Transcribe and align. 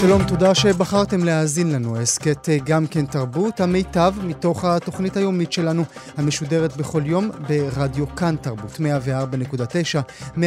שלום, 0.00 0.22
תודה 0.28 0.54
שבחרתם 0.54 1.24
להאזין 1.24 1.72
לנו. 1.72 1.96
הסכת 1.96 2.48
אה, 2.48 2.58
גם 2.64 2.86
כן 2.86 3.06
תרבות, 3.06 3.60
המיטב 3.60 4.14
מתוך 4.22 4.64
התוכנית 4.64 5.16
היומית 5.16 5.52
שלנו, 5.52 5.84
המשודרת 6.16 6.76
בכל 6.76 7.02
יום 7.06 7.30
ברדיו 7.48 8.16
כאן 8.16 8.36
תרבות, 8.36 8.80
104.9, 8.80 10.36
105.3 10.36 10.40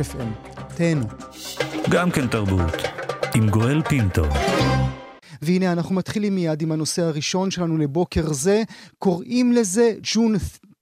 FM. 0.00 0.50
תהנו. 0.76 1.06
גם 1.90 2.10
כן 2.10 2.26
תרבות. 2.26 2.82
עם 3.34 3.48
גואל 3.48 3.82
פינטו. 3.82 4.24
והנה 5.42 5.72
אנחנו 5.72 5.94
מתחילים 5.94 6.34
מיד 6.34 6.62
עם 6.62 6.72
הנושא 6.72 7.02
הראשון 7.02 7.50
שלנו 7.50 7.78
לבוקר 7.78 8.32
זה. 8.32 8.62
קוראים 8.98 9.52
לזה 9.52 9.92
ג'ון 10.02 10.34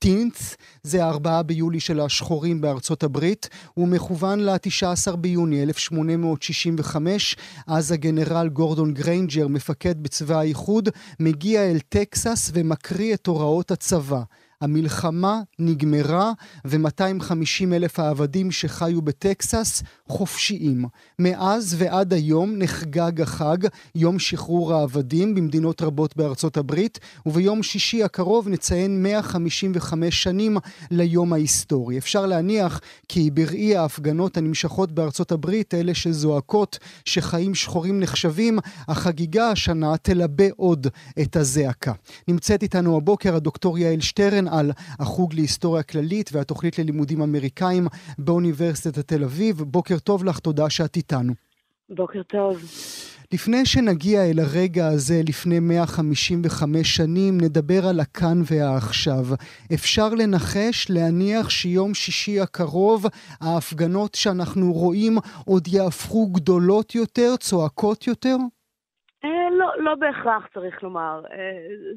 19th, 0.04 0.56
זה 0.82 1.04
הארבעה 1.04 1.42
ביולי 1.42 1.80
של 1.80 2.00
השחורים 2.00 2.60
בארצות 2.60 3.02
הברית, 3.02 3.48
הוא 3.74 3.88
מכוון 3.88 4.40
ל-19 4.40 5.16
ביוני 5.16 5.62
1865, 5.62 7.36
אז 7.66 7.92
הגנרל 7.92 8.48
גורדון 8.48 8.94
גריינג'ר, 8.94 9.48
מפקד 9.48 10.02
בצבא 10.02 10.38
האיחוד, 10.38 10.88
מגיע 11.20 11.70
אל 11.70 11.78
טקסס 11.88 12.50
ומקריא 12.54 13.14
את 13.14 13.26
הוראות 13.26 13.70
הצבא. 13.70 14.22
המלחמה 14.60 15.40
נגמרה 15.58 16.32
ו-250 16.64 17.72
אלף 17.72 17.98
העבדים 17.98 18.50
שחיו 18.50 19.02
בטקסס 19.02 19.82
חופשיים. 20.08 20.84
מאז 21.18 21.76
ועד 21.78 22.12
היום 22.12 22.54
נחגג 22.58 23.20
החג, 23.20 23.58
יום 23.94 24.18
שחרור 24.18 24.74
העבדים 24.74 25.34
במדינות 25.34 25.82
רבות 25.82 26.16
בארצות 26.16 26.56
הברית, 26.56 26.98
וביום 27.26 27.62
שישי 27.62 28.04
הקרוב 28.04 28.48
נציין 28.48 29.02
155 29.02 30.22
שנים 30.22 30.56
ליום 30.90 31.32
ההיסטורי. 31.32 31.98
אפשר 31.98 32.26
להניח 32.26 32.80
כי 33.08 33.30
בראי 33.30 33.76
ההפגנות 33.76 34.36
הנמשכות 34.36 34.92
בארצות 34.92 35.32
הברית, 35.32 35.74
אלה 35.74 35.94
שזועקות 35.94 36.78
שחיים 37.04 37.54
שחורים 37.54 38.00
נחשבים, 38.00 38.58
החגיגה 38.88 39.50
השנה 39.50 39.96
תלבה 39.96 40.44
עוד 40.56 40.86
את 41.22 41.36
הזעקה. 41.36 41.92
נמצאת 42.28 42.62
איתנו 42.62 42.96
הבוקר 42.96 43.36
הדוקטור 43.36 43.78
יעל 43.78 44.00
שטרן 44.00 44.43
על 44.48 44.70
החוג 45.00 45.34
להיסטוריה 45.34 45.82
כללית 45.82 46.30
והתוכנית 46.32 46.78
ללימודים 46.78 47.22
אמריקאים 47.22 47.86
באוניברסיטת 48.18 49.08
תל 49.08 49.24
אביב. 49.24 49.62
בוקר 49.62 49.98
טוב 49.98 50.24
לך, 50.24 50.38
תודה 50.38 50.70
שאת 50.70 50.96
איתנו. 50.96 51.32
בוקר 51.88 52.22
טוב. 52.22 52.62
לפני 53.32 53.66
שנגיע 53.66 54.20
אל 54.30 54.38
הרגע 54.38 54.86
הזה 54.86 55.14
לפני 55.28 55.60
155 55.60 56.96
שנים, 56.96 57.38
נדבר 57.40 57.80
על 57.90 58.00
הכאן 58.00 58.38
והעכשיו. 58.50 59.24
אפשר 59.74 60.08
לנחש, 60.18 60.90
להניח 60.90 61.50
שיום 61.50 61.94
שישי 61.94 62.40
הקרוב 62.40 63.00
ההפגנות 63.40 64.14
שאנחנו 64.14 64.72
רואים 64.72 65.12
עוד 65.46 65.62
יהפכו 65.68 66.32
גדולות 66.32 66.94
יותר, 66.94 67.36
צועקות 67.36 68.06
יותר? 68.06 68.36
אה, 69.24 69.50
לא, 69.58 69.68
לא 69.84 69.94
בהכרח, 69.94 70.46
צריך 70.54 70.82
לומר. 70.82 71.22
אה, 71.32 71.36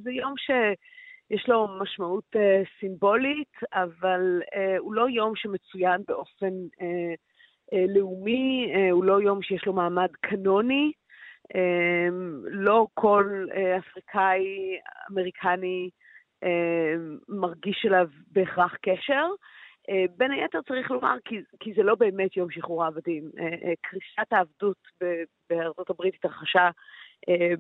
זה 0.03 0.11
יום 0.11 0.33
ש... 0.38 0.51
יש 1.31 1.49
לו 1.49 1.67
משמעות 1.81 2.35
אה, 2.35 2.61
סימבולית, 2.79 3.53
אבל 3.73 4.41
אה, 4.55 4.77
הוא 4.77 4.93
לא 4.93 5.09
יום 5.09 5.35
שמצוין 5.35 6.01
באופן 6.07 6.53
אה, 6.81 7.13
אה, 7.73 7.85
לאומי, 7.95 8.71
אה, 8.75 8.91
הוא 8.91 9.03
לא 9.03 9.21
יום 9.21 9.41
שיש 9.41 9.66
לו 9.66 9.73
מעמד 9.73 10.09
קנוני. 10.21 10.91
אה, 11.55 12.07
לא 12.43 12.87
כל 12.93 13.45
אה, 13.55 13.77
אפריקאי, 13.77 14.77
אמריקני, 15.11 15.89
אה, 16.43 16.93
מרגיש 17.29 17.85
אליו 17.85 18.07
בהכרח 18.31 18.75
קשר. 18.81 19.25
אה, 19.89 20.05
בין 20.17 20.31
היתר 20.31 20.61
צריך 20.67 20.91
לומר, 20.91 21.16
כי, 21.25 21.35
כי 21.59 21.73
זה 21.73 21.83
לא 21.83 21.95
באמת 21.95 22.37
יום 22.37 22.51
שחרור 22.51 22.83
העבדים. 22.83 23.23
אה, 23.39 23.43
אה, 23.43 23.73
קריסת 23.81 24.33
העבדות 24.33 24.77
בארצות 25.49 25.89
הברית 25.89 26.16
התרחשה 26.16 26.69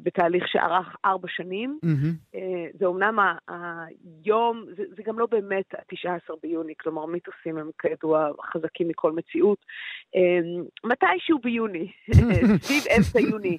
בתהליך 0.03 0.47
שארך 0.47 0.95
ארבע 1.05 1.27
שנים. 1.27 1.79
Mm-hmm. 1.85 2.37
זה 2.79 2.85
אומנם 2.85 3.19
היום, 3.47 4.65
זה, 4.77 4.83
זה 4.95 5.03
גם 5.03 5.19
לא 5.19 5.25
באמת 5.25 5.73
ה-19 5.73 6.33
ביוני, 6.43 6.73
כלומר 6.79 7.05
מיתוסים 7.05 7.57
הם 7.57 7.69
כידוע 7.81 8.29
חזקים 8.53 8.87
מכל 8.87 9.11
מציאות. 9.11 9.57
אה, 10.15 10.39
מתישהו 10.83 11.39
ביוני, 11.39 11.91
סביב 12.65 12.83
אמצע 12.97 13.19
יוני, 13.19 13.57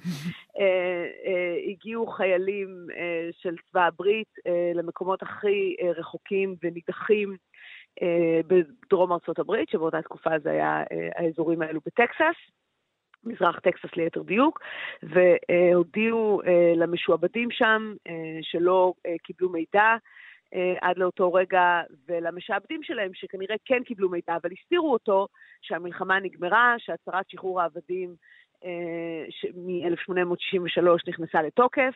הגיעו 1.71 2.07
חיילים 2.07 2.87
של 3.31 3.55
צבא 3.71 3.85
הברית 3.85 4.33
למקומות 4.75 5.23
הכי 5.23 5.75
רחוקים 5.97 6.55
ונידחים. 6.63 7.35
בדרום 8.47 9.11
ארצות 9.11 9.39
הברית, 9.39 9.69
שבאותה 9.69 10.01
תקופה 10.01 10.29
זה 10.43 10.51
היה 10.51 10.83
האזורים 11.15 11.61
האלו 11.61 11.79
בטקסס. 11.85 12.58
מזרח 13.23 13.59
טקסס 13.59 13.95
ליתר 13.95 14.21
דיוק, 14.21 14.59
והודיעו 15.03 16.41
אה, 16.47 16.73
למשועבדים 16.75 17.51
שם 17.51 17.93
אה, 18.07 18.13
שלא 18.41 18.93
אה, 19.05 19.15
קיבלו 19.23 19.49
מידע 19.49 19.95
עד 20.81 20.97
לאותו 20.97 21.33
רגע, 21.33 21.81
ולמשעבדים 22.07 22.83
שלהם 22.83 23.11
שכנראה 23.13 23.55
כן 23.65 23.83
קיבלו 23.83 24.09
מידע, 24.09 24.35
אבל 24.41 24.49
הסתירו 24.59 24.93
אותו, 24.93 25.27
שהמלחמה 25.61 26.19
נגמרה, 26.19 26.75
שהצהרת 26.77 27.29
שחרור 27.29 27.61
העבדים 27.61 28.15
מ-1863 29.55 30.81
נכנסה 31.07 31.41
לתוקף. 31.41 31.95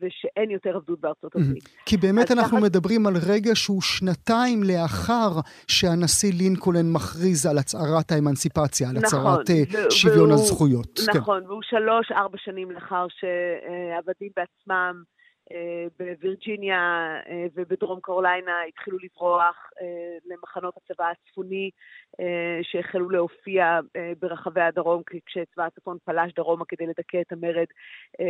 ושאין 0.00 0.50
יותר 0.50 0.76
עבדות 0.76 1.00
בארצות 1.00 1.36
הברית. 1.36 1.68
כי 1.86 1.96
באמת 1.96 2.30
אנחנו 2.30 2.58
תחת... 2.58 2.66
מדברים 2.66 3.06
על 3.06 3.14
רגע 3.28 3.54
שהוא 3.54 3.82
שנתיים 3.82 4.62
לאחר 4.62 5.30
שהנשיא 5.66 6.32
לינקולן 6.32 6.92
מכריז 6.92 7.46
על 7.46 7.58
הצהרת 7.58 8.12
האמנציפציה, 8.12 8.88
על 8.88 8.96
נכון, 8.96 9.06
הצהרת 9.06 9.50
אה, 9.50 9.90
שוויון 9.90 10.30
והוא, 10.30 10.40
הזכויות. 10.40 10.98
כן. 11.06 11.18
נכון, 11.18 11.40
כן. 11.40 11.46
והוא 11.46 11.62
שלוש-ארבע 11.62 12.38
שנים 12.38 12.70
לאחר 12.70 13.06
שעבדים 13.08 14.30
בעצמם 14.36 15.02
בווירג'יניה 15.98 16.78
אה, 17.28 17.46
ובדרום 17.54 18.00
קרוליינה 18.00 18.62
התחילו 18.68 18.98
לברוח 18.98 19.70
אה, 19.80 19.86
למחנות 20.24 20.74
הצבא 20.76 21.10
הצפוני 21.10 21.70
שהחלו 22.62 23.10
להופיע 23.10 23.80
ברחבי 24.18 24.60
הדרום 24.60 25.02
כשצבא 25.26 25.64
הצפון 25.64 25.98
פלש 26.04 26.32
דרומה 26.32 26.64
כדי 26.68 26.86
לדכא 26.86 27.20
את 27.20 27.32
המרד 27.32 27.64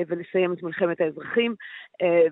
ולסיים 0.09 0.53
את 0.53 0.63
מלחמת 0.63 1.01
האזרחים. 1.01 1.55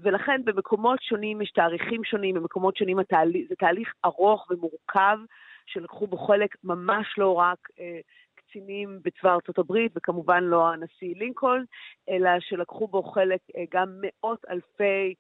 ולכן 0.02 0.44
במקומות 0.44 1.02
שונים 1.02 1.42
יש 1.42 1.50
תאריכים 1.50 2.04
שונים, 2.04 2.34
במקומות 2.34 2.76
שונים 2.76 2.98
התהליך, 2.98 3.48
זה 3.48 3.54
תהליך 3.56 3.94
ארוך 4.04 4.46
ומורכב 4.50 5.18
שלקחו 5.66 6.06
בו 6.06 6.16
חלק 6.16 6.56
ממש 6.64 7.06
לא 7.18 7.34
רק 7.34 7.68
קצינים 8.48 9.00
בצבא 9.04 9.34
ארצות 9.34 9.58
הברית, 9.58 9.92
וכמובן 9.96 10.44
לא 10.44 10.68
הנשיא 10.68 11.14
לינקולן, 11.16 11.64
אלא 12.08 12.30
שלקחו 12.40 12.88
בו 12.88 13.02
חלק 13.02 13.40
אה, 13.56 13.64
גם 13.74 14.00
מאות 14.00 14.44
אלפי 14.50 15.14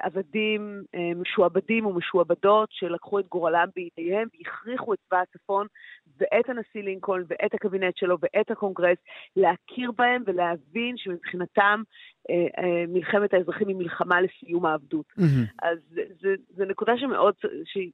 עבדים, 0.00 0.82
אה, 0.94 1.14
משועבדים 1.16 1.86
ומשועבדות, 1.86 2.68
שלקחו 2.72 3.18
את 3.18 3.28
גורלם 3.28 3.68
בידיהם 3.74 4.28
והכריחו 4.38 4.94
את 4.94 4.98
צבא 5.08 5.20
הצפון 5.20 5.66
ואת 6.18 6.48
הנשיא 6.48 6.82
לינקולן 6.82 7.24
ואת 7.28 7.54
הקבינט 7.54 7.96
שלו 7.96 8.16
ואת 8.22 8.50
הקונגרס 8.50 8.98
להכיר 9.36 9.92
בהם 9.92 10.22
ולהבין 10.26 10.96
שמבחינתם 10.96 11.82
מלחמת 12.88 13.34
האזרחים 13.34 13.68
היא 13.68 13.76
מלחמה 13.76 14.20
לסיום 14.20 14.66
העבדות. 14.66 15.06
Mm-hmm. 15.18 15.52
אז 15.62 15.78
זו 16.56 16.64
נקודה 16.64 16.92
שמאוד, 16.96 17.34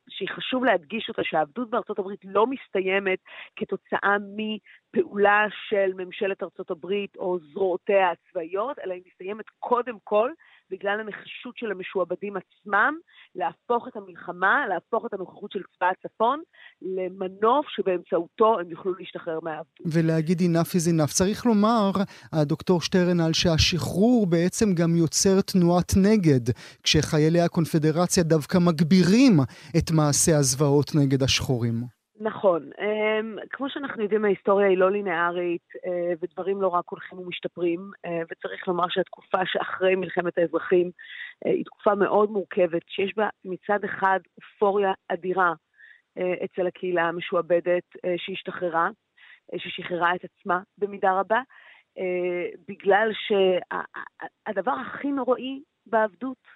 שהיא 0.09 0.29
חשוב 0.29 0.65
להדגיש 0.65 1.09
אותה, 1.09 1.23
שהעבדות 1.25 1.71
בארצות 1.71 1.99
הברית 1.99 2.21
לא 2.25 2.47
מסתיימת 2.47 3.19
כתוצאה 3.57 4.17
מפעולה 4.37 5.47
של 5.69 5.91
ממשלת 5.97 6.43
ארצות 6.43 6.71
הברית 6.71 7.17
או 7.17 7.39
זרועותיה 7.53 8.11
הצבאיות, 8.11 8.79
אלא 8.79 8.95
היא 8.95 9.03
מסתיימת 9.07 9.45
קודם 9.59 9.97
כל 10.05 10.31
בגלל 10.71 11.01
הנחישות 11.01 11.57
של 11.57 11.71
המשועבדים 11.71 12.35
עצמם, 12.37 12.95
להפוך 13.35 13.89
את 13.89 13.97
המלחמה, 13.97 14.67
להפוך 14.69 15.07
את 15.07 15.13
הנוכחות 15.15 15.53
של 15.53 15.63
צבא 15.77 15.91
הצפון 15.91 16.43
למנוף 16.83 17.67
שבאמצעותו 17.69 18.61
הם 18.61 18.71
יוכלו 18.71 18.95
להשתחרר 18.95 19.39
מהעבדות. 19.43 19.87
ולהגיד 19.87 20.41
enough 20.41 20.73
is 20.73 20.89
enough. 20.93 21.13
צריך 21.15 21.47
לומר, 21.47 21.91
הדוקטור 22.33 22.81
שטרנל, 22.81 23.33
שהשחרור 23.33 24.27
בעצם 24.27 24.75
גם 24.75 24.97
יוצר 24.97 25.41
תנועת 25.41 25.93
נגד, 25.97 26.55
כשחיילי 26.83 27.41
הקונפדרציה 27.41 28.23
דווקא 28.23 28.59
מגבירים 28.59 29.41
את 29.79 29.91
מעשי 29.91 30.33
הזוועות 30.33 30.95
נגד 30.95 31.23
השחורים. 31.23 32.00
נכון. 32.21 32.71
אמ, 32.81 33.37
כמו 33.51 33.71
שאנחנו 33.71 34.03
יודעים, 34.03 34.25
ההיסטוריה 34.25 34.69
היא 34.69 34.79
לא 34.79 34.91
לינארית, 34.91 35.69
אה, 35.87 36.13
ודברים 36.21 36.63
לא 36.63 36.69
רק 36.69 36.85
הולכים 36.89 37.19
ומשתפרים, 37.19 37.91
אה, 38.07 38.23
וצריך 38.31 38.69
לומר 38.69 38.85
שהתקופה 38.89 39.39
שאחרי 39.47 39.95
מלחמת 39.95 40.39
האזרחים 40.39 40.91
אה, 41.47 41.51
היא 41.51 41.65
תקופה 41.65 41.95
מאוד 41.95 42.31
מורכבת, 42.31 42.83
שיש 42.89 43.13
בה 43.17 43.29
מצד 43.45 43.85
אחד 43.85 44.21
אופוריה 44.39 44.93
אדירה 45.09 45.53
אצל 46.45 46.67
הקהילה 46.67 47.03
המשועבדת 47.03 47.83
שהשתחררה, 48.17 48.89
ששחררה 49.57 50.15
את 50.15 50.21
עצמה 50.25 50.61
במידה 50.79 51.13
רבה, 51.13 51.41
בגלל 52.69 53.11
שהדבר 53.13 54.73
הכי 54.73 55.13
נוראי 55.13 55.61
בעבדות, 55.87 56.47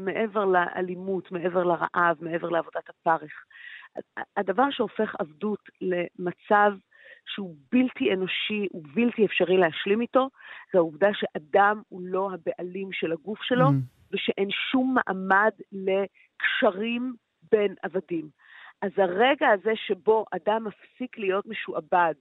מעבר 0.00 0.44
לאלימות, 0.44 1.32
מעבר 1.32 1.64
לרעב, 1.64 2.16
מעבר 2.20 2.48
לעבודת 2.48 2.88
הפרך, 2.88 3.44
הדבר 4.36 4.70
שהופך 4.70 5.14
עבדות 5.18 5.60
למצב 5.80 6.72
שהוא 7.26 7.56
בלתי 7.72 8.12
אנושי, 8.12 8.66
הוא 8.70 8.82
בלתי 8.94 9.26
אפשרי 9.26 9.56
להשלים 9.56 10.00
איתו, 10.00 10.28
זה 10.72 10.78
העובדה 10.78 11.08
שאדם 11.14 11.82
הוא 11.88 12.00
לא 12.04 12.30
הבעלים 12.32 12.92
של 12.92 13.12
הגוף 13.12 13.42
שלו, 13.42 13.66
mm. 13.66 14.12
ושאין 14.12 14.48
שום 14.50 14.94
מעמד 14.94 15.50
לקשרים 15.72 17.14
בין 17.52 17.74
עבדים. 17.82 18.28
אז 18.82 18.90
הרגע 18.96 19.48
הזה 19.48 19.72
שבו 19.74 20.24
אדם 20.30 20.64
מפסיק 20.64 21.18
להיות 21.18 21.46
משועבד, 21.46 22.14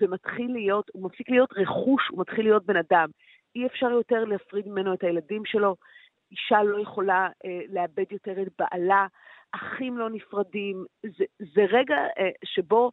ומתחיל 0.00 0.52
להיות, 0.52 0.90
הוא 0.92 1.04
מפסיק 1.04 1.30
להיות 1.30 1.52
רכוש, 1.56 2.08
הוא 2.10 2.20
מתחיל 2.20 2.44
להיות 2.44 2.66
בן 2.66 2.76
אדם. 2.76 3.08
אי 3.54 3.66
אפשר 3.66 3.90
יותר 3.90 4.24
להפריד 4.24 4.68
ממנו 4.68 4.94
את 4.94 5.02
הילדים 5.02 5.44
שלו, 5.44 5.76
אישה 6.30 6.62
לא 6.62 6.80
יכולה 6.80 7.28
אה, 7.44 7.60
לאבד 7.68 8.12
יותר 8.12 8.42
את 8.42 8.48
בעלה, 8.58 9.06
אחים 9.52 9.98
לא 9.98 10.10
נפרדים. 10.10 10.84
זה, 11.02 11.24
זה 11.38 11.62
רגע 11.70 11.96
אה, 11.96 12.30
שבו 12.44 12.90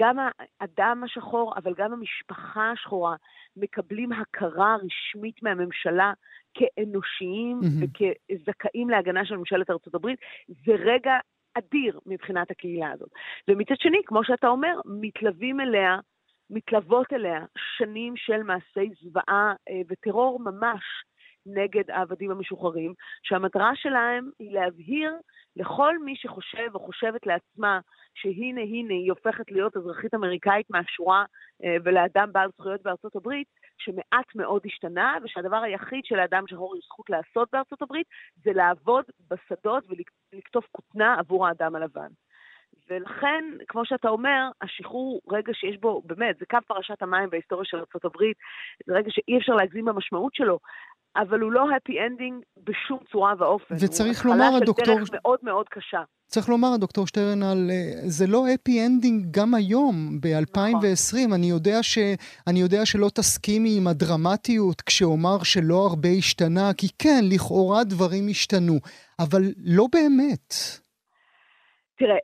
גם 0.00 0.16
האדם 0.60 1.02
השחור, 1.04 1.54
אבל 1.56 1.74
גם 1.74 1.92
המשפחה 1.92 2.70
השחורה, 2.70 3.16
מקבלים 3.56 4.12
הכרה 4.12 4.76
רשמית 4.76 5.42
מהממשלה 5.42 6.12
כאנושיים 6.54 7.60
mm-hmm. 7.60 7.84
וכזכאים 7.84 8.90
להגנה 8.90 9.24
של 9.24 9.36
ממשלת 9.36 9.70
ארה"ב. 9.70 10.06
זה 10.48 10.72
רגע 10.78 11.12
אדיר 11.54 12.00
מבחינת 12.06 12.50
הקהילה 12.50 12.90
הזאת. 12.90 13.10
ומצד 13.48 13.74
שני, 13.78 13.98
כמו 14.06 14.24
שאתה 14.24 14.48
אומר, 14.48 14.80
מתלווים 14.84 15.60
אליה, 15.60 15.98
מתלוות 16.50 17.12
אליה 17.12 17.44
שנים 17.56 18.16
של 18.16 18.42
מעשי 18.42 18.90
זוועה 19.02 19.54
אה, 19.68 19.80
וטרור 19.88 20.40
ממש 20.40 20.82
נגד 21.46 21.90
העבדים 21.90 22.30
המשוחררים, 22.30 22.94
שהמטרה 23.22 23.70
שלהם 23.74 24.30
היא 24.38 24.52
להבהיר 24.52 25.12
לכל 25.56 25.98
מי 25.98 26.16
שחושב 26.16 26.70
או 26.74 26.80
חושבת 26.80 27.26
לעצמה 27.26 27.80
שהנה 28.14 28.60
הנה 28.60 28.94
היא 28.94 29.10
הופכת 29.10 29.50
להיות 29.50 29.76
אזרחית 29.76 30.14
אמריקאית 30.14 30.70
מהשורה 30.70 31.24
אה, 31.64 31.76
ולאדם 31.84 32.32
בעל 32.32 32.50
זכויות 32.58 32.82
בארצות 32.82 33.16
הברית, 33.16 33.48
שמעט 33.78 34.34
מאוד 34.34 34.62
השתנה, 34.66 35.16
ושהדבר 35.22 35.56
היחיד 35.56 36.04
שלאדם 36.04 36.44
שחור 36.46 36.76
יש 36.76 36.84
זכות 36.84 37.10
לעשות 37.10 37.48
בארצות 37.52 37.82
הברית 37.82 38.06
זה 38.44 38.52
לעבוד 38.52 39.04
בשדות 39.30 39.84
ולקטוף 40.32 40.66
כותנה 40.72 41.16
עבור 41.18 41.46
האדם 41.46 41.76
הלבן. 41.76 42.08
ולכן, 42.90 43.44
כמו 43.68 43.84
שאתה 43.84 44.08
אומר, 44.08 44.48
השחרור, 44.62 45.20
רגע 45.30 45.54
שיש 45.54 45.76
בו, 45.76 46.02
באמת, 46.04 46.38
זה 46.38 46.46
קו 46.50 46.58
פרשת 46.66 47.02
המים 47.02 47.30
בהיסטוריה 47.30 47.64
של 47.64 47.76
ארה"ב, 47.76 48.18
זה 48.86 48.94
רגע 48.94 49.10
שאי 49.10 49.38
אפשר 49.38 49.54
להגזים 49.54 49.84
במשמעות 49.84 50.34
שלו, 50.34 50.58
אבל 51.16 51.40
הוא 51.40 51.52
לא 51.52 51.64
happy 51.64 51.92
ending 51.92 52.62
בשום 52.64 52.98
צורה 53.12 53.34
ואופן. 53.38 53.74
וצריך 53.80 54.26
לומר, 54.26 54.50
הדוקטור... 54.62 54.94
הוא 54.94 55.00
התחלה 55.00 55.06
של 55.06 55.12
דרך 55.12 55.20
מאוד 55.24 55.38
מאוד 55.42 55.68
קשה. 55.68 56.02
צריך 56.26 56.48
לומר, 56.48 56.68
הדוקטור 56.74 57.06
שטרנל, 57.06 57.70
אה, 57.70 58.08
זה 58.08 58.26
לא 58.26 58.46
happy 58.46 58.72
ending 58.72 59.26
גם 59.30 59.54
היום, 59.54 60.20
ב-2020. 60.20 61.16
נכון. 61.16 61.32
אני, 61.32 61.50
יודע 61.50 61.82
ש... 61.82 61.98
אני 62.46 62.60
יודע 62.60 62.86
שלא 62.86 63.08
תסכימי 63.14 63.76
עם 63.76 63.86
הדרמטיות 63.86 64.80
כשאומר 64.80 65.42
שלא 65.42 65.86
הרבה 65.86 66.08
השתנה, 66.08 66.70
כי 66.76 66.86
כן, 66.98 67.24
לכאורה 67.32 67.84
דברים 67.84 68.28
השתנו, 68.30 68.74
אבל 69.18 69.42
לא 69.64 69.86
באמת. 69.92 70.54
תראה, 71.98 72.16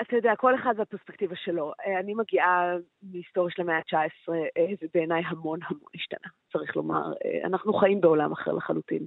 אתה 0.00 0.16
יודע, 0.16 0.36
כל 0.36 0.54
אחד 0.54 0.74
והפרספקטיבה 0.76 1.36
שלו. 1.36 1.72
Uh, 1.72 2.00
אני 2.00 2.14
מגיעה 2.14 2.76
מהיסטוריה 3.02 3.54
של 3.54 3.62
המאה 3.62 3.76
ה-19, 3.76 4.28
uh, 4.28 4.76
ובעיניי 4.82 5.22
המון 5.26 5.60
המון 5.62 5.90
השתנה, 5.94 6.28
צריך 6.52 6.76
לומר. 6.76 7.12
Uh, 7.12 7.46
אנחנו 7.46 7.72
חיים 7.74 8.00
בעולם 8.00 8.32
אחר 8.32 8.52
לחלוטין. 8.52 9.06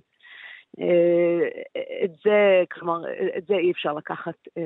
Uh, 0.80 0.84
את 2.04 2.12
זה, 2.24 2.64
כלומר, 2.72 3.02
את 3.38 3.46
זה 3.48 3.54
אי 3.54 3.72
אפשר 3.72 3.94
לקחת, 3.94 4.36
uh, 4.48 4.62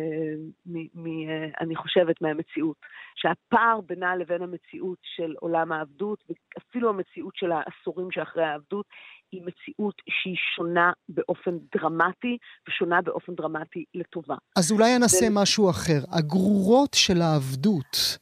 מ, 0.65 0.77
מ, 0.93 1.05
uh, 1.05 1.57
אני 1.59 1.75
חושבת, 1.75 2.21
מהמציאות. 2.21 2.77
שהפער 3.15 3.81
בינה 3.81 4.15
לבין 4.15 4.41
המציאות 4.41 4.99
של 5.01 5.35
עולם 5.39 5.71
העבדות, 5.71 6.23
ואפילו 6.29 6.89
המציאות 6.89 7.35
של 7.35 7.51
העשורים 7.51 8.11
שאחרי 8.11 8.43
העבדות, 8.43 8.85
היא 9.33 9.41
מציאות 9.41 10.01
שהיא 10.09 10.35
שונה 10.55 10.91
באופן 11.09 11.51
דרמטי, 11.75 12.37
ושונה 12.67 13.01
באופן 13.01 13.35
דרמטי 13.35 13.83
לטובה. 13.93 14.35
אז 14.55 14.71
אולי 14.71 14.99
נעשה 14.99 15.25
ו... 15.31 15.33
משהו 15.41 15.69
אחר. 15.69 15.99
הגרורות 16.11 16.93
של 16.93 17.21
העבדות, 17.21 18.17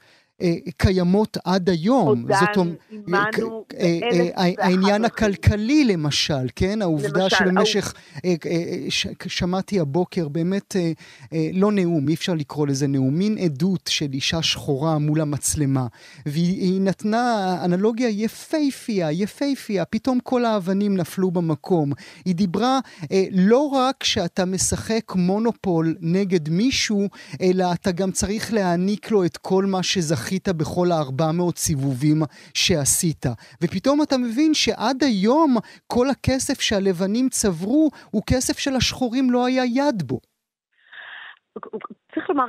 קיימות 0.78 1.38
עד 1.46 1.70
היום. 1.70 2.08
עודן, 2.08 2.74
עימנו, 2.90 3.66
אה, 3.80 4.00
אה, 4.38 4.52
העניין 4.58 5.06
הכלכלי 5.06 5.84
למשל, 5.84 6.48
כן? 6.56 6.82
העובדה 6.82 7.30
שבמשך, 7.30 7.94
שמעתי 9.28 9.80
הבוקר 9.80 10.28
באמת 10.28 10.76
לא 11.54 11.72
נאום, 11.72 12.10
אי 12.10 12.14
אפשר 12.14 12.34
לקרוא 12.34 12.68
לזה 12.68 12.88
נאום, 12.88 13.18
מין 13.18 13.38
עדות 13.38 13.90
של 13.94 14.14
אישה 14.14 14.42
שחורה 14.42 14.98
מול 14.98 15.22
המצלמה, 15.22 15.88
והיא 16.26 16.82
נתנה 16.82 17.58
אנלוגיה 17.66 18.10
יפייפייה, 18.10 19.12
יפייפייה, 19.12 19.86
פתאום 19.86 20.20
כל 20.24 20.46
האבנים 20.46 20.98
נפלו 20.98 21.32
במקום. 21.32 21.92
היא 22.26 22.36
דיברה 22.36 22.80
לא 23.32 23.60
רק 23.60 24.04
שאתה 24.04 24.46
משחק 24.46 25.16
מונופול 25.16 25.96
נגד 26.02 26.50
מישהו, 26.50 27.08
אלא 27.42 27.74
אתה 27.74 27.92
גם 27.92 28.12
צריך 28.12 28.54
להעניק 28.54 29.12
לו 29.12 29.26
את 29.26 29.38
כל 29.38 29.66
מה 29.66 29.84
שזכית. 29.84 30.31
זכית 30.32 30.48
בכל 30.50 30.88
ה-400 30.92 31.56
סיבובים 31.56 32.18
שעשית. 32.54 33.26
ופתאום 33.64 34.02
אתה 34.02 34.16
מבין 34.18 34.54
שעד 34.54 35.04
היום 35.04 35.56
כל 35.88 36.06
הכסף 36.12 36.62
שהלבנים 36.62 37.30
צברו 37.30 37.90
הוא 38.12 38.22
כסף 38.30 38.60
שלשחורים 38.60 39.32
לא 39.32 39.46
היה 39.46 39.64
יד 39.66 40.04
בו. 40.08 40.20
צריך 42.14 42.30
לומר 42.30 42.46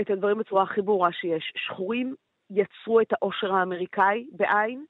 את 0.00 0.10
הדברים 0.10 0.38
בצורה 0.38 0.62
הכי 0.62 0.82
ברורה 0.82 1.12
שיש. 1.12 1.52
שחורים 1.56 2.14
יצרו 2.50 3.00
את 3.00 3.12
העושר 3.12 3.54
האמריקאי 3.54 4.26
בעין, 4.32 4.84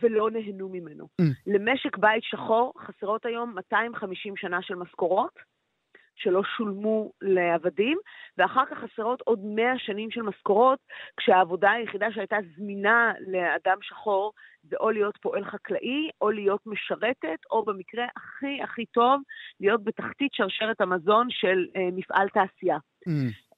ולא 0.00 0.30
נהנו 0.30 0.68
ממנו. 0.68 1.04
Mm. 1.22 1.24
למשק 1.46 1.96
בית 1.96 2.22
שחור 2.22 2.72
חסרות 2.78 3.26
היום 3.26 3.54
250 3.54 4.36
שנה 4.36 4.62
של 4.62 4.74
משכורות, 4.74 5.38
שלא 6.16 6.42
שולמו 6.56 7.12
לעבדים, 7.20 7.98
ואחר 8.38 8.64
כך 8.70 8.78
חסרות 8.78 9.20
עוד 9.20 9.40
100 9.44 9.78
שנים 9.78 10.10
של 10.10 10.22
משכורות, 10.22 10.78
כשהעבודה 11.16 11.70
היחידה 11.70 12.06
שהייתה 12.12 12.36
זמינה 12.56 13.12
לאדם 13.26 13.76
שחור 13.82 14.32
זה 14.70 14.76
או 14.80 14.90
להיות 14.90 15.16
פועל 15.22 15.44
חקלאי, 15.44 16.10
או 16.20 16.30
להיות 16.30 16.60
משרתת, 16.66 17.38
או 17.50 17.64
במקרה 17.64 18.04
הכי 18.16 18.62
הכי 18.62 18.86
טוב, 18.86 19.22
להיות 19.60 19.84
בתחתית 19.84 20.32
שרשרת 20.32 20.80
המזון 20.80 21.26
של 21.30 21.66
אה, 21.76 21.88
מפעל 21.92 22.28
תעשייה. 22.28 22.76
Mm. 22.76 23.10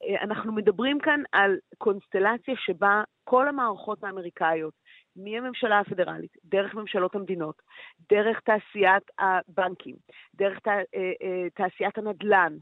אה, 0.05 0.23
אנחנו 0.23 0.53
מדברים 0.53 0.99
כאן 0.99 1.23
על 1.33 1.57
קונסטלציה 1.79 2.55
שבה 2.57 3.03
כל 3.25 3.49
המערכות 3.49 4.05
האמריקאיות, 4.05 4.75
מהממשלה 5.17 5.81
הפדרלית, 5.81 6.37
דרך 6.45 6.75
ממשלות 6.75 7.15
המדינות, 7.15 7.63
דרך 8.11 8.41
תעשיית 8.41 9.03
הבנקים, 9.19 9.97
דרך 10.35 10.59
ת, 10.59 10.69
אה, 10.69 10.83
אה, 10.95 11.51
תעשיית 11.55 11.99
הנדל"ן, 11.99 12.53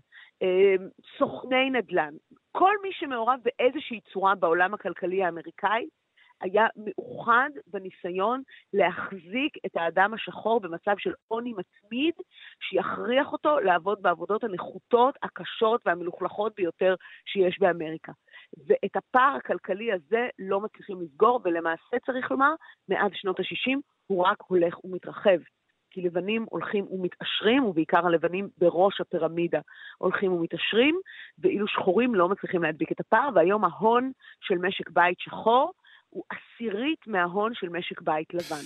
אה, 0.43 0.75
סוכני 1.19 1.71
נדל"ן, 1.71 2.15
כל 2.53 2.73
מי 2.83 2.89
שמעורב 2.93 3.39
באיזושהי 3.45 4.01
צורה 4.13 4.35
בעולם 4.35 4.75
הכלכלי 4.75 5.25
האמריקאי, 5.25 5.87
היה 6.41 6.67
מאוחד 6.77 7.51
בניסיון 7.67 8.43
להחזיק 8.73 9.57
את 9.67 9.77
האדם 9.77 10.15
השחור 10.15 10.61
במצב 10.61 10.95
של 10.99 11.13
עוני 11.29 11.53
מתמיד, 11.53 12.15
שיכריח 12.61 13.33
אותו 13.33 13.61
לעבוד 13.61 14.03
בעבודות 14.03 14.45
הנחותות, 14.45 15.15
הקשות 15.23 15.81
והמלוכלכות 15.87 16.55
ביותר 16.57 16.95
שיש 17.25 17.59
באמריקה. 17.61 18.13
ואת 18.67 18.97
הפער 18.97 19.37
הכלכלי 19.37 19.93
הזה 19.93 20.29
לא 20.39 20.61
מצליחים 20.61 21.01
לסגור, 21.01 21.41
ולמעשה 21.45 21.99
צריך 22.07 22.31
לומר, 22.31 22.55
מאז 22.89 23.11
שנות 23.15 23.41
ה-60 23.41 23.79
הוא 24.07 24.25
רק 24.25 24.39
הולך 24.47 24.85
ומתרחב. 24.85 25.39
כי 25.91 26.03
לבנים 26.03 26.47
הולכים 26.51 26.87
ומתעשרים, 26.91 27.65
ובעיקר 27.65 28.07
הלבנים 28.07 28.49
בראש 28.59 29.01
הפירמידה 29.01 29.61
הולכים 29.99 30.33
ומתעשרים, 30.33 31.01
ואילו 31.39 31.69
שחורים 31.69 32.15
לא 32.15 32.29
מצליחים 32.29 32.63
להדביק 32.63 32.93
את 32.93 33.01
הפער, 33.01 33.29
והיום 33.35 33.65
ההון 33.65 34.13
של 34.41 34.59
משק 34.59 34.91
בית 34.91 35.21
שחור 35.21 35.73
הוא 36.11 36.25
עשירית 36.31 37.07
מההון 37.07 37.55
של 37.55 37.69
משק 37.69 38.01
בית 38.01 38.35
לבן. 38.35 38.65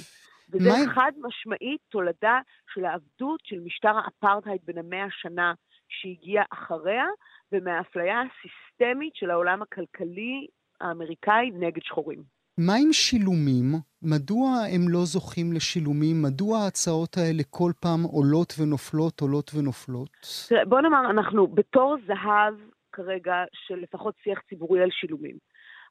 וזה 0.50 0.70
מה... 0.86 0.94
חד 0.94 1.12
משמעית 1.20 1.80
תולדה 1.88 2.40
של 2.74 2.84
העבדות 2.84 3.40
של 3.44 3.60
משטר 3.60 3.96
האפרטהייד 3.96 4.60
בן 4.64 4.78
המאה 4.78 5.04
השנה 5.04 5.52
שהגיעה 5.88 6.44
אחריה, 6.52 7.04
ומהאפליה 7.52 8.20
הסיסטמית 8.20 9.14
של 9.14 9.30
העולם 9.30 9.62
הכלכלי 9.62 10.46
האמריקאי 10.80 11.50
נגד 11.50 11.82
שחורים. 11.82 12.22
מה 12.58 12.74
עם 12.74 12.92
שילומים? 12.92 13.74
מדוע 14.02 14.48
הם 14.74 14.88
לא 14.88 15.04
זוכים 15.04 15.52
לשילומים? 15.52 16.22
מדוע 16.22 16.58
ההצעות 16.58 17.16
האלה 17.16 17.42
כל 17.50 17.72
פעם 17.80 18.02
עולות 18.02 18.54
ונופלות, 18.58 19.20
עולות 19.20 19.50
ונופלות? 19.54 20.10
תראה, 20.48 20.64
בוא 20.64 20.80
נאמר, 20.80 21.10
אנחנו 21.10 21.46
בתור 21.46 21.96
זהב 22.06 22.54
כרגע 22.92 23.34
של 23.52 23.74
לפחות 23.74 24.14
שיח 24.24 24.40
ציבורי 24.48 24.82
על 24.82 24.90
שילומים. 24.90 25.36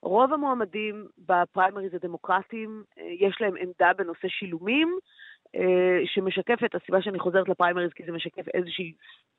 רוב 0.02 0.34
המועמדים 0.34 1.08
בפריימריז 1.18 1.94
הדמוקרטיים, 1.94 2.84
אה, 3.00 3.04
יש 3.20 3.38
להם 3.42 3.54
עמדה 3.60 3.92
בנושא 3.98 4.28
שילומים, 4.28 4.98
אה, 5.56 6.00
שמשקפת, 6.06 6.76
הסיבה 6.76 7.02
שאני 7.02 7.20
חוזרת 7.20 7.50
לפריימריז, 7.50 7.92
כי 7.94 8.04
זה 8.06 8.12
משקף 8.12 8.48
איזושהי, 8.54 8.94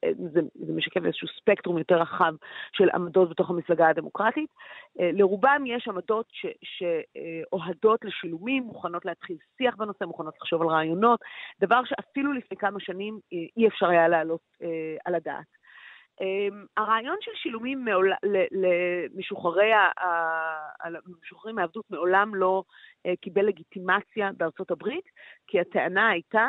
אה, 0.05 0.11
זה, 0.33 0.41
זה 0.55 0.73
משקף 0.73 1.05
איזשהו 1.05 1.29
ספקטרום 1.29 1.79
יותר 1.79 2.01
רחב 2.01 2.35
של 2.73 2.89
עמדות 2.95 3.31
בתוך 3.31 3.51
המפלגה 3.51 3.89
הדמוקרטית. 3.89 4.51
לרובם 4.99 5.63
יש 5.67 5.89
עמדות 5.89 6.27
ש, 6.33 6.47
שאוהדות 6.63 8.05
לשילומים, 8.05 8.63
מוכנות 8.63 9.05
להתחיל 9.05 9.37
שיח 9.59 9.77
בנושא, 9.77 10.05
מוכנות 10.05 10.35
לחשוב 10.37 10.63
על 10.63 10.69
רעיונות, 10.69 11.21
דבר 11.61 11.81
שאפילו 11.85 12.33
לפני 12.33 12.57
כמה 12.57 12.81
שנים 12.81 13.19
אי 13.57 13.69
אפשר 13.69 13.87
היה 13.87 14.09
להעלות 14.09 14.41
על 15.05 15.15
הדעת. 15.15 15.58
אמ, 16.21 16.65
הרעיון 16.77 17.17
של 17.21 17.31
שילומים 17.35 17.85
למשוחררים 21.07 21.57
מעבדות 21.57 21.85
מעולם 21.91 22.35
לא 22.35 22.63
אה, 23.07 23.13
קיבל 23.21 23.47
לגיטימציה 23.47 24.31
בארצות 24.37 24.71
הברית, 24.71 25.05
כי 25.47 25.61
הטענה 25.61 26.09
הייתה 26.09 26.49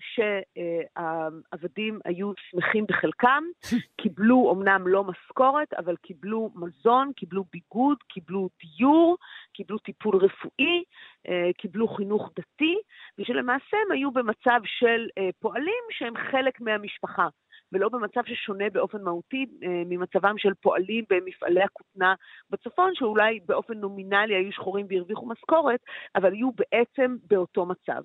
שהעבדים 0.00 2.00
היו 2.04 2.32
שמחים 2.50 2.84
בחלקם, 2.88 3.44
קיבלו 4.02 4.52
אמנם 4.54 4.88
לא 4.88 5.04
משכורת, 5.04 5.74
אבל 5.74 5.96
קיבלו 5.96 6.50
מזון, 6.54 7.12
קיבלו 7.16 7.44
ביגוד, 7.52 7.98
קיבלו 8.08 8.48
דיור, 8.60 9.16
קיבלו 9.52 9.78
טיפול 9.78 10.16
רפואי, 10.16 10.84
אה, 11.28 11.50
קיבלו 11.58 11.88
חינוך 11.88 12.30
דתי, 12.38 12.76
ושלמעשה 13.18 13.76
הם 13.86 13.92
היו 13.92 14.10
במצב 14.10 14.60
של 14.64 15.08
אה, 15.18 15.28
פועלים 15.38 15.84
שהם 15.90 16.14
חלק 16.30 16.60
מהמשפחה. 16.60 17.28
ולא 17.72 17.88
במצב 17.88 18.20
ששונה 18.26 18.70
באופן 18.72 19.02
מהותי 19.02 19.46
אה, 19.62 19.82
ממצבם 19.86 20.34
של 20.38 20.54
פועלים 20.54 21.04
במפעלי 21.10 21.62
הכותנה 21.62 22.14
בצפון, 22.50 22.90
שאולי 22.94 23.40
באופן 23.46 23.74
נומינלי 23.74 24.34
היו 24.34 24.52
שחורים 24.52 24.86
והרוויחו 24.88 25.26
משכורת, 25.26 25.80
אבל 26.16 26.32
היו 26.32 26.50
בעצם 26.52 27.16
באותו 27.28 27.66
מצב. 27.66 28.02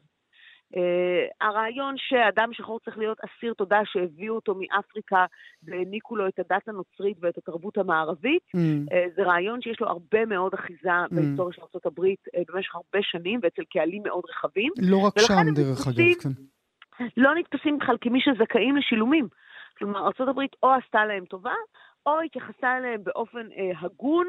Uh, 0.74 0.78
הרעיון 1.42 1.96
שאדם 1.98 2.50
שחור 2.54 2.80
צריך 2.80 2.98
להיות 2.98 3.18
אסיר 3.20 3.54
תודה 3.54 3.80
שהביאו 3.86 4.36
אותו 4.36 4.56
מאפריקה 4.56 5.26
והעניקו 5.64 6.16
לו 6.16 6.28
את 6.28 6.40
הדת 6.40 6.68
הנוצרית 6.68 7.18
ואת 7.22 7.38
התרבות 7.38 7.78
המערבית, 7.78 8.42
mm. 8.56 8.60
uh, 8.92 8.96
זה 9.16 9.24
רעיון 9.24 9.62
שיש 9.62 9.82
לו 9.82 9.88
הרבה 9.88 10.26
מאוד 10.26 10.54
אחיזה 10.54 10.90
mm. 10.90 11.16
בהיסטוריה 11.16 11.54
של 11.54 11.62
ארה"ב 11.62 12.00
uh, 12.00 12.54
במשך 12.54 12.76
הרבה 12.76 13.00
שנים 13.02 13.40
ואצל 13.44 13.64
קהלים 13.70 14.04
מאוד 14.04 14.24
רחבים. 14.30 14.72
לא 14.78 14.98
רק 14.98 15.14
שם, 15.20 15.54
דרך 15.56 15.88
אגב, 15.88 16.24
כן. 16.24 16.30
לא 17.18 17.36
נתפסים 17.36 17.78
בכלל 17.78 17.98
כמי 18.02 18.20
שזכאים 18.22 18.76
לשילומים. 18.78 19.28
כלומר, 19.78 20.00
ארה"ב 20.00 20.40
או 20.64 20.72
עשתה 20.74 21.06
להם 21.06 21.26
טובה, 21.26 21.54
או 22.06 22.22
התייחסה 22.22 22.78
אליהם 22.78 23.04
באופן 23.04 23.48
אה, 23.58 23.72
הגון 23.80 24.28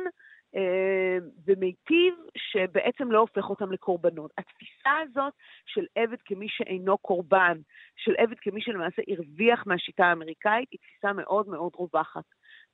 אה, 0.57 1.19
ומיטיב, 1.47 2.15
שבעצם 2.37 3.13
לא 3.13 3.19
הופך 3.19 3.51
אותם 3.51 3.73
לקורבנות. 3.73 4.31
התפיסה 4.39 4.91
הזאת 5.03 5.33
של 5.67 5.87
עבד 5.95 6.17
כמי 6.25 6.47
שאינו 6.49 6.99
קורבן, 6.99 7.59
של 7.97 8.15
עבד 8.19 8.39
כמי 8.39 8.61
שלמעשה 8.61 9.03
הרוויח 9.09 9.67
מהשיטה 9.67 10.07
האמריקאית, 10.07 10.69
היא 10.71 10.79
תפיסה 10.81 11.13
מאוד 11.13 11.49
מאוד 11.49 11.73
רווחת. 11.77 12.25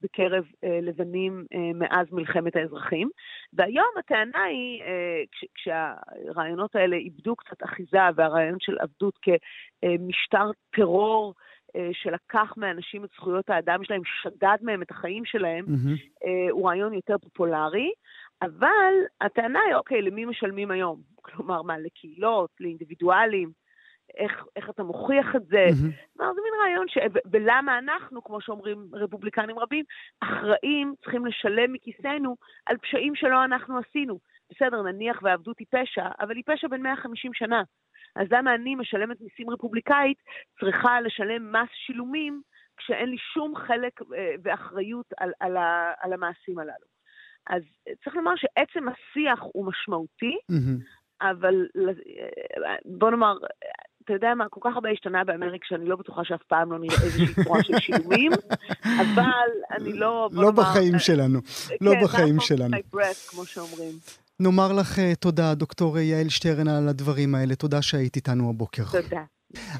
בקרב 0.03 0.45
אה, 0.65 0.79
לבנים 0.83 1.45
אה, 1.55 1.71
מאז 1.75 2.07
מלחמת 2.13 2.57
האזרחים. 2.57 3.11
והיום 3.53 3.91
הטענה 3.99 4.45
היא, 4.45 4.83
אה, 4.83 5.23
כש, 5.33 5.45
כשהרעיונות 5.55 6.77
האלה 6.77 6.97
איבדו 6.97 7.37
קצת 7.37 7.63
אחיזה, 7.65 7.99
והרעיון 8.17 8.59
של 8.61 8.79
עבדות 8.79 9.19
כמשטר 9.23 10.51
טרור 10.71 11.35
אה, 11.37 11.52
שלקח 11.93 12.55
מאנשים 12.57 13.05
את 13.05 13.11
זכויות 13.15 13.51
האדם 13.51 13.85
שלהם, 13.85 14.03
שדד 14.23 14.57
מהם 14.63 14.83
את 14.83 14.91
החיים 14.91 15.25
שלהם, 15.25 15.65
mm-hmm. 15.65 16.29
הוא 16.51 16.69
רעיון 16.69 16.95
יותר 16.95 17.19
פופולרי, 17.19 17.93
אבל 18.43 18.95
הטענה 19.21 19.61
היא, 19.67 19.75
אוקיי, 19.75 20.03
למי 20.03 20.25
משלמים 20.25 20.71
היום? 20.71 21.01
כלומר, 21.25 21.63
מה, 21.63 21.79
לקהילות, 21.79 22.51
לאינדיבידואלים? 22.61 23.51
איך, 24.17 24.45
איך 24.57 24.71
אתה 24.71 24.83
מוכיח 24.83 25.37
את 25.37 25.47
זה? 25.47 25.67
Mm-hmm. 25.69 26.17
זה 26.19 26.41
מין 26.45 26.61
רעיון 26.63 26.89
ש... 26.89 26.99
ולמה 27.33 27.79
אנחנו, 27.79 28.25
כמו 28.25 28.41
שאומרים 28.41 28.89
רפובליקנים 28.93 29.59
רבים, 29.59 29.85
אחראים, 30.21 30.95
צריכים 31.03 31.27
לשלם 31.27 31.73
מכיסנו 31.73 32.37
על 32.67 32.77
פשעים 32.77 33.15
שלא 33.15 33.45
אנחנו 33.45 33.79
עשינו. 33.79 34.19
בסדר, 34.51 34.83
נניח 34.83 35.19
ועבדות 35.23 35.59
היא 35.59 35.67
פשע, 35.71 36.09
אבל 36.21 36.37
היא 36.37 36.45
פשע 36.47 36.69
בין 36.69 36.83
150 36.83 37.35
שנה. 37.35 37.63
אז 38.17 38.27
למה 38.31 38.55
אני 38.55 38.75
משלמת 38.75 39.21
מיסים 39.21 39.51
רפובליקאית 39.51 40.19
צריכה 40.61 41.01
לשלם 41.01 41.53
מס 41.53 41.69
שילומים 41.87 42.43
כשאין 42.77 43.09
לי 43.09 43.17
שום 43.35 43.55
חלק 43.57 44.03
אה, 44.03 44.35
ואחריות 44.43 45.07
על, 45.19 45.31
על, 45.41 45.57
ה, 45.57 45.93
על 46.01 46.13
המעשים 46.13 46.59
הללו? 46.59 46.93
אז 47.47 47.63
צריך 48.05 48.17
לומר 48.17 48.33
שעצם 48.37 48.85
השיח 48.89 49.41
הוא 49.43 49.67
משמעותי, 49.67 50.37
mm-hmm. 50.53 50.85
אבל 51.23 51.67
אה, 52.67 52.77
בוא 52.85 53.11
נאמר, 53.11 53.37
אתה 54.05 54.13
יודע 54.13 54.35
מה, 54.35 54.49
כל 54.49 54.61
כך 54.65 54.75
הרבה 54.75 54.91
השתנה 54.91 55.25
באמריקה 55.25 55.67
שאני 55.69 55.89
לא 55.89 55.97
בטוחה 55.97 56.25
שאף 56.25 56.43
פעם 56.43 56.73
לא 56.73 56.79
נראה 56.79 56.97
איזושהי 57.05 57.35
צורה 57.45 57.63
של 57.63 57.79
שילומים, 57.79 58.33
אבל 58.85 59.49
אני 59.71 59.93
לא... 59.93 60.29
לא 60.33 60.51
בחיים 60.51 60.99
שלנו, 60.99 61.39
לא 61.81 61.91
כן, 61.91 62.05
בחיים 62.05 62.41
שלנו. 62.41 62.71
כן, 62.71 62.99
breath, 62.99 63.31
כמו 63.31 63.45
שאומרים. 63.47 63.93
נאמר 64.43 64.73
לך 64.73 64.99
אה, 64.99 65.15
תודה, 65.15 65.55
דוקטור 65.55 65.99
יעל 65.99 66.29
שטרן, 66.29 66.69
על 66.69 66.89
הדברים 66.89 67.35
האלה. 67.35 67.55
תודה 67.55 67.83
שהיית 67.83 68.17
איתנו 68.17 68.51
הבוקר. 68.51 68.85
תודה. 68.85 69.23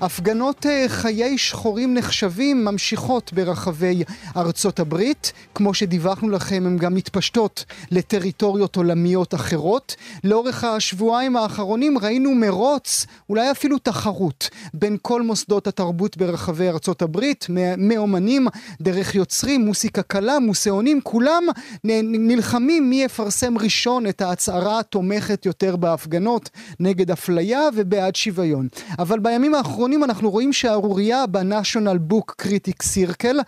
הפגנות 0.01 0.67
אה, 0.67 0.85
חיי 0.89 1.39
שחורים 1.39 1.95
נחשבים 1.95 2.65
ממשיכות 2.65 3.33
ברחבי 3.33 4.03
ארצות 4.37 4.81
הברית. 4.81 5.33
כמו 5.55 5.75
שדיווחנו 5.75 6.29
לכם, 6.29 6.63
הן 6.67 6.77
גם 6.77 6.95
מתפשטות 6.95 7.65
לטריטוריות 7.91 8.77
עולמיות 8.77 9.35
אחרות. 9.35 9.97
לאורך 10.25 10.65
השבועיים 10.65 11.37
האחרונים 11.37 11.99
ראינו 11.99 12.35
מרוץ, 12.35 13.07
אולי 13.29 13.51
אפילו 13.51 13.79
תחרות, 13.79 14.51
בין 14.75 14.97
כל 15.03 15.23
מוסדות 15.23 15.67
התרבות 15.67 16.17
ברחבי 16.17 16.69
ארצות 16.69 17.03
הברית, 17.03 17.47
מאומנים, 17.79 18.47
דרך 18.81 19.15
יוצרים, 19.15 19.65
מוסיקה 19.65 20.03
קלה, 20.03 20.39
מוסאונים, 20.39 21.01
כולם 21.03 21.43
נלחמים 21.85 22.91
מי 22.91 23.03
יפרסם 23.03 23.59
ראשון 23.59 24.07
את 24.07 24.21
ההצהרה 24.21 24.79
התומכת 24.79 25.47
יותר 25.47 25.77
בהפגנות 25.77 26.51
נגד 26.81 27.11
אפליה 27.11 27.61
ובעד 27.75 28.17
שוויון. 28.17 28.69
אבל 28.99 29.19
בימים 29.19 29.55
האחרונים 29.63 30.05
אנחנו 30.05 30.31
רואים 30.31 30.53
שערורייה 30.53 31.27
ב-National 31.27 32.13
Book 32.13 32.45
Critic 32.47 32.83
Circle, 32.83 33.43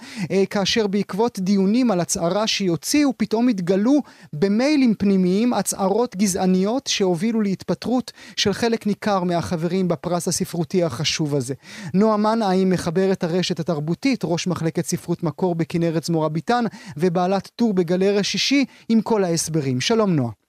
כאשר 0.51 0.87
בעקבות 0.87 1.39
דיונים 1.39 1.91
על 1.91 2.01
הצהרה 2.01 2.47
שיוציאו, 2.47 3.13
פתאום 3.17 3.49
התגלו 3.49 4.03
במיילים 4.33 4.95
פנימיים 4.95 5.53
הצהרות 5.53 6.17
גזעניות 6.17 6.87
שהובילו 6.87 7.41
להתפטרות 7.41 8.13
של 8.37 8.53
חלק 8.53 8.87
ניכר 8.87 9.25
מהחברים 9.25 9.89
בפרס 9.89 10.29
הספרותי 10.29 10.85
החשוב 10.85 11.35
הזה. 11.35 11.55
נועה 11.95 12.17
מנהיים 12.17 12.71
מחברת 12.71 13.25
הרשת 13.25 13.61
התרבותית, 13.61 14.21
ראש 14.25 14.47
מחלקת 14.47 14.87
ספרות 14.87 15.23
מקור 15.23 15.55
בכנרת 15.55 16.05
זמורה 16.05 16.29
ביטן, 16.29 16.65
ובעלת 16.97 17.51
טור 17.57 17.75
בגלריה 17.75 18.23
שישי 18.23 18.65
עם 18.89 19.01
כל 19.01 19.25
ההסברים. 19.25 19.81
שלום 19.81 20.17
נועה. 20.17 20.44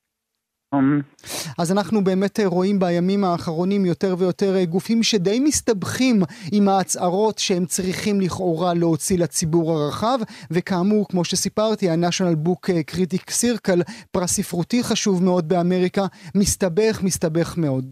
אז 1.59 1.71
אנחנו 1.71 2.03
באמת 2.03 2.39
אה, 2.39 2.47
רואים 2.47 2.79
בימים 2.79 3.23
האחרונים 3.23 3.85
יותר 3.85 4.15
ויותר 4.17 4.55
אה, 4.55 4.65
גופים 4.65 5.03
שדי 5.03 5.39
מסתבכים 5.39 6.15
עם 6.53 6.67
ההצהרות 6.67 7.37
שהם 7.37 7.65
צריכים 7.65 8.21
לכאורה 8.21 8.73
להוציא 8.73 9.19
לציבור 9.19 9.71
הרחב, 9.71 10.17
וכאמור, 10.51 11.05
כמו 11.09 11.25
שסיפרתי, 11.25 11.89
ה-National 11.89 12.47
Book 12.47 12.69
אה, 12.69 12.81
Critic 12.91 13.25
Circle, 13.41 13.81
פרס 14.11 14.31
ספרותי 14.31 14.83
חשוב 14.83 15.23
מאוד 15.23 15.49
באמריקה, 15.49 16.05
מסתבך, 16.35 17.03
מסתבך 17.03 17.57
מאוד. 17.57 17.85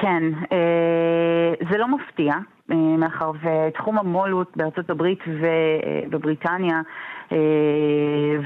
כן, 0.00 0.22
זה 1.70 1.78
לא 1.78 1.86
מפתיע, 1.88 2.34
מאחר 2.98 3.30
ותחום 3.30 3.98
המו"לות 3.98 4.56
בארצות 4.56 4.90
הברית 4.90 5.18
ובבריטניה 5.26 6.80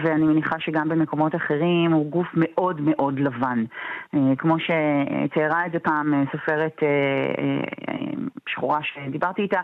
ואני 0.03 0.25
מניחה 0.25 0.57
שגם 0.59 0.89
במקומות 0.89 1.35
אחרים 1.35 1.93
הוא 1.93 2.11
גוף 2.11 2.27
מאוד 2.35 2.81
מאוד 2.81 3.19
לבן. 3.21 3.65
אה, 4.15 4.37
כמו 4.39 4.57
שתיארה 4.59 5.67
את 5.67 5.73
זה 5.73 5.79
פעם 5.79 6.15
אה, 6.15 6.23
סופרת 6.33 6.77
שחורה 8.49 8.79
שדיברתי 8.83 9.43
איתה, 9.43 9.61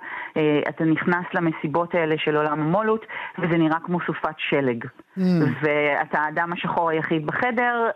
אתה 0.68 0.85
נכנס 0.85 1.25
למסיבות 1.35 1.94
האלה 1.94 2.14
של 2.18 2.37
עולם 2.37 2.61
המו"לות 2.61 3.06
וזה 3.38 3.59
נראה 3.59 3.78
כמו 3.85 3.99
סופת 4.06 4.35
שלג. 4.38 4.85
Mm. 4.85 5.21
ואתה 5.62 6.18
האדם 6.18 6.52
השחור 6.52 6.90
היחיד 6.90 7.26
בחדר 7.26 7.88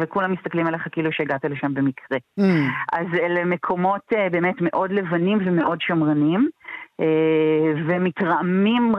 וכולם 0.00 0.32
מסתכלים 0.32 0.66
עליך 0.66 0.88
כאילו 0.92 1.12
שהגעת 1.12 1.44
לשם 1.44 1.74
במקרה. 1.74 2.18
Mm. 2.40 2.42
אז 2.92 3.06
אלה 3.22 3.44
מקומות 3.44 4.12
באמת 4.32 4.54
מאוד 4.60 4.92
לבנים 4.92 5.38
ומאוד 5.44 5.80
שמרנים. 5.80 6.50
ומתרעמים 7.86 8.92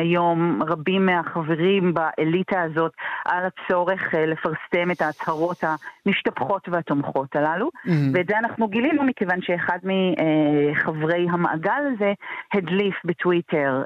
היום 0.00 0.62
רבים 0.62 1.06
מהחברים 1.06 1.94
באליטה 1.94 2.62
הזאת 2.62 2.92
על 3.24 3.44
הצורך 3.46 4.14
לפרסם 4.14 4.90
את 4.92 5.02
ההצהרות 5.02 5.64
המשתפכות 6.06 6.68
והתומכות 6.68 7.36
הללו. 7.36 7.68
Mm-hmm. 7.68 7.90
ואת 8.14 8.26
זה 8.26 8.38
אנחנו 8.38 8.68
גילינו 8.68 9.02
מכיוון 9.02 9.42
שאחד 9.42 9.78
מחברי 9.84 11.26
המעגל 11.30 11.82
הזה 11.94 12.12
הדליף 12.54 12.94
בטוויטר 13.04 13.82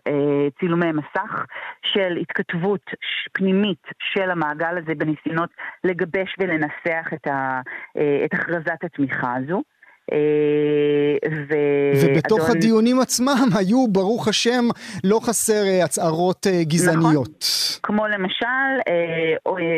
צילומי 0.58 0.92
מסך 0.92 1.46
של 1.82 2.16
התכתבות 2.20 2.90
פנימית 3.32 3.82
של 4.14 4.30
המעגל 4.30 4.78
הזה 4.78 4.94
בניסיונות 4.94 5.50
לגבש 5.84 6.34
ולנסח 6.38 7.12
את, 7.14 7.26
ה, 7.26 7.60
את 8.24 8.34
הכרזת 8.34 8.84
התמיכה 8.84 9.34
הזו. 9.34 9.62
אה, 10.12 11.28
ו... 11.48 11.54
ובתוך 12.02 12.40
אדון... 12.40 12.56
הדיונים 12.56 13.00
עצמם 13.00 13.48
היו, 13.58 13.88
ברוך 13.88 14.28
השם, 14.28 14.64
לא 15.04 15.20
חסר 15.22 15.64
אה, 15.66 15.84
הצהרות 15.84 16.46
אה, 16.46 16.64
גזעניות. 16.64 17.44
נכון, 17.44 17.80
כמו 17.82 18.06
למשל, 18.06 18.46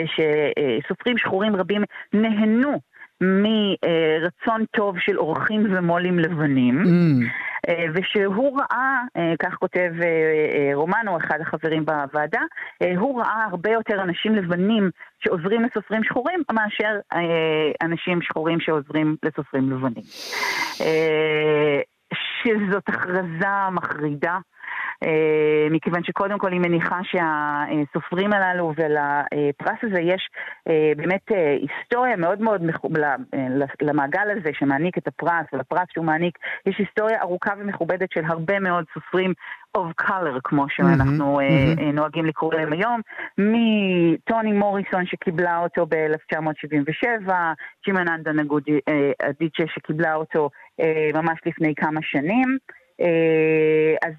שסופרים 0.07 1.19
שחורים 1.19 1.57
רבים 1.57 1.83
נהנו 2.13 2.79
מרצון 3.21 4.65
טוב 4.77 4.99
של 4.99 5.19
אורחים 5.19 5.67
ומו"לים 5.71 6.19
לבנים. 6.19 6.83
Mm. 6.83 7.49
אה, 7.69 7.85
ושהוא 7.95 8.61
ראה, 8.61 9.03
אה, 9.17 9.35
כך 9.39 9.55
כותב 9.55 9.91
אה, 10.03 10.71
רומנו, 10.75 11.17
אחד 11.17 11.39
החברים 11.41 11.85
בוועדה, 11.85 12.41
הוא 12.97 13.21
ראה 13.21 13.45
הרבה 13.51 13.71
יותר 13.71 14.03
אנשים 14.03 14.35
לבנים 14.35 14.91
שעוזרים 15.25 15.63
לסופרים 15.63 16.05
שחורים 16.05 16.43
מאשר 16.53 16.99
אנשים 17.83 18.23
שחורים 18.23 18.61
שעוזרים 18.61 19.17
לסופרים 19.23 19.71
לבנים. 19.71 20.05
שזאת 22.43 22.89
הכרזה 22.89 23.71
מחרידה. 23.73 24.39
אה, 25.03 25.69
מכיוון 25.71 26.05
שקודם 26.05 26.39
כל 26.39 26.53
היא 26.53 26.61
מניחה 26.61 27.01
שהסופרים 27.03 28.33
הללו 28.33 28.73
ולפרס 28.77 29.79
הזה 29.83 30.01
יש 30.01 30.29
אה, 30.69 30.93
באמת 30.97 31.33
אה, 31.33 31.57
היסטוריה 31.61 32.17
מאוד 32.17 32.41
מאוד 32.41 32.63
למעגל 33.83 34.31
הזה 34.31 34.51
שמעניק 34.53 34.99
את 34.99 35.09
הפרס 35.09 35.47
ולפרס 35.53 35.87
שהוא 35.93 36.05
מעניק, 36.05 36.39
יש 36.67 36.79
היסטוריה 36.79 37.21
ארוכה 37.23 37.53
ומכובדת 37.59 38.13
של 38.13 38.25
הרבה 38.25 38.61
מאוד 38.61 38.85
סופרים 38.95 39.33
of 39.79 40.05
color, 40.05 40.41
כמו 40.45 40.67
שאנחנו 40.69 41.41
mm-hmm, 41.41 41.79
mm-hmm. 41.79 41.93
נוהגים 41.93 42.25
לקרוא 42.25 42.55
להם 42.55 42.73
היום, 42.73 43.01
מטוני 43.39 44.53
מוריסון 44.53 45.07
שקיבלה 45.07 45.59
אותו 45.59 45.87
ב-1977, 45.87 47.31
ג'ימננדה 47.87 48.33
נגודי 48.33 48.79
אדיצ'ה 49.23 49.65
שקיבלה 49.75 50.15
אותו 50.15 50.51
ממש 51.15 51.39
לפני 51.47 51.75
כמה 51.75 52.01
שנים. 52.03 52.59
אז 54.03 54.13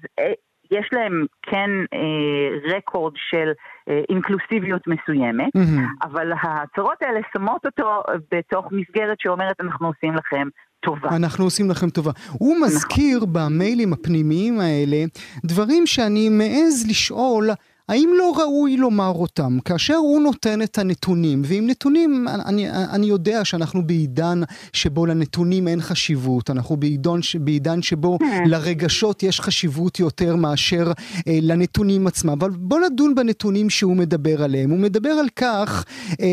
יש 0.70 0.88
להם 0.92 1.26
כן 1.42 1.70
אה, 1.94 2.76
רקורד 2.76 3.12
של 3.30 3.48
אה, 3.88 4.00
אינקלוסיביות 4.08 4.82
מסוימת, 4.86 5.56
mm-hmm. 5.56 6.06
אבל 6.06 6.32
ההצהרות 6.42 7.02
האלה 7.02 7.20
שמות 7.32 7.66
אותו 7.66 8.02
בתוך 8.32 8.66
מסגרת 8.72 9.16
שאומרת 9.20 9.60
אנחנו 9.60 9.86
עושים 9.86 10.14
לכם 10.14 10.48
טובה. 10.80 11.08
אנחנו 11.16 11.44
עושים 11.44 11.70
לכם 11.70 11.90
טובה. 11.90 12.10
הוא 12.32 12.56
נכון. 12.56 12.68
מזכיר 12.68 13.16
נכון. 13.16 13.32
במיילים 13.32 13.92
הפנימיים 13.92 14.60
האלה 14.60 14.96
דברים 15.44 15.86
שאני 15.86 16.28
מעז 16.28 16.86
לשאול 16.88 17.50
האם 17.90 18.10
לא 18.18 18.32
ראוי 18.36 18.76
לומר 18.76 19.12
אותם? 19.14 19.58
כאשר 19.64 19.94
הוא 19.94 20.20
נותן 20.20 20.62
את 20.62 20.78
הנתונים, 20.78 21.42
ועם 21.44 21.66
נתונים, 21.66 22.26
אני, 22.28 22.70
אני 22.70 23.06
יודע 23.06 23.44
שאנחנו 23.44 23.86
בעידן 23.86 24.40
שבו 24.72 25.06
לנתונים 25.06 25.68
אין 25.68 25.80
חשיבות, 25.80 26.50
אנחנו 26.50 26.76
בעידון, 26.76 27.20
בעידן 27.40 27.82
שבו 27.82 28.18
כן. 28.18 28.44
לרגשות 28.46 29.22
יש 29.22 29.40
חשיבות 29.40 30.00
יותר 30.00 30.36
מאשר 30.36 30.92
אה, 31.28 31.38
לנתונים 31.42 32.06
עצמם, 32.06 32.30
אבל 32.30 32.50
בוא 32.50 32.80
נדון 32.80 33.14
בנתונים 33.14 33.70
שהוא 33.70 33.96
מדבר 33.96 34.42
עליהם. 34.42 34.70
הוא 34.70 34.78
מדבר 34.78 35.10
על 35.10 35.28
כך 35.36 35.84
אה, 36.20 36.26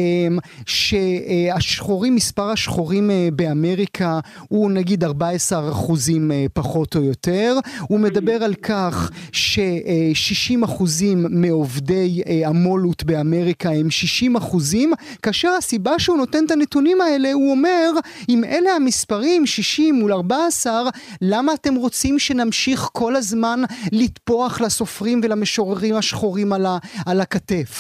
שהשחורים, 0.66 2.16
מספר 2.16 2.50
השחורים 2.50 3.12
אה, 3.12 3.30
באמריקה 3.34 4.20
הוא 4.48 4.72
נגיד 4.72 5.04
14 5.04 5.72
אחוזים 5.72 6.32
אה, 6.32 6.46
פחות 6.54 6.96
או 6.96 7.04
יותר, 7.04 7.58
הוא 7.82 8.00
מדבר 8.00 8.44
על 8.44 8.54
כך 8.54 9.12
ש-60 9.32 10.66
אחוזים 10.66 11.26
מעובדי 11.48 12.22
אה, 12.28 12.50
המו"לות 12.50 13.04
באמריקה 13.04 13.70
הם 13.70 13.90
60 13.90 14.36
אחוזים, 14.36 14.92
כאשר 15.24 15.50
הסיבה 15.58 16.00
שהוא 16.00 16.18
נותן 16.18 16.46
את 16.46 16.52
הנתונים 16.52 17.02
האלה, 17.02 17.34
הוא 17.34 17.52
אומר, 17.52 17.90
אם 18.30 18.44
אלה 18.44 18.70
המספרים, 18.76 19.46
60 19.46 19.96
מול 19.96 20.12
14, 20.12 20.74
למה 21.22 21.54
אתם 21.54 21.76
רוצים 21.76 22.20
שנמשיך 22.20 22.90
כל 22.94 23.16
הזמן 23.16 23.60
לטפוח 23.92 24.62
לסופרים 24.62 25.22
ולמשוררים 25.24 25.96
השחורים 25.96 26.54
על, 26.54 26.66
ה, 26.66 26.78
על 27.06 27.22
הכתף? 27.22 27.72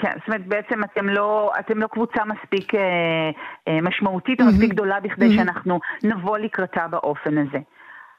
כן, 0.00 0.12
זאת 0.18 0.28
אומרת 0.28 0.46
בעצם 0.46 0.84
אתם 0.84 1.08
לא, 1.08 1.50
אתם 1.60 1.78
לא 1.78 1.86
קבוצה 1.86 2.22
מספיק 2.24 2.74
אה, 2.74 2.80
אה, 3.68 3.80
משמעותית 3.82 4.40
או 4.40 4.46
מספיק 4.46 4.70
גדולה 4.70 5.00
בכדי 5.00 5.36
שאנחנו 5.36 5.80
נבוא 6.04 6.38
לקראתה 6.38 6.88
באופן 6.90 7.38
הזה. 7.38 7.58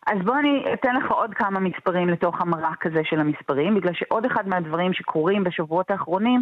אז 0.07 0.17
בוא 0.25 0.39
אני 0.39 0.63
אתן 0.73 0.95
לך 0.95 1.11
עוד 1.11 1.33
כמה 1.33 1.59
מספרים 1.59 2.09
לתוך 2.09 2.41
המרק 2.41 2.85
הזה 2.85 3.01
של 3.03 3.19
המספרים, 3.19 3.75
בגלל 3.75 3.93
שעוד 3.93 4.25
אחד 4.25 4.47
מהדברים 4.47 4.93
שקורים 4.93 5.43
בשבועות 5.43 5.91
האחרונים, 5.91 6.41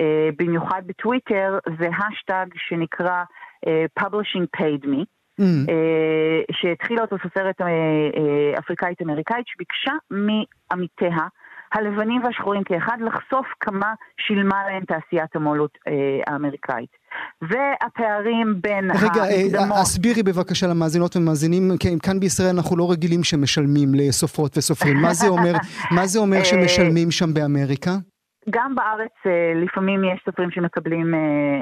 אה, 0.00 0.28
במיוחד 0.38 0.82
בטוויטר, 0.86 1.58
זה 1.78 1.88
השטג 1.88 2.46
שנקרא 2.56 3.22
אה, 3.66 3.84
Publishing 4.00 4.60
Paid 4.60 4.84
Me. 4.84 5.04
Mm. 5.40 5.44
אה, 5.70 6.40
שהתחילה 6.52 7.02
אותו 7.02 7.16
סופרת 7.22 7.60
אה, 7.60 7.66
אה, 7.66 8.58
אפריקאית-אמריקאית 8.58 9.46
שביקשה 9.46 9.92
מעמיתיה 10.10 11.26
הלבנים 11.74 12.24
והשחורים 12.24 12.64
כאחד 12.64 12.98
לחשוף 13.00 13.46
כמה 13.60 13.94
שילמה 14.26 14.62
להם 14.68 14.82
תעשיית 14.84 15.36
המו"לות 15.36 15.78
אה, 15.88 15.92
האמריקאית. 16.26 16.90
והפערים 17.42 18.54
בין 18.60 18.90
רגע, 18.90 19.04
אה, 19.04 19.40
המקדמות... 19.40 19.64
רגע, 19.64 19.80
הסבירי 19.80 20.22
בבקשה 20.22 20.66
למאזינות 20.66 21.16
ומאזינים, 21.16 21.70
כן, 21.80 21.98
כאן 22.02 22.20
בישראל 22.20 22.54
אנחנו 22.56 22.76
לא 22.76 22.90
רגילים 22.90 23.24
שמשלמים 23.24 23.88
לסופרות 23.94 24.58
וסופרים. 24.58 24.96
מה 25.02 25.14
זה 25.14 25.28
אומר, 25.28 25.52
מה 25.96 26.06
זה 26.06 26.18
אומר 26.18 26.44
שמשלמים 26.44 27.10
שם 27.10 27.34
באמריקה? 27.34 27.90
גם 28.50 28.74
בארץ 28.74 29.16
אה, 29.26 29.52
לפעמים 29.64 30.04
יש 30.04 30.22
סופרים 30.24 30.50
שמקבלים 30.50 31.14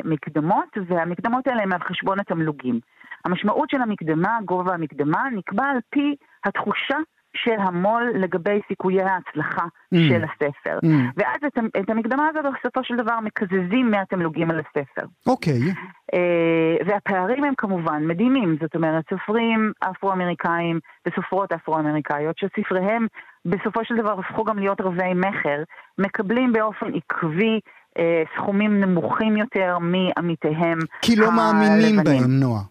מקדמות, 0.04 0.68
והמקדמות 0.88 1.46
האלה 1.46 1.62
הן 1.62 1.72
על 1.72 1.80
חשבון 1.88 2.20
התמלוגים. 2.20 2.80
המשמעות 3.24 3.70
של 3.70 3.82
המקדמה, 3.82 4.38
גובה 4.44 4.74
המקדמה, 4.74 5.22
נקבע 5.36 5.64
על 5.64 5.78
פי 5.90 6.14
התחושה 6.44 6.96
של 7.36 7.56
המו"ל 7.58 8.12
לגבי 8.14 8.60
סיכויי 8.68 9.02
ההצלחה 9.02 9.64
mm. 9.64 9.98
של 10.08 10.24
הספר. 10.24 10.78
Mm. 10.84 10.88
ואז 11.16 11.36
את, 11.46 11.58
את 11.80 11.90
המקדמה 11.90 12.28
הזאת 12.28 12.44
בסופו 12.58 12.84
של 12.84 12.96
דבר 12.96 13.20
מקזזים 13.20 13.90
מהתמלוגים 13.90 14.50
על 14.50 14.60
הספר. 14.60 15.06
אוקיי. 15.26 15.52
Okay. 15.52 15.74
Uh, 16.14 16.86
והפערים 16.86 17.44
הם 17.44 17.54
כמובן 17.58 18.06
מדהימים, 18.06 18.56
זאת 18.60 18.74
אומרת, 18.74 19.04
סופרים 19.10 19.72
אפרו-אמריקאים 19.90 20.78
וסופרות 21.06 21.52
אפרו-אמריקאיות 21.52 22.36
שספריהם 22.38 23.06
בסופו 23.44 23.84
של 23.84 23.96
דבר 23.96 24.18
הפכו 24.20 24.44
גם 24.44 24.58
להיות 24.58 24.80
רבי 24.80 25.14
מכר, 25.14 25.62
מקבלים 25.98 26.52
באופן 26.52 26.86
עקבי 26.94 27.60
uh, 27.98 28.02
סכומים 28.36 28.80
נמוכים 28.80 29.36
יותר 29.36 29.78
מעמיתיהם. 29.78 30.78
כי 31.02 31.16
לא 31.16 31.32
מאמינים 31.32 31.96
בהם, 32.04 32.40
נועה. 32.40 32.62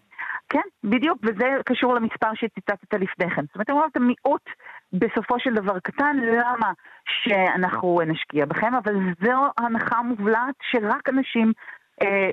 כן, 0.50 0.68
בדיוק, 0.84 1.18
וזה 1.22 1.46
קשור 1.66 1.94
למספר 1.94 2.34
שציטטת 2.34 2.94
לפני 2.94 3.30
כן. 3.30 3.42
זאת 3.42 3.54
אומרת, 3.54 3.70
אמרת 3.70 3.96
מיעוט 3.96 4.50
בסופו 4.92 5.40
של 5.40 5.54
דבר 5.54 5.78
קטן, 5.78 6.16
למה 6.16 6.72
שאנחנו 7.06 8.00
נשקיע 8.06 8.46
בכם, 8.46 8.74
אבל 8.74 8.94
זו 9.24 9.46
הנחה 9.58 10.02
מובלעת 10.02 10.54
שרק 10.70 11.08
אנשים 11.08 11.52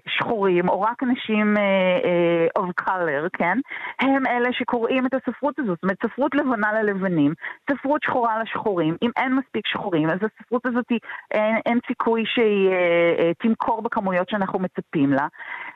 שחורים, 0.07 0.69
או 0.69 0.81
רק 0.81 1.03
אנשים 1.03 1.57
אה, 1.57 1.61
אה, 2.03 2.63
of 2.63 2.83
color, 2.83 3.29
כן? 3.33 3.57
הם 3.99 4.25
אלה 4.25 4.49
שקוראים 4.53 5.05
את 5.05 5.13
הספרות 5.13 5.59
הזאת. 5.59 5.69
זאת 5.69 5.83
אומרת, 5.83 5.97
ספרות 6.05 6.35
לבנה 6.35 6.73
ללבנים, 6.73 7.33
ספרות 7.71 8.03
שחורה 8.03 8.43
לשחורים. 8.43 8.95
אם 9.01 9.09
אין 9.17 9.35
מספיק 9.35 9.67
שחורים, 9.67 10.09
אז 10.09 10.19
הספרות 10.23 10.65
הזאת, 10.65 10.85
אין, 11.31 11.55
אין 11.65 11.79
סיכוי 11.87 12.23
שהיא 12.25 12.69
אה, 12.69 13.15
אה, 13.19 13.31
תמכור 13.39 13.81
בכמויות 13.81 14.29
שאנחנו 14.29 14.59
מצפים 14.59 15.13
לה. 15.13 15.27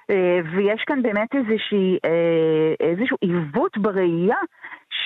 אה, 0.10 0.40
ויש 0.56 0.84
כאן 0.88 1.02
באמת 1.02 1.36
איזושהי, 1.36 1.98
אה, 2.06 2.74
איזשהו 2.80 3.18
עיוות 3.22 3.78
בראייה 3.78 4.38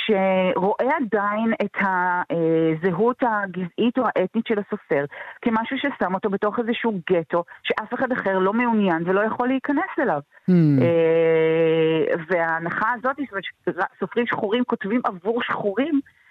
שרואה 0.05 0.95
עדיין 1.01 1.53
את 1.61 1.77
הזהות 1.79 3.23
הגזעית 3.23 3.97
או 3.97 4.03
האתנית 4.15 4.47
של 4.47 4.59
הסופר 4.59 5.05
כמשהו 5.41 5.77
ששם 5.77 6.13
אותו 6.13 6.29
בתוך 6.29 6.59
איזשהו 6.59 6.99
גטו 7.11 7.43
שאף 7.63 7.93
אחד 7.93 8.11
אחר 8.11 8.39
לא 8.39 8.53
מעוניין 8.53 9.03
ולא 9.05 9.21
יכול 9.21 9.47
להיכנס 9.47 9.99
אליו. 9.99 10.19
Mm. 10.49 10.53
וההנחה 12.29 12.91
הזאת, 12.93 13.15
זאת 13.15 13.29
אומרת, 13.67 13.89
סופרים 13.99 14.27
שחורים 14.27 14.63
כותבים 14.63 15.01
עבור 15.03 15.41
שחורים, 15.43 15.95
אה, 15.95 16.24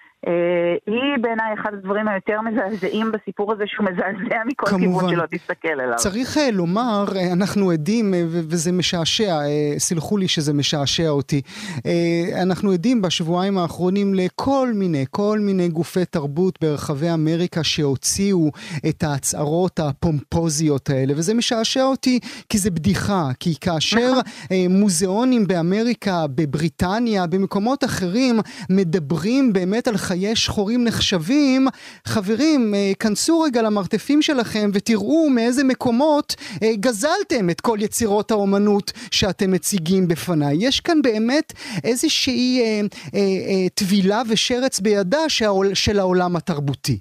היא 0.87 1.17
בעיניי 1.21 1.55
אחד 1.61 1.71
הדברים 1.75 2.09
היותר 2.09 2.41
מזעזעים 2.41 3.13
בסיפור 3.13 3.53
הזה, 3.53 3.65
שהוא 3.67 3.87
מזעזע 3.87 4.39
מכל 4.47 4.67
כמובן. 4.67 4.85
כיוון 4.85 5.11
שלא 5.11 5.25
תסתכל 5.31 5.81
אליו. 5.81 5.97
צריך 5.97 6.39
אה, 6.39 6.51
לומר, 6.51 7.05
אה, 7.17 7.33
אנחנו 7.33 7.71
עדים, 7.71 8.15
אה, 8.15 8.23
וזה 8.29 8.73
משעשע, 8.73 9.41
אה, 9.41 9.75
סלחו 9.79 10.17
לי 10.17 10.29
שזה 10.29 10.53
משעשע 10.53 11.09
אותי, 11.09 11.41
אה, 11.87 12.43
אנחנו 12.43 12.71
עדים 12.73 13.03
בשבועיים 13.03 13.59
האחרונים 13.59 14.15
לכל 14.15 14.71
מיני, 14.75 15.05
כל 15.11 15.39
מיני 15.39 15.69
גופי 15.69 16.05
תרבות 16.05 16.59
ברחבי 16.61 17.11
אמריקה 17.11 17.65
שהוציאו 17.65 18.51
את 18.89 19.03
ההצהרות 19.03 19.81
הפומפוזיות 19.81 20.91
האלה, 20.91 21.13
וזה 21.17 21.35
משעשע 21.35 21.83
אותי 21.83 22.21
כי 22.49 22.59
זה 22.59 22.71
בדיחה, 22.71 23.29
כי 23.41 23.55
כאשר 23.61 24.13
אה, 24.53 24.67
מוזיאונים 24.71 25.47
באמריקה, 25.47 26.27
בבריטניה, 26.35 27.27
במקומות 27.27 27.85
אחרים, 27.85 28.41
מדברים 28.71 29.53
באמת 29.53 29.89
על 29.89 29.97
חיי 30.15 30.37
שחורים 30.37 30.85
נחשבים, 30.85 31.67
חברים, 32.07 32.75
אה, 32.75 32.93
כנסו 33.01 33.41
רגע 33.41 33.63
למרתפים 33.63 34.23
שלכם 34.23 34.69
ותראו 34.75 35.31
מאיזה 35.35 35.65
מקומות 35.65 36.35
אה, 36.63 36.69
גזלתם 36.77 37.51
את 37.51 37.61
כל 37.61 37.79
יצירות 37.81 38.31
האומנות 38.31 38.93
שאתם 39.11 39.51
מציגים 39.53 40.09
בפניי. 40.09 40.57
יש 40.61 40.81
כאן 40.81 41.03
באמת 41.03 41.53
איזושהי 41.85 42.61
אה, 42.61 42.81
אה, 43.15 43.21
אה, 43.21 43.69
טבילה 43.75 44.21
ושרץ 44.31 44.81
בידה 44.81 45.29
שהעול, 45.29 45.75
של 45.75 45.99
העולם 45.99 46.37
התרבותי. 46.37 46.99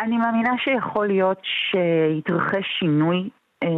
אני 0.00 0.16
מאמינה 0.16 0.52
שיכול 0.64 1.06
להיות 1.06 1.40
שיתרחש 1.44 2.64
שינוי 2.78 3.28
אה, 3.62 3.68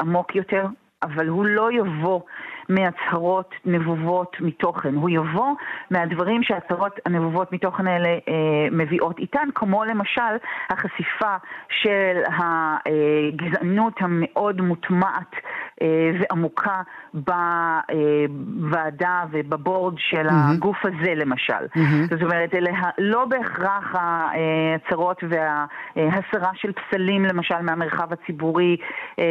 עמוק 0.00 0.36
יותר, 0.36 0.66
אבל 1.02 1.28
הוא 1.28 1.44
לא 1.46 1.68
יבוא 1.72 2.20
מהצהרות 2.68 3.54
נבובות 3.64 4.36
מתוכן, 4.40 4.94
הוא 4.94 5.10
יבוא 5.10 5.54
מהדברים 5.90 6.42
שההצהרות 6.42 7.00
הנבובות 7.06 7.52
מתוכן 7.52 7.86
האלה 7.86 8.08
אה, 8.08 8.68
מביאות 8.70 9.18
איתן, 9.18 9.48
כמו 9.54 9.84
למשל 9.84 10.36
החשיפה 10.70 11.36
של 11.82 12.22
הגזענות 12.26 13.94
המאוד 14.00 14.60
מוטמעת 14.60 15.34
אה, 15.82 16.10
ועמוקה 16.20 16.82
בוועדה 17.14 19.24
ובבורד 19.32 19.94
של. 19.98 20.26
הגוף 20.48 20.84
הזה 20.84 21.14
למשל. 21.14 21.66
זאת 22.10 22.22
אומרת, 22.22 22.54
אלה 22.54 22.70
לא 22.98 23.24
בהכרח 23.24 23.94
ההצהרות 23.94 25.24
וההסרה 25.28 26.50
של 26.54 26.72
פסלים 26.72 27.24
למשל 27.24 27.60
מהמרחב 27.62 28.12
הציבורי, 28.12 28.76
אה, 29.18 29.24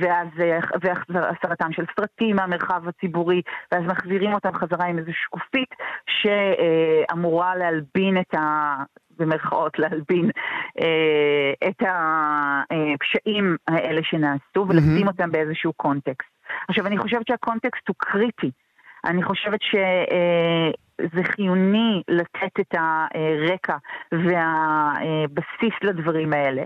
ואז 0.00 0.28
אה, 0.40 0.58
והסרתם 1.08 1.72
של 1.72 1.84
סרטים 1.96 2.36
מהמרחב 2.36 2.71
הציבורי, 2.88 3.42
ואז 3.72 3.84
מחזירים 3.84 4.32
אותם 4.32 4.52
חזרה 4.54 4.86
עם 4.86 4.98
איזו 4.98 5.10
שקופית 5.24 5.74
שאמורה 6.06 7.56
להלבין 7.56 8.20
את 8.20 8.34
ה... 8.34 8.74
במרכאות 9.18 9.78
להלבין 9.78 10.30
אה, 10.80 11.68
את 11.68 11.82
הפשעים 11.82 13.56
האלה 13.68 14.00
שנעשו 14.04 14.68
ולשים 14.68 15.08
אותם 15.08 15.32
באיזשהו 15.32 15.72
קונטקסט. 15.72 16.28
עכשיו, 16.68 16.86
אני 16.86 16.98
חושבת 16.98 17.26
שהקונטקסט 17.26 17.88
הוא 17.88 17.96
קריטי. 17.98 18.50
אני 19.04 19.22
חושבת 19.22 19.60
שזה 21.02 21.22
חיוני 21.24 22.02
לתת 22.08 22.60
את 22.60 22.74
הרקע 22.74 23.76
והבסיס 24.12 25.74
לדברים 25.82 26.32
האלה, 26.32 26.62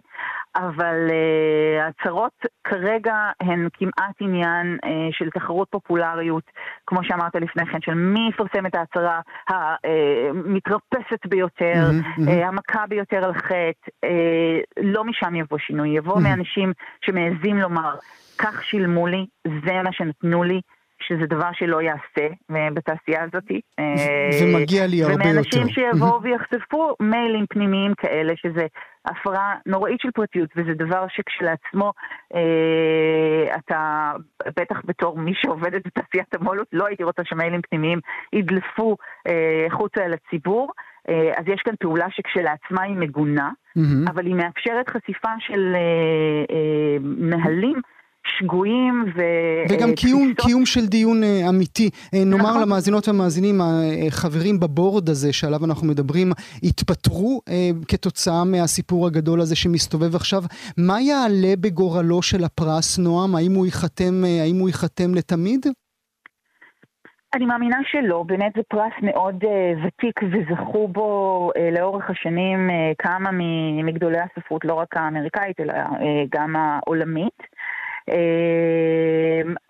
אבל 0.56 1.10
אה, 1.10 1.84
ההצהרות 1.84 2.46
כרגע 2.64 3.14
הן 3.40 3.68
כמעט 3.72 4.14
עניין 4.20 4.78
אה, 4.84 4.90
של 5.10 5.30
תחרות 5.30 5.68
פופולריות, 5.70 6.44
כמו 6.86 7.04
שאמרת 7.04 7.34
לפני 7.34 7.66
כן, 7.66 7.80
של 7.80 7.94
מי 7.94 8.28
יפרסם 8.28 8.66
את 8.66 8.74
ההצהרה 8.74 9.20
המתרפסת 9.48 11.26
ביותר. 11.26 11.90
אה, 12.28 12.48
המכה 12.48 12.86
ביותר 12.88 13.24
על 13.24 13.34
חטא, 13.34 13.90
אה, 14.04 14.60
לא 14.82 15.04
משם 15.04 15.34
יבוא 15.34 15.58
שינוי, 15.58 15.88
יבוא. 15.88 16.20
מאנשים 16.20 16.72
שמעזים 17.04 17.56
לומר, 17.56 17.94
כך 18.38 18.64
שילמו 18.64 19.06
לי, 19.06 19.26
זה 19.46 19.82
מה 19.84 19.92
שנתנו 19.92 20.42
לי. 20.42 20.60
שזה 21.08 21.26
דבר 21.26 21.48
שלא 21.52 21.82
יעשה 21.82 22.34
אה, 22.50 22.68
בתעשייה 22.74 23.22
הזאת. 23.22 23.50
אה, 23.78 23.84
ומגיע 24.42 24.86
לי 24.86 25.02
הרבה 25.02 25.12
יותר. 25.12 25.30
ומאנשים 25.30 25.68
שיבואו 25.68 26.22
ויחשפו 26.22 26.94
מיילים 27.00 27.46
פנימיים 27.50 27.94
כאלה, 27.94 28.32
שזה 28.36 28.66
הפרה 29.04 29.54
נוראית 29.66 30.00
של 30.00 30.10
פרטיות, 30.10 30.50
וזה 30.56 30.74
דבר 30.74 31.06
שכשלעצמו 31.08 31.92
אה, 32.34 33.56
אתה, 33.56 34.12
בטח 34.60 34.76
בתור 34.84 35.18
מי 35.18 35.32
שעובדת 35.34 35.86
בתעשיית 35.86 36.34
המו"לות, 36.34 36.66
לא 36.72 36.86
הייתי 36.86 37.04
רוצה 37.04 37.22
שמיילים 37.24 37.60
פנימיים 37.70 38.00
ידלפו 38.32 38.96
אה, 39.28 39.66
החוצה 39.66 40.04
אל 40.04 40.12
הציבור. 40.12 40.72
אה, 41.08 41.32
אז 41.36 41.44
יש 41.46 41.60
כאן 41.64 41.74
פעולה 41.80 42.06
שכשלעצמה 42.10 42.82
היא 42.82 42.96
מגונה, 42.96 43.50
מהמם. 43.76 44.08
אבל 44.08 44.26
היא 44.26 44.34
מאפשרת 44.34 44.88
חשיפה 44.88 45.28
של 45.38 45.72
אה, 45.74 46.54
אה, 46.54 46.96
נהלים 47.02 47.80
שגויים 48.38 49.04
ו... 49.16 49.20
וגם 49.70 49.88
אה, 49.88 49.96
קיום, 49.96 50.32
קיום 50.34 50.66
של 50.66 50.86
דיון 50.86 51.22
אה, 51.24 51.48
אמיתי. 51.48 51.90
אה, 52.14 52.24
נאמר 52.24 52.50
נכון. 52.50 52.62
למאזינות 52.62 53.08
והמאזינים, 53.08 53.60
החברים 54.08 54.60
בבורד 54.60 55.08
הזה 55.08 55.32
שעליו 55.32 55.64
אנחנו 55.64 55.86
מדברים, 55.86 56.32
התפטרו 56.62 57.40
אה, 57.48 57.70
כתוצאה 57.88 58.44
מהסיפור 58.44 59.06
הגדול 59.06 59.40
הזה 59.40 59.56
שמסתובב 59.56 60.14
עכשיו. 60.14 60.42
מה 60.78 61.00
יעלה 61.00 61.54
בגורלו 61.60 62.22
של 62.22 62.44
הפרס, 62.44 62.98
נועם? 62.98 63.34
האם 63.34 63.54
הוא 63.54 63.66
ייחתם, 63.66 64.24
האם 64.42 64.56
הוא 64.58 64.68
ייחתם 64.68 65.14
לתמיד? 65.14 65.66
אני 67.34 67.46
מאמינה 67.46 67.76
שלא, 67.84 68.22
באמת 68.22 68.52
זה 68.56 68.62
פרס 68.68 68.92
מאוד 69.02 69.44
uh, 69.44 69.86
ותיק 69.86 70.20
וזכו 70.22 70.88
בו 70.88 71.50
uh, 71.56 71.78
לאורך 71.78 72.10
השנים 72.10 72.70
uh, 72.70 72.72
כמה 72.98 73.30
מגדולי 73.84 74.18
הספרות, 74.18 74.64
לא 74.64 74.74
רק 74.74 74.96
האמריקאית 74.96 75.60
אלא 75.60 75.72
uh, 75.72 76.04
גם 76.30 76.56
העולמית. 76.56 77.42
Uh, 78.10 78.14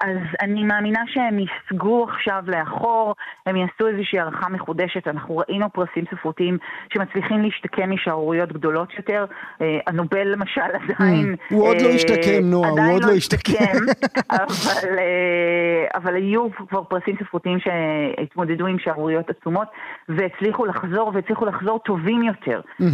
אז 0.01 0.17
אני 0.41 0.65
מאמינה 0.65 1.01
שהם 1.07 1.39
יסגו 1.39 2.07
עכשיו 2.09 2.43
לאחור, 2.47 3.15
הם 3.47 3.57
יעשו 3.57 3.89
איזושהי 3.89 4.19
הערכה 4.19 4.49
מחודשת. 4.49 5.09
אנחנו 5.09 5.37
ראינו 5.37 5.73
פרסים 5.73 6.05
ספרותיים 6.11 6.59
שמצליחים 6.95 7.43
להשתקם 7.43 7.91
משערוריות 7.91 8.53
גדולות 8.53 8.95
יותר. 8.97 9.25
Uh, 9.59 9.63
הנובל 9.87 10.29
למשל 10.29 10.61
עדיין... 10.61 11.37
הוא 11.51 11.69
עוד 11.69 11.81
לא 11.81 11.89
אה, 11.89 11.95
השתקם, 11.95 12.41
נועה, 12.43 12.71
הוא 12.71 12.95
עוד 12.95 13.05
לא 13.05 13.09
לא 13.09 13.13
השתקם. 13.13 13.79
אבל, 14.31 14.99
אה, 14.99 15.87
אבל 15.95 16.15
היו 16.15 16.49
כבר 16.69 16.85
פרסים 16.85 17.17
ספרותיים 17.21 17.59
שהתמודדו 17.61 18.67
עם 18.67 18.79
שערוריות 18.79 19.31
עצומות 19.31 19.69
והצליחו 20.09 20.67
לחזור, 20.67 21.11
והצליחו 21.15 21.47
לחזור 21.47 21.79
טובים 21.79 22.23
יותר. 22.23 22.61
אה, 22.81 22.87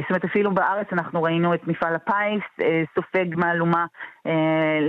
זאת 0.00 0.10
אומרת, 0.10 0.24
אפילו 0.24 0.50
בארץ 0.54 0.86
אנחנו 0.92 1.22
ראינו 1.22 1.54
את 1.54 1.68
מפעל 1.68 1.94
הפיס 1.94 2.44
אה, 2.60 2.82
סופג 2.94 3.36
מהלומה 3.36 3.80
אה, 3.80 4.13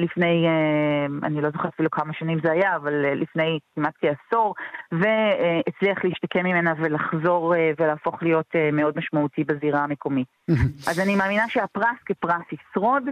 לפני, 0.02 0.48
אה, 0.48 1.28
אני 1.28 1.41
לא 1.41 1.50
זוכרת 1.50 1.74
אפילו 1.74 1.91
כמה 1.91 2.13
שנים 2.13 2.39
זה 2.43 2.52
היה, 2.52 2.76
אבל 2.76 3.06
אה, 3.06 3.15
לפני 3.15 3.60
כמעט 3.76 3.93
כעשור, 4.02 4.56
והצליח 4.91 6.04
להשתקם 6.04 6.43
ממנה 6.43 6.74
ולחזור 6.78 7.56
אה, 7.56 7.71
ולהפוך 7.80 8.24
להיות 8.24 8.45
אה, 8.56 8.69
מאוד 8.71 8.98
משמעותי 8.98 9.43
בזירה 9.43 9.84
המקומית. 9.84 10.28
אז 10.89 11.00
אני 11.00 11.15
מאמינה 11.15 11.50
שהפרס 11.50 11.98
כפרס 12.06 12.45
ישרוד. 12.52 13.04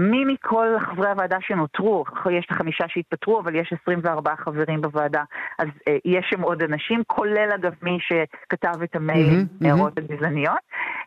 מי 0.00 0.24
מכל 0.24 0.66
חברי 0.80 1.08
הוועדה 1.10 1.36
שנותרו, 1.40 2.04
יש 2.30 2.46
את 2.46 2.50
החמישה 2.50 2.84
שהתפטרו, 2.88 3.40
אבל 3.40 3.54
יש 3.54 3.72
24 3.82 4.34
חברים 4.36 4.80
בוועדה, 4.80 5.22
אז 5.58 5.68
אה, 5.88 5.96
יש 6.04 6.26
שם 6.30 6.40
עוד 6.42 6.62
אנשים, 6.62 7.02
כולל 7.06 7.48
אגב 7.54 7.72
מי 7.82 7.98
שכתב 8.00 8.82
את 8.82 8.96
מהמם, 8.96 9.44
מהמם. 9.60 9.66
הערות 9.66 9.98
הגזעניות. 9.98 10.58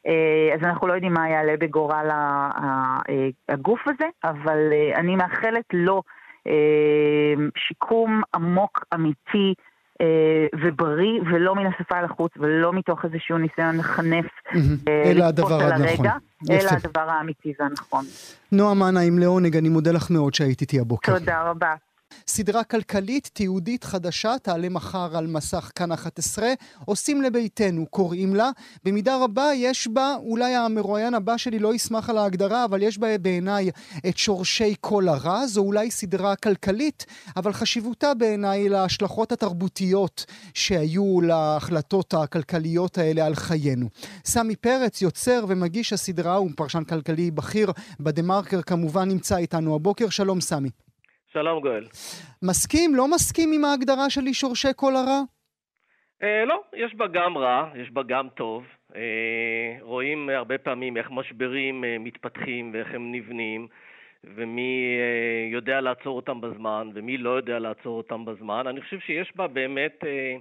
אה, 0.07 0.55
אז 0.55 0.63
אנחנו 0.63 0.87
לא 0.87 0.93
יודעים 0.93 1.13
מה 1.13 1.29
יעלה 1.29 1.53
בגורל 1.59 2.09
ה- 2.11 2.49
ה- 2.55 2.99
אה, 3.09 3.27
הגוף 3.49 3.79
הזה, 3.87 4.09
אבל 4.23 4.59
אה, 4.71 4.99
אני 4.99 5.15
מאחלת 5.15 5.65
לו 5.73 6.03
אה, 6.47 6.53
שיקום 7.57 8.21
עמוק, 8.35 8.83
אמיתי. 8.93 9.53
אה, 10.01 10.47
ובריא, 10.61 11.21
ולא 11.31 11.55
מן 11.55 11.65
השפה 11.65 11.99
אל 11.99 12.05
החוץ, 12.05 12.31
ולא 12.37 12.73
מתוך 12.73 13.05
איזשהו 13.05 13.37
ניסיון 13.37 13.77
לחנף. 13.77 14.25
אה, 14.87 15.03
אלא 15.05 15.23
הדבר 15.23 15.63
הנכון. 15.63 16.05
אלא. 16.51 16.69
הדבר 16.71 17.09
האמיתי 17.09 17.53
והנכון. 17.59 18.05
נועם 18.51 18.79
מנהיים 18.79 19.19
לעונג, 19.19 19.57
אני 19.57 19.69
מודה 19.69 19.91
לך 19.91 20.11
מאוד 20.11 20.33
שהיית 20.33 20.61
איתי 20.61 20.79
הבוקר. 20.79 21.19
תודה 21.19 21.41
רבה. 21.41 21.73
סדרה 22.27 22.63
כלכלית 22.63 23.29
תיעודית 23.33 23.83
חדשה 23.83 24.35
תעלה 24.41 24.69
מחר 24.69 25.17
על 25.17 25.27
מסך 25.27 25.71
כאן 25.75 25.91
11, 25.91 26.53
עושים 26.85 27.21
לביתנו, 27.21 27.85
קוראים 27.85 28.35
לה. 28.35 28.49
במידה 28.83 29.17
רבה 29.23 29.51
יש 29.55 29.87
בה, 29.87 30.15
אולי 30.19 30.55
המרואיין 30.55 31.13
הבא 31.13 31.37
שלי 31.37 31.59
לא 31.59 31.73
ישמח 31.73 32.09
על 32.09 32.17
ההגדרה, 32.17 32.65
אבל 32.65 32.83
יש 32.83 32.97
בה 32.97 33.17
בעיניי 33.17 33.69
את 34.09 34.17
שורשי 34.17 34.75
כל 34.81 35.07
הרע. 35.07 35.47
זו 35.47 35.61
אולי 35.61 35.91
סדרה 35.91 36.35
כלכלית, 36.35 37.05
אבל 37.35 37.53
חשיבותה 37.53 38.13
בעיניי 38.13 38.69
להשלכות 38.69 39.31
התרבותיות 39.31 40.25
שהיו 40.53 41.21
להחלטות 41.21 42.13
הכלכליות 42.13 42.97
האלה 42.97 43.25
על 43.25 43.35
חיינו. 43.35 43.89
סמי 44.25 44.55
פרץ, 44.55 45.01
יוצר 45.01 45.45
ומגיש 45.47 45.93
הסדרה, 45.93 46.35
הוא 46.35 46.49
פרשן 46.55 46.83
כלכלי 46.83 47.31
בכיר 47.31 47.71
בדה 47.99 48.21
מרקר, 48.21 48.61
כמובן 48.61 49.09
נמצא 49.09 49.37
איתנו 49.37 49.75
הבוקר. 49.75 50.09
שלום 50.09 50.41
סמי. 50.41 50.69
שלום 51.33 51.61
גואל. 51.61 51.83
מסכים, 52.43 52.95
לא 52.95 53.07
מסכים 53.11 53.49
עם 53.55 53.65
ההגדרה 53.65 54.09
שלי 54.09 54.33
שורשי 54.33 54.67
כל 54.75 54.95
הרע? 54.95 55.21
אה, 56.23 56.45
לא, 56.45 56.63
יש 56.75 56.95
בה 56.95 57.07
גם 57.07 57.37
רע, 57.37 57.69
יש 57.75 57.91
בה 57.91 58.03
גם 58.03 58.29
טוב. 58.29 58.63
אה, 58.95 59.01
רואים 59.81 60.29
הרבה 60.29 60.57
פעמים 60.57 60.97
איך 60.97 61.11
משברים 61.11 61.83
אה, 61.83 61.95
מתפתחים 61.99 62.71
ואיך 62.73 62.87
הם 62.93 63.11
נבנים, 63.11 63.67
ומי 64.23 64.97
אה, 64.99 65.51
יודע 65.51 65.81
לעצור 65.81 66.15
אותם 66.15 66.41
בזמן 66.41 66.89
ומי 66.93 67.17
לא 67.17 67.29
יודע 67.29 67.59
לעצור 67.59 67.97
אותם 67.97 68.25
בזמן. 68.25 68.67
אני 68.67 68.81
חושב 68.81 68.99
שיש 68.99 69.31
בה 69.35 69.47
באמת 69.47 70.03
אה, 70.05 70.35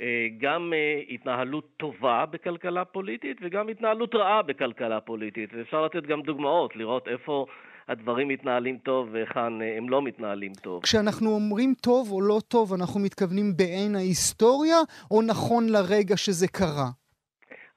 אה, 0.00 0.26
גם 0.38 0.72
אה, 0.72 1.00
התנהלות 1.08 1.68
טובה 1.76 2.26
בכלכלה 2.26 2.84
פוליטית 2.84 3.36
וגם 3.42 3.68
התנהלות 3.68 4.14
רעה 4.14 4.42
בכלכלה 4.42 5.00
פוליטית. 5.00 5.50
ואפשר 5.52 5.84
לתת 5.84 6.06
גם 6.06 6.22
דוגמאות, 6.22 6.76
לראות 6.76 7.08
איפה... 7.08 7.46
הדברים 7.90 8.28
מתנהלים 8.28 8.78
טוב 8.78 9.08
והיכן 9.12 9.62
אה, 9.62 9.76
הם 9.76 9.88
לא 9.88 10.02
מתנהלים 10.02 10.52
טוב. 10.54 10.82
כשאנחנו 10.82 11.30
אומרים 11.30 11.74
טוב 11.82 12.12
או 12.12 12.20
לא 12.20 12.38
טוב, 12.48 12.72
אנחנו 12.72 13.00
מתכוונים 13.00 13.56
בעין 13.56 13.96
ההיסטוריה, 13.96 14.76
או 15.10 15.22
נכון 15.22 15.68
לרגע 15.68 16.16
שזה 16.16 16.48
קרה? 16.48 16.88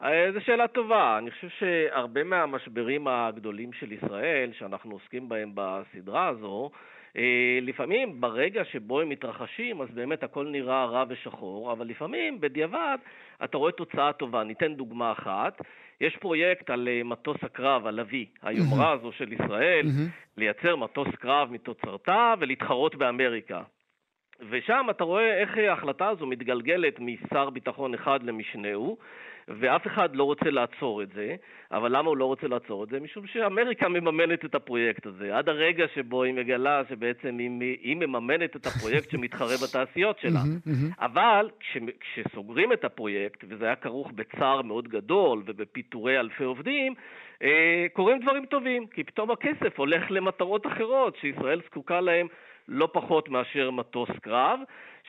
אה, 0.03 0.31
זו 0.33 0.39
שאלה 0.45 0.67
טובה. 0.67 1.17
אני 1.17 1.31
חושב 1.31 1.47
שהרבה 1.59 2.23
מהמשברים 2.23 3.07
הגדולים 3.07 3.73
של 3.73 3.91
ישראל, 3.91 4.51
שאנחנו 4.59 4.91
עוסקים 4.91 5.29
בהם 5.29 5.51
בסדרה 5.55 6.27
הזו, 6.27 6.69
לפעמים 7.61 8.21
ברגע 8.21 8.65
שבו 8.65 9.01
הם 9.01 9.09
מתרחשים, 9.09 9.81
אז 9.81 9.87
באמת 9.93 10.23
הכל 10.23 10.47
נראה 10.47 10.85
רע 10.85 11.03
ושחור, 11.09 11.71
אבל 11.71 11.87
לפעמים 11.87 12.41
בדיעבד 12.41 12.97
אתה 13.43 13.57
רואה 13.57 13.71
תוצאה 13.71 14.13
טובה. 14.13 14.43
ניתן 14.43 14.75
דוגמה 14.75 15.11
אחת. 15.11 15.61
יש 16.01 16.17
פרויקט 16.17 16.69
על 16.69 16.87
אה, 16.87 17.03
מטוס 17.03 17.37
הקרב, 17.41 17.87
הלוי, 17.87 18.25
היומרה 18.41 18.91
הזו 18.91 19.11
של 19.11 19.33
ישראל, 19.33 19.87
לייצר 20.37 20.75
מטוס 20.75 21.07
קרב 21.19 21.51
מתוצרתה 21.51 22.33
ולהתחרות 22.39 22.95
באמריקה. 22.95 23.61
ושם 24.49 24.87
אתה 24.89 25.03
רואה 25.03 25.37
איך 25.41 25.57
ההחלטה 25.57 26.09
הזו 26.09 26.25
מתגלגלת 26.25 26.99
משר 26.99 27.49
ביטחון 27.49 27.93
אחד 27.93 28.23
למשנהו, 28.23 28.97
ואף 29.47 29.87
אחד 29.87 30.15
לא 30.15 30.23
רוצה 30.23 30.49
לעצור 30.49 31.03
את 31.03 31.09
זה. 31.15 31.35
אבל 31.73 31.97
למה 31.97 32.09
הוא 32.09 32.17
לא 32.17 32.25
רוצה 32.25 32.47
לעצור 32.47 32.83
את 32.83 32.89
זה? 32.89 32.99
משום 32.99 33.27
שאמריקה 33.27 33.89
מממנת 33.89 34.45
את 34.45 34.55
הפרויקט 34.55 35.05
הזה. 35.05 35.37
עד 35.37 35.49
הרגע 35.49 35.85
שבו 35.95 36.23
היא 36.23 36.33
מגלה 36.33 36.81
שבעצם 36.89 37.37
היא, 37.37 37.77
היא 37.81 37.95
מממנת 37.95 38.55
את 38.55 38.65
הפרויקט 38.65 39.09
שמתחרה 39.09 39.55
בתעשיות 39.63 40.19
שלה. 40.19 40.39
אבל 40.99 41.49
כש, 41.59 41.77
כשסוגרים 41.99 42.73
את 42.73 42.85
הפרויקט, 42.85 43.43
וזה 43.49 43.65
היה 43.65 43.75
כרוך 43.75 44.11
בצער 44.15 44.61
מאוד 44.61 44.87
גדול 44.87 45.43
ובפיטורי 45.45 46.19
אלפי 46.19 46.43
עובדים, 46.43 46.93
אה, 47.43 47.85
קורים 47.93 48.19
דברים 48.19 48.45
טובים, 48.45 48.87
כי 48.87 49.03
פתאום 49.03 49.31
הכסף 49.31 49.79
הולך 49.79 50.03
למטרות 50.09 50.67
אחרות 50.67 51.17
שישראל 51.21 51.61
זקוקה 51.65 52.01
להן 52.01 52.27
לא 52.67 52.89
פחות 52.93 53.29
מאשר 53.29 53.71
מטוס 53.71 54.09
קרב, 54.21 54.59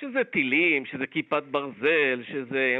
שזה 0.00 0.24
טילים, 0.24 0.86
שזה 0.86 1.06
כיפת 1.06 1.42
ברזל, 1.50 2.22
שזה 2.22 2.78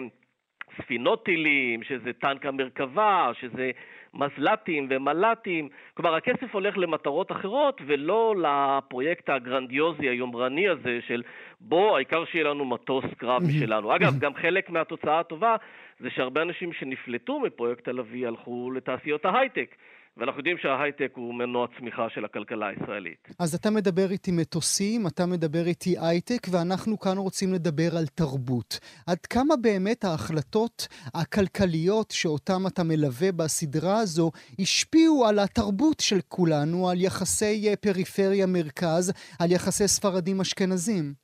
ספינות 0.82 1.24
טילים, 1.24 1.82
שזה 1.82 2.12
טנק 2.12 2.46
המרכבה, 2.46 3.30
שזה 3.40 3.70
מזל"טים 4.14 4.86
ומל"טים. 4.90 5.68
כלומר, 5.94 6.14
הכסף 6.14 6.54
הולך 6.54 6.78
למטרות 6.78 7.32
אחרות 7.32 7.80
ולא 7.86 8.34
לפרויקט 8.38 9.28
הגרנדיוזי 9.30 10.08
היומרני 10.08 10.68
הזה 10.68 10.98
של 11.06 11.22
בוא, 11.60 11.96
העיקר 11.96 12.24
שיהיה 12.24 12.44
לנו 12.44 12.64
מטוס 12.64 13.04
קרב 13.16 13.42
משלנו. 13.42 13.96
אגב, 13.96 14.18
גם 14.18 14.34
חלק 14.34 14.70
מהתוצאה 14.70 15.20
הטובה 15.20 15.56
זה 16.00 16.10
שהרבה 16.10 16.42
אנשים 16.42 16.72
שנפלטו 16.72 17.40
מפרויקט 17.40 17.88
הלוי 17.88 18.26
הלכו 18.26 18.70
לתעשיות 18.70 19.24
ההייטק. 19.24 19.74
ואנחנו 20.16 20.40
יודעים 20.40 20.56
שההייטק 20.58 21.12
הוא 21.14 21.34
מנוע 21.34 21.66
צמיחה 21.78 22.06
של 22.14 22.24
הכלכלה 22.24 22.66
הישראלית. 22.66 23.28
אז 23.38 23.54
אתה 23.54 23.70
מדבר 23.70 24.10
איתי 24.10 24.30
מטוסים, 24.30 25.06
אתה 25.06 25.26
מדבר 25.26 25.66
איתי 25.66 25.94
הייטק, 26.00 26.46
ואנחנו 26.50 26.98
כאן 26.98 27.18
רוצים 27.18 27.52
לדבר 27.52 27.96
על 27.96 28.06
תרבות. 28.06 28.78
עד 29.06 29.18
כמה 29.18 29.56
באמת 29.56 30.04
ההחלטות 30.04 30.88
הכלכליות 31.14 32.10
שאותן 32.10 32.66
אתה 32.66 32.82
מלווה 32.84 33.32
בסדרה 33.32 33.98
הזו 33.98 34.30
השפיעו 34.58 35.26
על 35.26 35.38
התרבות 35.38 36.00
של 36.00 36.20
כולנו, 36.28 36.90
על 36.90 37.00
יחסי 37.00 37.68
אה, 37.68 37.76
פריפריה-מרכז, 37.76 39.12
על 39.40 39.52
יחסי 39.52 39.88
ספרדים-אשכנזים? 39.88 41.23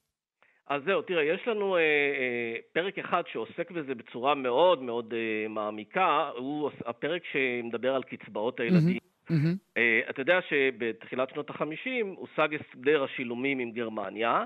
אז 0.71 0.83
זהו, 0.85 1.03
תראה, 1.03 1.23
יש 1.23 1.49
לנו 1.49 1.77
אה, 1.77 1.81
אה, 1.81 2.57
פרק 2.73 2.99
אחד 2.99 3.23
שעוסק 3.33 3.71
בזה 3.71 3.95
בצורה 3.95 4.35
מאוד 4.35 4.83
מאוד 4.83 5.15
אה, 5.15 5.49
מעמיקה, 5.49 6.31
הוא 6.37 6.71
הפרק 6.87 7.23
שמדבר 7.33 7.95
על 7.95 8.03
קצבאות 8.03 8.61
הילדים. 8.61 8.97
Mm-hmm. 8.97 9.33
Mm-hmm. 9.33 9.77
אה, 9.77 10.01
אתה 10.11 10.21
יודע 10.21 10.39
שבתחילת 10.49 11.31
שנות 11.31 11.51
החמישים 11.51 12.15
הושג 12.19 12.49
הסדר 12.55 13.05
השילומים 13.05 13.59
עם 13.59 13.71
גרמניה, 13.71 14.45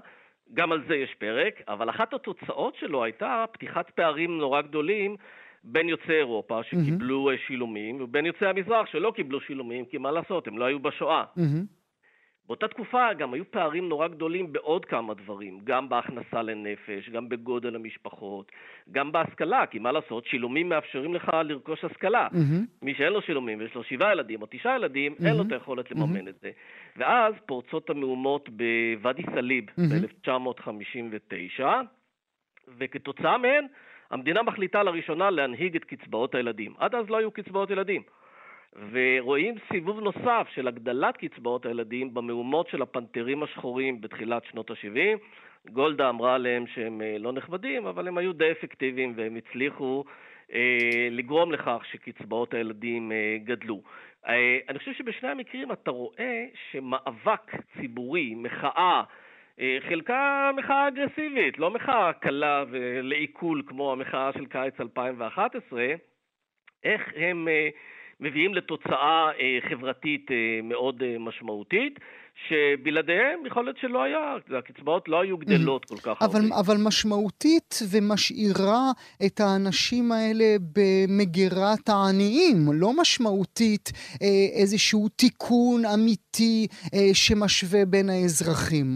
גם 0.55 0.73
על 0.73 0.83
זה 0.89 0.97
יש 0.97 1.15
פרק, 1.15 1.63
אבל 1.69 1.91
אחת 1.91 2.15
התוצאות 2.15 2.77
שלו 2.77 3.05
הייתה 3.05 3.45
פתיחת 3.53 3.91
פערים 3.91 4.39
נורא 4.39 4.61
גדולים 4.61 5.17
בין 5.65 5.89
יוצאי 5.89 6.15
אירופה 6.15 6.63
שקיבלו 6.63 7.31
mm-hmm. 7.33 7.47
שילומים 7.47 8.01
ובין 8.01 8.27
יוצאי 8.27 8.49
המזרח 8.49 8.87
שלא 8.87 9.13
קיבלו 9.17 9.41
שילומים, 9.41 9.85
כי 9.85 9.99
מה 9.99 10.11
לעשות, 10.11 10.47
הם 10.47 10.59
לא 10.59 10.65
היו 10.65 10.79
בשואה. 10.79 11.25
Mm-hmm. 11.37 11.84
באותה 12.47 12.69
תקופה 12.69 13.13
גם 13.13 13.35
היו 13.35 13.45
פערים 13.51 13.89
נורא 13.89 14.09
גדולים 14.09 14.53
בעוד 14.53 14.85
כמה 14.85 15.15
דברים, 15.15 15.61
גם 15.65 15.89
בהכנסה 15.89 16.43
לנפש, 16.43 17.09
גם 17.09 17.29
בגודל 17.29 17.77
המשפחות, 17.77 18.53
גם 18.93 19.13
בהשכלה, 19.13 19.67
כי 19.67 19.79
מה 19.79 19.93
לעשות, 19.93 20.27
שילומים 20.27 20.69
מאפשרים 20.69 21.15
לך 21.15 21.31
לרכוש 21.45 21.85
השכלה. 21.85 22.29
Mm-hmm. 22.33 22.83
מי 22.83 22.95
שאין 22.95 23.13
לו 23.13 23.23
שילומים 23.23 23.59
ויש 23.59 23.75
לו 23.75 23.85
שבעה 23.85 24.13
ילדים 24.13 24.43
או 24.43 24.47
תשעה 24.51 24.77
ילדים, 24.77 25.13
mm-hmm. 25.13 25.27
אין 25.27 25.37
לו 25.37 25.43
את 25.43 25.53
היכולת 25.53 25.91
לממן 25.91 26.27
mm-hmm. 26.27 26.31
את 26.31 26.35
זה. 26.41 26.51
ואז 26.97 27.35
פורצות 27.47 27.91
המהומות 27.91 28.49
בוואדי 28.49 29.23
סאליב 29.35 29.65
mm-hmm. 29.69 30.27
ב-1959, 30.27 31.63
וכתוצאה 32.79 33.39
מהן 33.39 33.67
המדינה 34.11 34.43
מחליטה 34.43 34.83
לראשונה 34.83 35.31
להנהיג 35.31 35.77
את 35.77 35.85
קצבאות 35.85 36.35
הילדים. 36.35 36.75
עד 36.79 36.95
אז 36.95 37.11
לא 37.11 37.17
היו 37.17 37.31
קצבאות 37.31 37.71
ילדים. 37.71 38.03
ורואים 38.91 39.55
סיבוב 39.73 40.01
נוסף 40.01 40.47
של 40.55 40.69
הגדלת 40.69 41.17
קצבאות 41.17 41.67
הילדים 41.67 42.15
במהומות 42.15 42.69
של 42.69 42.83
הפנתרים 42.83 43.43
השחורים 43.43 44.01
בתחילת 44.01 44.45
שנות 44.45 44.71
ה-70. 44.71 45.19
גולדה 45.71 46.09
אמרה 46.09 46.35
עליהם 46.35 46.67
שהם 46.67 47.01
אה, 47.03 47.17
לא 47.19 47.33
נכבדים, 47.33 47.87
אבל 47.87 48.09
הם 48.09 48.19
היו 48.19 48.33
די 48.33 48.53
אפקטיביים 48.53 49.13
והם 49.17 49.37
הצליחו 49.37 50.05
אה, 50.53 51.09
לגרום 51.11 51.53
לכך 51.53 51.83
שקצבאות 51.93 52.55
הילדים 52.55 53.13
אה, 53.13 53.37
גדלו. 53.45 53.83
אה, 54.27 54.59
אני 54.69 54.79
חושב 54.79 54.93
שבשני 54.93 55.29
המקרים 55.29 55.73
אתה 55.73 55.91
רואה 55.91 56.47
שמאבק 56.71 57.53
ציבורי, 57.77 58.35
מחאה, 58.35 59.03
אה, 59.61 59.79
חלקה 59.89 60.51
מחאה 60.57 60.89
אגרסיבית, 60.89 61.59
לא 61.59 61.71
מחאה 61.71 62.13
קלה 62.13 62.65
ולעיכול 62.71 63.63
כמו 63.67 63.93
המחאה 63.93 64.31
של 64.33 64.47
קיץ 64.47 64.81
2011, 64.81 65.87
איך 66.85 67.13
הם... 67.17 67.49
אה, 67.49 67.69
מביאים 68.21 68.55
לתוצאה 68.55 69.31
אה, 69.41 69.59
חברתית 69.71 70.31
אה, 70.31 70.61
מאוד 70.63 71.03
אה, 71.03 71.17
משמעותית, 71.19 71.99
שבלעדיהם 72.49 73.47
יכול 73.47 73.65
להיות 73.65 73.77
שלא 73.79 74.03
היה, 74.03 74.37
הקצבאות 74.59 75.09
לא 75.09 75.21
היו 75.21 75.39
גדלות 75.39 75.85
כל 75.85 75.97
כך 75.97 76.23
אבל, 76.23 76.41
הרבה. 76.43 76.61
אבל 76.61 76.75
משמעותית 76.87 77.75
ומשאירה 77.93 78.83
את 79.27 79.41
האנשים 79.41 80.13
האלה 80.13 80.57
במגירת 80.75 81.89
העניים, 81.89 82.57
לא 82.73 82.93
משמעותית 83.01 83.93
איזשהו 84.61 85.09
תיקון 85.09 85.83
אמיתי 85.95 86.67
שמשווה 87.13 87.85
בין 87.87 88.11
האזרחים. 88.11 88.87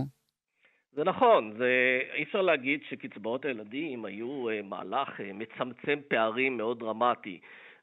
זה 0.92 1.04
נכון, 1.04 1.52
זה, 1.58 2.00
אי 2.14 2.22
אפשר 2.22 2.42
להגיד 2.42 2.80
שקצבאות 2.88 3.44
הילדים 3.44 4.04
היו 4.04 4.44
מהלך 4.64 5.20
מצמצם 5.34 5.98
פערים 6.08 6.56
מאוד 6.56 6.78
דרמטי. 6.78 7.38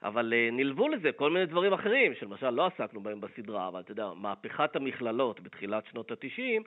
אבל 0.06 0.34
uh, 0.34 0.54
נלוו 0.54 0.88
לזה 0.88 1.12
כל 1.12 1.32
מיני 1.32 1.46
דברים 1.46 1.74
אחרים, 1.74 2.16
שלמשל 2.16 2.50
לא 2.50 2.66
עסקנו 2.66 3.04
בהם 3.04 3.22
בסדרה, 3.22 3.68
אבל 3.68 3.80
אתה 3.80 3.92
יודע, 3.92 4.08
מהפכת 4.16 4.76
המכללות 4.76 5.40
בתחילת 5.40 5.86
שנות 5.92 6.12
ה-90, 6.12 6.64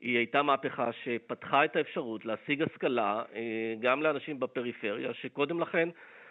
היא 0.00 0.16
הייתה 0.16 0.42
מהפכה 0.42 0.90
שפתחה 0.92 1.64
את 1.64 1.76
האפשרות 1.76 2.24
להשיג 2.24 2.62
השכלה 2.62 3.22
uh, 3.22 3.36
גם 3.80 4.02
לאנשים 4.02 4.40
בפריפריה, 4.40 5.14
שקודם 5.14 5.60
לכן 5.60 5.88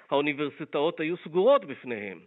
האוניברסיטאות 0.09 0.99
היו 0.99 1.17
סגורות 1.17 1.65
בפניהם. 1.65 2.19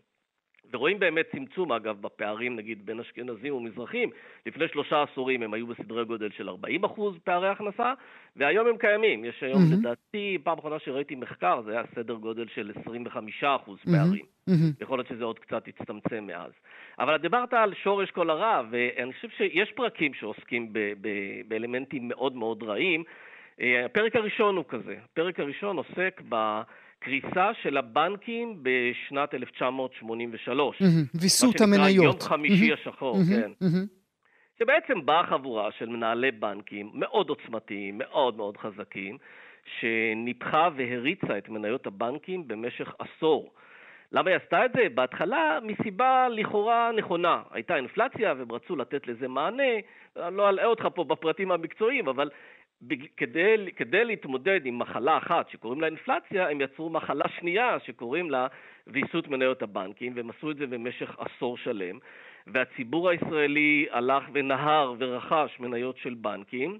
ורואים 0.73 0.99
באמת 0.99 1.27
צמצום, 1.33 1.73
אגב, 1.73 2.03
בפערים, 2.03 2.57
נגיד, 2.57 2.87
בין 2.87 3.01
אשכנזים 3.01 3.55
ומזרחים. 3.55 4.11
לפני 4.47 4.69
שלושה 4.69 5.03
עשורים 5.03 5.43
הם 5.43 5.55
היו 5.55 5.67
בסדרי 5.67 6.05
גודל 6.05 6.31
של 6.37 6.49
40 6.49 6.85
אחוז 6.85 7.17
פערי 7.25 7.49
הכנסה, 7.49 7.93
והיום 8.37 8.67
הם 8.67 8.77
קיימים. 8.77 9.25
יש 9.25 9.43
היום, 9.43 9.63
mm-hmm. 9.63 9.79
לדעתי, 9.79 10.39
פעם 10.43 10.59
אחרונה 10.59 10.79
שראיתי 10.79 11.15
מחקר, 11.15 11.63
זה 11.63 11.73
היה 11.73 11.83
סדר 11.95 12.15
גודל 12.15 12.47
של 12.55 12.73
25 12.81 13.45
אחוז 13.45 13.79
פערים. 13.85 14.25
Mm-hmm. 14.49 14.53
יכול 14.83 14.99
להיות 14.99 15.09
שזה 15.09 15.25
עוד 15.25 15.39
קצת 15.39 15.69
הצטמצם 15.69 16.27
מאז. 16.27 16.53
אבל 16.99 17.17
דיברת 17.17 17.53
על 17.53 17.75
שורש 17.75 18.11
כל 18.11 18.31
הרע, 18.31 18.63
ואני 18.71 19.13
חושב 19.13 19.29
שיש 19.29 19.73
פרקים 19.73 20.15
שעוסקים 20.15 20.73
ב- 20.73 20.93
ב- 21.01 21.41
באלמנטים 21.49 22.09
מאוד 22.09 22.37
מאוד 22.37 22.63
רעים. 22.63 23.05
אה, 23.61 23.85
הפרק 23.85 24.17
הראשון 24.17 24.57
הוא 24.57 24.65
כזה. 24.69 24.97
הפרק 25.05 25.41
הראשון 25.41 25.77
עוסק 25.77 26.23
ב... 26.29 26.61
קריסה 26.99 27.51
של 27.63 27.77
הבנקים 27.77 28.63
בשנת 28.63 29.35
1983. 29.35 30.83
ויסות 31.15 31.61
המניות. 31.61 32.05
יום 32.05 32.21
חמישי 32.21 32.73
השחור, 32.73 33.17
כן. 33.31 33.51
שבעצם 34.59 35.07
באה 35.07 35.27
חבורה 35.27 35.73
של 35.79 35.89
מנהלי 35.89 36.31
בנקים 36.31 36.91
מאוד 36.95 37.29
עוצמתיים, 37.29 37.99
מאוד 37.99 38.37
מאוד 38.37 38.57
חזקים, 38.57 39.19
שניפחה 39.81 40.69
והריצה 40.77 41.39
את 41.39 41.49
מניות 41.49 41.87
הבנקים 41.87 42.49
במשך 42.49 42.95
עשור. 42.99 43.53
למה 44.13 44.31
היא 44.31 44.37
עשתה 44.37 44.65
את 44.65 44.71
זה? 44.77 44.89
בהתחלה 44.95 45.59
מסיבה 45.63 46.29
לכאורה 46.29 46.91
נכונה. 46.97 47.43
הייתה 47.51 47.77
אינפלציה 47.77 48.35
והם 48.39 48.53
רצו 48.53 48.77
לתת 48.77 49.07
לזה 49.07 49.29
מענה. 49.29 49.73
אני 50.17 50.37
לא 50.37 50.49
אלאה 50.49 50.65
אותך 50.65 50.89
פה 50.95 51.05
בפרטים 51.05 51.53
המקצועיים, 51.53 52.09
אבל 52.09 52.31
כדי, 53.17 53.73
כדי 53.77 54.05
להתמודד 54.05 54.61
עם 54.65 54.79
מחלה 54.79 55.19
אחת 55.19 55.49
שקוראים 55.51 55.81
לה 55.81 55.87
אינפלציה, 55.87 56.49
הם 56.49 56.61
יצרו 56.61 56.91
מחלה 56.91 57.25
שנייה 57.29 57.77
שקוראים 57.85 58.31
לה 58.31 58.47
ויסות 58.87 59.29
מניות 59.29 59.63
הבנקים, 59.63 60.13
והם 60.17 60.31
עשו 60.31 60.51
את 60.51 60.57
זה 60.57 60.67
במשך 60.67 61.17
עשור 61.19 61.57
שלם. 61.57 61.99
והציבור 62.47 63.09
הישראלי 63.09 63.87
הלך 63.91 64.25
ונהר 64.33 64.95
ורכש 64.99 65.61
מניות 65.61 65.97
של 65.97 66.15
בנקים, 66.15 66.79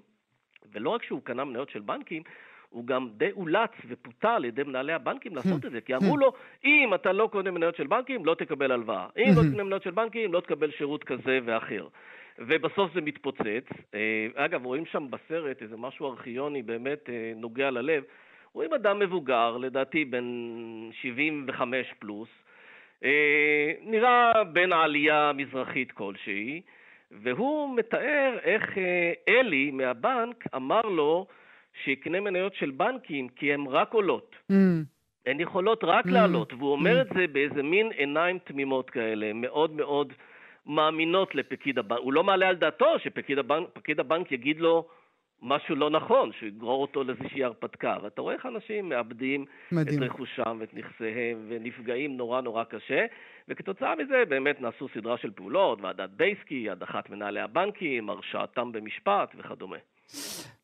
ולא 0.71 0.89
רק 0.89 1.03
שהוא 1.03 1.21
קנה 1.23 1.43
מניות 1.43 1.69
של 1.69 1.79
בנקים, 1.79 2.23
הוא 2.69 2.87
גם 2.87 3.09
די 3.17 3.31
אולץ 3.31 3.71
ופותה 3.87 4.35
על 4.35 4.45
ידי 4.45 4.63
מנהלי 4.63 4.93
הבנקים 4.93 5.35
לעשות 5.35 5.65
את 5.65 5.71
זה, 5.71 5.81
כי 5.81 5.95
אמרו 5.95 6.17
לו, 6.17 6.33
אם 6.65 6.93
אתה 6.95 7.11
לא 7.11 7.29
קונה 7.31 7.51
מניות 7.51 7.75
של 7.75 7.87
בנקים, 7.87 8.25
לא 8.25 8.35
תקבל 8.35 8.71
הלוואה. 8.71 9.07
אם 9.17 9.31
לא 9.35 9.41
קונה 9.51 9.63
מניות 9.63 9.83
של 9.83 9.91
בנקים, 9.91 10.33
לא 10.33 10.39
תקבל 10.39 10.71
שירות 10.71 11.03
כזה 11.03 11.39
ואחר. 11.45 11.87
ובסוף 12.39 12.93
זה 12.93 13.01
מתפוצץ. 13.01 13.65
אה, 13.95 14.27
אגב, 14.35 14.65
רואים 14.65 14.85
שם 14.85 15.07
בסרט 15.09 15.61
איזה 15.61 15.77
משהו 15.77 16.07
ארכיוני 16.11 16.61
באמת 16.61 17.09
אה, 17.09 17.33
נוגע 17.35 17.71
ללב. 17.71 18.03
רואים 18.53 18.73
אדם 18.73 18.99
מבוגר, 18.99 19.57
לדעתי 19.57 20.05
בן 20.05 20.25
75 20.91 21.93
פלוס, 21.99 22.29
אה, 23.03 23.71
נראה 23.81 24.43
בן 24.43 24.73
העלייה 24.73 25.29
המזרחית 25.29 25.91
כלשהי, 25.91 26.61
והוא 27.11 27.75
מתאר 27.75 28.37
איך 28.43 28.77
אלי 29.29 29.71
מהבנק 29.71 30.43
אמר 30.55 30.81
לו 30.81 31.27
שיקנה 31.83 32.19
מניות 32.19 32.55
של 32.55 32.71
בנקים 32.71 33.29
כי 33.29 33.53
הן 33.53 33.67
רק 33.67 33.93
עולות. 33.93 34.35
Mm. 34.51 34.55
הן 35.25 35.39
יכולות 35.39 35.83
רק 35.83 36.05
mm. 36.05 36.11
לעלות, 36.11 36.53
והוא 36.53 36.71
אומר 36.71 36.97
mm. 36.97 37.01
את 37.01 37.07
זה 37.17 37.27
באיזה 37.27 37.63
מין 37.63 37.91
עיניים 37.91 38.39
תמימות 38.39 38.89
כאלה, 38.89 39.33
מאוד 39.33 39.71
מאוד 39.71 40.13
מאמינות 40.65 41.35
לפקיד 41.35 41.79
הבנק. 41.79 41.99
הוא 41.99 42.13
לא 42.13 42.23
מעלה 42.23 42.47
על 42.47 42.55
דעתו 42.55 42.99
שפקיד 42.99 43.37
הבנק, 43.39 43.67
הבנק 43.99 44.31
יגיד 44.31 44.59
לו 44.59 44.87
משהו 45.41 45.75
לא 45.75 45.89
נכון, 45.89 46.31
שיגרור 46.39 46.81
אותו 46.81 47.03
לאיזושהי 47.03 47.43
הרפתקה. 47.43 47.97
ואתה 48.03 48.21
רואה 48.21 48.33
איך 48.33 48.45
אנשים 48.45 48.89
מאבדים 48.89 49.45
מדהים. 49.71 50.03
את 50.03 50.09
רכושם 50.09 50.57
ואת 50.59 50.73
נכסיהם 50.73 51.45
ונפגעים 51.47 52.17
נורא 52.17 52.41
נורא 52.41 52.63
קשה, 52.63 53.05
וכתוצאה 53.47 53.95
מזה 53.95 54.23
באמת 54.29 54.61
נעשו 54.61 54.87
סדרה 54.93 55.17
של 55.17 55.31
פעולות, 55.31 55.81
ועדת 55.81 56.09
בייסקי, 56.09 56.69
הדחת 56.69 57.09
מנהלי 57.09 57.39
הבנקים, 57.39 58.09
הרשעתם 58.09 58.71
במשפט 58.71 59.35
וכדומה. 59.37 59.77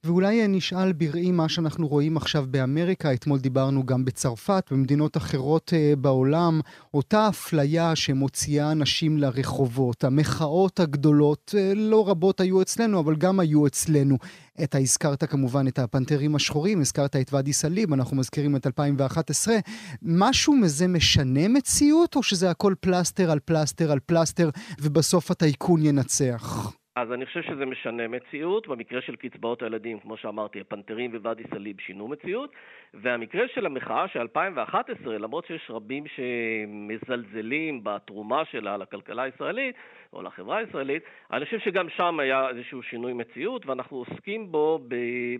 ואולי 0.05 0.47
נשאל 0.47 0.93
בראי 0.93 1.31
מה 1.31 1.49
שאנחנו 1.49 1.87
רואים 1.87 2.17
עכשיו 2.17 2.45
באמריקה, 2.49 3.13
אתמול 3.13 3.39
דיברנו 3.39 3.85
גם 3.85 4.05
בצרפת, 4.05 4.63
במדינות 4.71 5.17
אחרות 5.17 5.73
אה, 5.73 5.93
בעולם, 5.97 6.61
אותה 6.93 7.27
אפליה 7.29 7.95
שמוציאה 7.95 8.71
אנשים 8.71 9.17
לרחובות. 9.17 10.03
המחאות 10.03 10.79
הגדולות, 10.79 11.55
אה, 11.57 11.73
לא 11.75 12.09
רבות 12.09 12.39
היו 12.39 12.61
אצלנו, 12.61 12.99
אבל 12.99 13.15
גם 13.15 13.39
היו 13.39 13.67
אצלנו. 13.67 14.17
אתה 14.63 14.77
הזכרת 14.77 15.23
כמובן 15.23 15.67
את 15.67 15.79
הפנתרים 15.79 16.35
השחורים, 16.35 16.81
הזכרת 16.81 17.15
את 17.15 17.33
ואדי 17.33 17.53
סאליב, 17.53 17.93
אנחנו 17.93 18.17
מזכירים 18.17 18.55
את 18.55 18.67
2011. 18.67 19.55
משהו 20.01 20.53
מזה 20.53 20.87
משנה 20.87 21.47
מציאות, 21.47 22.15
או 22.15 22.23
שזה 22.23 22.49
הכל 22.49 22.73
פלסטר 22.79 23.31
על 23.31 23.39
פלסטר 23.45 23.91
על 23.91 23.99
פלסטר, 24.05 24.49
ובסוף 24.81 25.31
הטייקון 25.31 25.85
ינצח? 25.85 26.75
אז 26.95 27.11
אני 27.11 27.25
חושב 27.25 27.41
שזה 27.41 27.65
משנה 27.65 28.07
מציאות. 28.07 28.67
במקרה 28.67 29.01
של 29.01 29.15
קצבאות 29.15 29.63
הילדים, 29.63 29.99
כמו 29.99 30.17
שאמרתי, 30.17 30.61
הפנתרים 30.61 31.11
וואדי 31.15 31.43
סאליב 31.49 31.75
שינו 31.79 32.07
מציאות. 32.07 32.51
והמקרה 32.93 33.47
של 33.53 33.65
המחאה 33.65 34.07
של 34.07 34.19
2011, 34.19 35.17
למרות 35.17 35.45
שיש 35.45 35.67
רבים 35.69 36.03
שמזלזלים 36.07 37.83
בתרומה 37.83 38.45
שלה 38.45 38.77
לכלכלה 38.77 39.23
הישראלית 39.23 39.75
או 40.13 40.21
לחברה 40.21 40.57
הישראלית, 40.57 41.03
אני 41.33 41.45
חושב 41.45 41.59
שגם 41.59 41.89
שם 41.89 42.19
היה 42.19 42.49
איזשהו 42.49 42.83
שינוי 42.83 43.13
מציאות, 43.13 43.65
ואנחנו 43.65 43.97
עוסקים 43.97 44.51
בו 44.51 44.79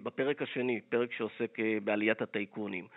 בפרק 0.04 0.42
השני, 0.42 0.82
פרק 0.90 1.12
שעוסק 1.12 1.60
אה, 1.60 1.78
בעליית 1.84 2.22
הטייקונים. 2.22 2.88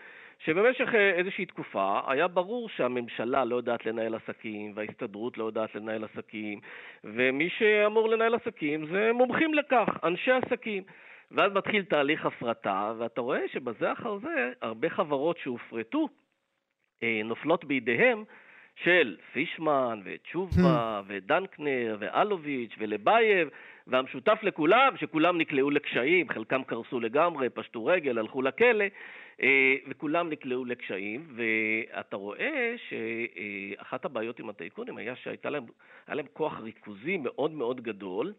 שבמשך 0.45 0.95
אה, 0.95 1.11
איזושהי 1.11 1.47
תקופה 1.47 2.01
היה 2.07 2.29
ברור 2.29 2.69
שהממשלה 2.69 3.45
לא 3.45 3.57
יודעת 3.57 3.87
לנהל 3.87 4.15
עסקים 4.15 4.73
וההסתדרות 4.75 5.39
לא 5.39 5.45
יודעת 5.45 5.75
לנהל 5.75 6.05
עסקים 6.05 6.61
ומי 7.05 7.49
שאמור 7.51 8.09
לנהל 8.09 8.35
עסקים 8.35 8.87
זה 8.87 9.11
מומחים 9.15 9.55
לכך, 9.55 9.89
אנשי 10.05 10.31
עסקים. 10.31 10.83
ואז 11.31 11.53
מתחיל 11.53 11.85
תהליך 11.85 12.27
הפרטה, 12.27 12.93
ואתה 12.99 13.21
רואה 13.21 13.49
שבזה 13.49 13.93
אחר 13.93 14.19
זה 14.19 14.53
הרבה 14.63 14.91
חברות 14.91 15.39
שהופרטו 15.39 16.09
אה, 17.03 17.21
נופלות 17.25 17.65
בידיהם 17.65 18.25
של 18.85 19.17
פישמן 19.33 20.01
ותשובה 20.05 21.01
hmm. 21.01 21.05
ודנקנר 21.07 21.97
ואלוביץ' 21.99 22.75
ולבייב, 22.79 23.49
והמשותף 23.87 24.39
לכולם, 24.43 24.97
שכולם 24.97 25.39
נקלעו 25.39 25.71
לקשיים, 25.71 26.29
חלקם 26.29 26.63
קרסו 26.67 27.01
לגמרי, 27.01 27.51
פשטו 27.51 27.87
רגל, 27.87 28.19
הלכו 28.19 28.43
לכלא, 28.43 28.85
אה, 29.43 29.75
וכולם 29.89 30.31
נקלעו 30.31 30.65
לקשיים, 30.65 31.27
ואתה 31.37 32.17
רואה 32.17 32.75
שאחת 32.89 34.05
הבעיות 34.05 34.39
עם 34.39 34.49
הטייקונים 34.49 34.97
היה 34.97 35.17
שהיה 35.17 35.37
להם, 35.45 35.65
להם 36.09 36.27
כוח 36.33 36.61
ריכוזי 36.61 37.17
מאוד 37.17 37.51
מאוד 37.51 37.81
גדול, 37.81 38.33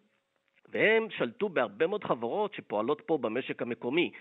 והם 0.72 1.08
שלטו 1.10 1.50
בהרבה 1.50 1.88
מאוד 1.88 2.04
חברות 2.04 2.54
שפועלות 2.54 3.02
פה 3.06 3.18
במשק 3.18 3.62
המקומי, 3.62 4.12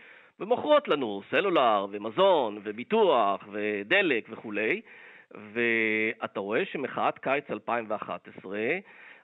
ומוכרות 0.41 0.89
לנו 0.89 1.23
סלולר 1.31 1.87
ומזון 1.91 2.61
וביטוח 2.65 3.49
ודלק 3.53 4.27
וכולי, 4.31 4.81
ואתה 5.35 6.41
רואה 6.41 6.65
שמחאת 6.65 7.19
קיץ 7.19 7.51
2011 7.51 8.59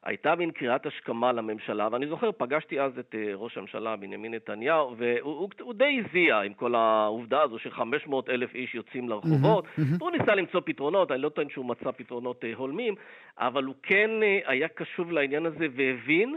הייתה 0.05 0.35
מין 0.35 0.51
קריאת 0.51 0.87
השכמה 0.87 1.33
לממשלה, 1.33 1.89
ואני 1.93 2.07
זוכר, 2.07 2.31
פגשתי 2.33 2.81
אז 2.81 2.99
את 2.99 3.15
אה, 3.15 3.35
ראש 3.35 3.59
הממשלה 3.59 3.97
בנימין 3.97 4.35
נתניהו, 4.35 4.97
והוא 4.99 5.35
הוא, 5.35 5.49
הוא 5.61 5.75
די 5.75 6.03
הזיע 6.05 6.41
עם 6.41 6.55
כל 6.55 6.75
העובדה 6.75 7.43
הזו 7.43 7.59
ש-500 7.59 8.13
אלף 8.29 8.55
איש 8.55 8.75
יוצאים 8.75 9.09
לרחובות. 9.09 9.65
והוא 9.99 10.11
ניסה 10.11 10.35
למצוא 10.35 10.61
פתרונות, 10.65 11.11
אני 11.11 11.23
לא 11.23 11.29
טוען 11.29 11.49
שהוא 11.49 11.65
מצא 11.65 11.91
פתרונות 11.91 12.45
אה, 12.45 12.53
הולמים, 12.57 12.95
אבל 13.39 13.65
הוא 13.65 13.75
כן 13.83 14.11
אה, 14.23 14.39
היה 14.47 14.69
קשוב 14.69 15.13
לעניין 15.13 15.47
הזה 15.47 15.67
והבין 15.77 16.37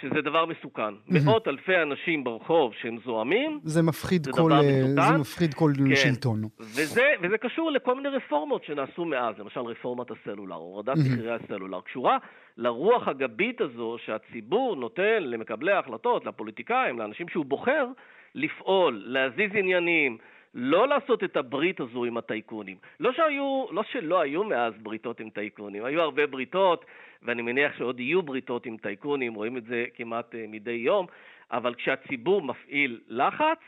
שזה 0.00 0.20
דבר 0.22 0.46
מסוכן. 0.46 0.82
Mm-hmm. 0.82 1.24
מאות 1.24 1.48
אלפי 1.48 1.82
אנשים 1.82 2.24
ברחוב 2.24 2.72
שהם 2.80 2.98
זועמים, 3.04 3.60
זה 3.64 3.82
מפחיד 3.82 4.24
זה 4.24 4.32
כל, 4.32 4.52
מסוכן. 4.52 5.12
זה 5.12 5.18
מפחיד 5.18 5.54
כל 5.54 5.72
כן. 5.88 5.96
שלטון. 5.96 6.42
וזה, 6.60 7.06
וזה 7.22 7.38
קשור 7.38 7.70
לכל 7.70 7.94
מיני 7.94 8.08
רפורמות 8.08 8.64
שנעשו 8.64 9.04
מאז, 9.04 9.34
למשל 9.38 9.60
רפורמת 9.60 10.06
הסלולר, 10.10 10.56
הורדת 10.56 10.96
mm-hmm. 10.96 11.12
מחירי 11.12 11.34
הסלולר, 11.34 11.80
קשורה 11.80 12.18
לרוח 12.56 13.08
הגבית 13.08 13.60
הזו 13.60 13.96
שהציבור 14.04 14.76
נותן 14.76 15.22
למקבלי 15.22 15.72
ההחלטות, 15.72 16.26
לפוליטיקאים, 16.26 16.98
לאנשים 16.98 17.28
שהוא 17.28 17.44
בוחר, 17.44 17.86
לפעול, 18.34 19.02
להזיז 19.06 19.50
עניינים, 19.54 20.18
לא 20.54 20.88
לעשות 20.88 21.24
את 21.24 21.36
הברית 21.36 21.80
הזו 21.80 22.04
עם 22.04 22.16
הטייקונים. 22.16 22.76
לא 23.00 23.12
שהיו, 23.12 23.66
לא 23.70 23.82
שלא 23.92 24.20
היו 24.20 24.44
מאז 24.44 24.72
בריתות 24.82 25.20
עם 25.20 25.30
טייקונים, 25.30 25.84
היו 25.84 26.00
הרבה 26.00 26.26
בריתות, 26.26 26.84
ואני 27.22 27.42
מניח 27.42 27.72
שעוד 27.78 28.00
יהיו 28.00 28.22
בריתות 28.22 28.66
עם 28.66 28.76
טייקונים, 28.76 29.34
רואים 29.34 29.56
את 29.56 29.64
זה 29.64 29.84
כמעט 29.94 30.34
אה, 30.34 30.44
מדי 30.48 30.70
יום, 30.70 31.06
אבל 31.50 31.74
כשהציבור 31.74 32.42
מפעיל 32.42 33.00
לחץ, 33.08 33.58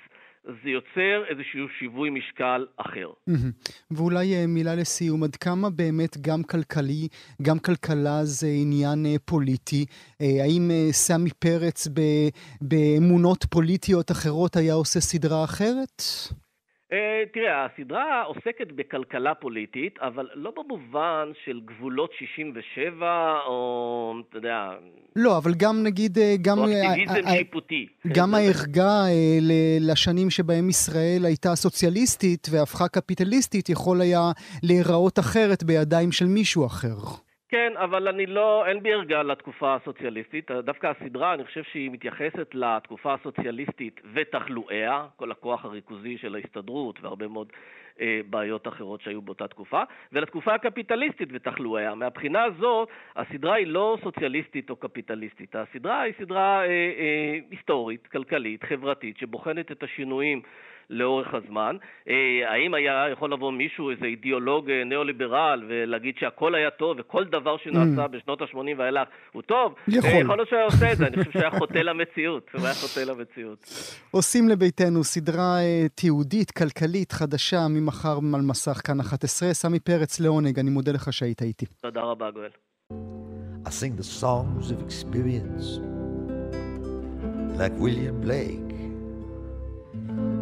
זה 0.44 0.70
יוצר 0.70 1.24
איזשהו 1.28 1.68
שיווי 1.78 2.10
משקל 2.10 2.66
אחר. 2.76 3.10
ואולי 3.90 4.34
אה, 4.34 4.46
מילה 4.46 4.74
לסיום, 4.74 5.22
עד 5.22 5.36
כמה 5.36 5.70
באמת 5.70 6.16
גם 6.20 6.42
כלכלי, 6.42 7.08
גם 7.42 7.58
כלכלה 7.58 8.24
זה 8.24 8.46
עניין 8.62 9.06
אה, 9.06 9.14
פוליטי? 9.24 9.86
האם 10.20 10.70
סמי 10.90 11.30
פרץ 11.30 11.88
באמונות 12.60 13.44
פוליטיות 13.50 14.10
אחרות 14.10 14.56
היה 14.56 14.74
עושה 14.74 15.00
סדרה 15.00 15.44
אחרת? 15.44 16.02
אה, 16.94 17.22
תראה, 17.34 17.66
הסדרה 17.66 18.22
עוסקת 18.22 18.72
בכלכלה 18.76 19.34
פוליטית, 19.34 19.98
אבל 19.98 20.28
לא 20.34 20.52
במובן 20.56 21.32
של 21.44 21.60
גבולות 21.64 22.10
67, 22.18 23.06
או, 23.46 24.14
אתה 24.28 24.38
יודע... 24.38 24.70
לא, 25.16 25.38
אבל 25.38 25.54
גם 25.56 25.82
נגיד... 25.82 26.18
אה, 26.18 26.34
גם... 26.42 26.58
או 26.58 26.64
אה, 26.66 26.92
אקטיביזם 26.92 27.28
שיפוטי. 27.36 27.86
גם 28.06 28.28
כן. 28.28 28.34
הערגה 28.34 29.02
לשנים 29.80 30.30
שבהם 30.30 30.68
ישראל 30.68 31.24
הייתה 31.24 31.54
סוציאליסטית 31.54 32.48
והפכה 32.50 32.88
קפיטליסטית 32.88 33.68
יכול 33.68 34.00
היה 34.00 34.32
להיראות 34.62 35.18
אחרת 35.18 35.62
בידיים 35.62 36.12
של 36.12 36.26
מישהו 36.26 36.66
אחר. 36.66 37.23
כן, 37.54 37.72
אבל 37.76 38.08
אני 38.08 38.26
לא, 38.26 38.66
אין 38.66 38.82
בי 38.82 38.92
ערגה 38.92 39.22
לתקופה 39.22 39.74
הסוציאליסטית. 39.74 40.50
דווקא 40.50 40.86
הסדרה, 40.86 41.34
אני 41.34 41.44
חושב 41.44 41.62
שהיא 41.62 41.90
מתייחסת 41.90 42.54
לתקופה 42.54 43.14
הסוציאליסטית 43.14 44.00
ותחלואיה, 44.14 45.06
כל 45.16 45.30
הכוח 45.30 45.64
הריכוזי 45.64 46.18
של 46.18 46.34
ההסתדרות 46.34 47.02
והרבה 47.02 47.28
מאוד 47.28 47.52
אה, 48.00 48.20
בעיות 48.30 48.68
אחרות 48.68 49.00
שהיו 49.00 49.22
באותה 49.22 49.48
תקופה, 49.48 49.82
ולתקופה 50.12 50.54
הקפיטליסטית 50.54 51.28
ותחלואיה. 51.32 51.94
מהבחינה 51.94 52.44
הזאת, 52.44 52.88
הסדרה 53.16 53.54
היא 53.54 53.66
לא 53.66 53.98
סוציאליסטית 54.02 54.70
או 54.70 54.76
קפיטליסטית. 54.76 55.56
הסדרה 55.56 56.00
היא 56.00 56.14
סדרה 56.18 56.60
אה, 56.60 56.66
אה, 56.68 57.38
היסטורית, 57.50 58.06
כלכלית, 58.06 58.64
חברתית, 58.64 59.18
שבוחנת 59.18 59.72
את 59.72 59.82
השינויים 59.82 60.42
לאורך 60.90 61.34
הזמן. 61.34 61.76
אה, 62.08 62.14
האם 62.52 62.74
היה 62.74 63.06
יכול 63.12 63.32
לבוא 63.32 63.52
מישהו, 63.52 63.90
איזה 63.90 64.04
אידיאולוג 64.04 64.70
אה, 64.70 64.84
ניאו-ליברל, 64.84 65.64
ולהגיד 65.68 66.14
שהכל 66.20 66.54
היה 66.54 66.70
טוב 66.70 66.96
וכל 67.00 67.24
דבר 67.24 67.56
שנעשה 67.56 68.04
mm. 68.04 68.08
בשנות 68.08 68.42
ה-80 68.42 68.58
ואילך 68.78 69.08
הוא 69.32 69.42
טוב? 69.42 69.74
יכול. 69.88 70.10
יכול 70.10 70.36
להיות 70.36 70.48
שהיה 70.48 70.64
עושה 70.64 70.92
את 70.92 70.96
זה, 70.96 71.06
אני 71.06 71.16
חושב 71.16 71.32
שהיה 71.32 71.50
חוטא 71.50 71.78
למציאות. 71.78 72.46
הוא 72.52 72.64
היה 72.64 72.74
חוטא 72.74 73.00
למציאות. 73.00 73.66
עושים 74.10 74.48
לביתנו 74.48 75.04
סדרה 75.04 75.56
תיעודית, 75.94 76.50
כלכלית, 76.50 77.12
חדשה, 77.12 77.58
ממחר 77.70 78.18
על 78.34 78.40
מסך 78.40 78.80
כאן 78.84 79.00
11. 79.00 79.54
סמי 79.54 79.80
פרץ 79.80 80.20
לעונג, 80.20 80.58
אני 80.58 80.70
מודה 80.70 80.92
לך 80.92 81.12
שהיית 81.12 81.42
איתי. 81.42 81.66
תודה 81.82 82.00
רבה, 82.00 82.30
גואל. 82.30 82.48
I 83.66 83.70
sing 83.70 83.96
the 83.96 84.04
songs 84.04 84.70
of 84.70 84.82
experience 84.82 85.78
like 87.58 87.72
William 87.78 88.20
Blake. 88.20 88.73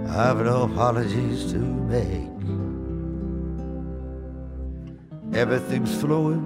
I've 0.08 0.40
no 0.44 0.62
apologies 0.64 1.52
to 1.52 1.58
make. 1.92 2.32
Everything's 5.34 5.94
flowing 6.00 6.42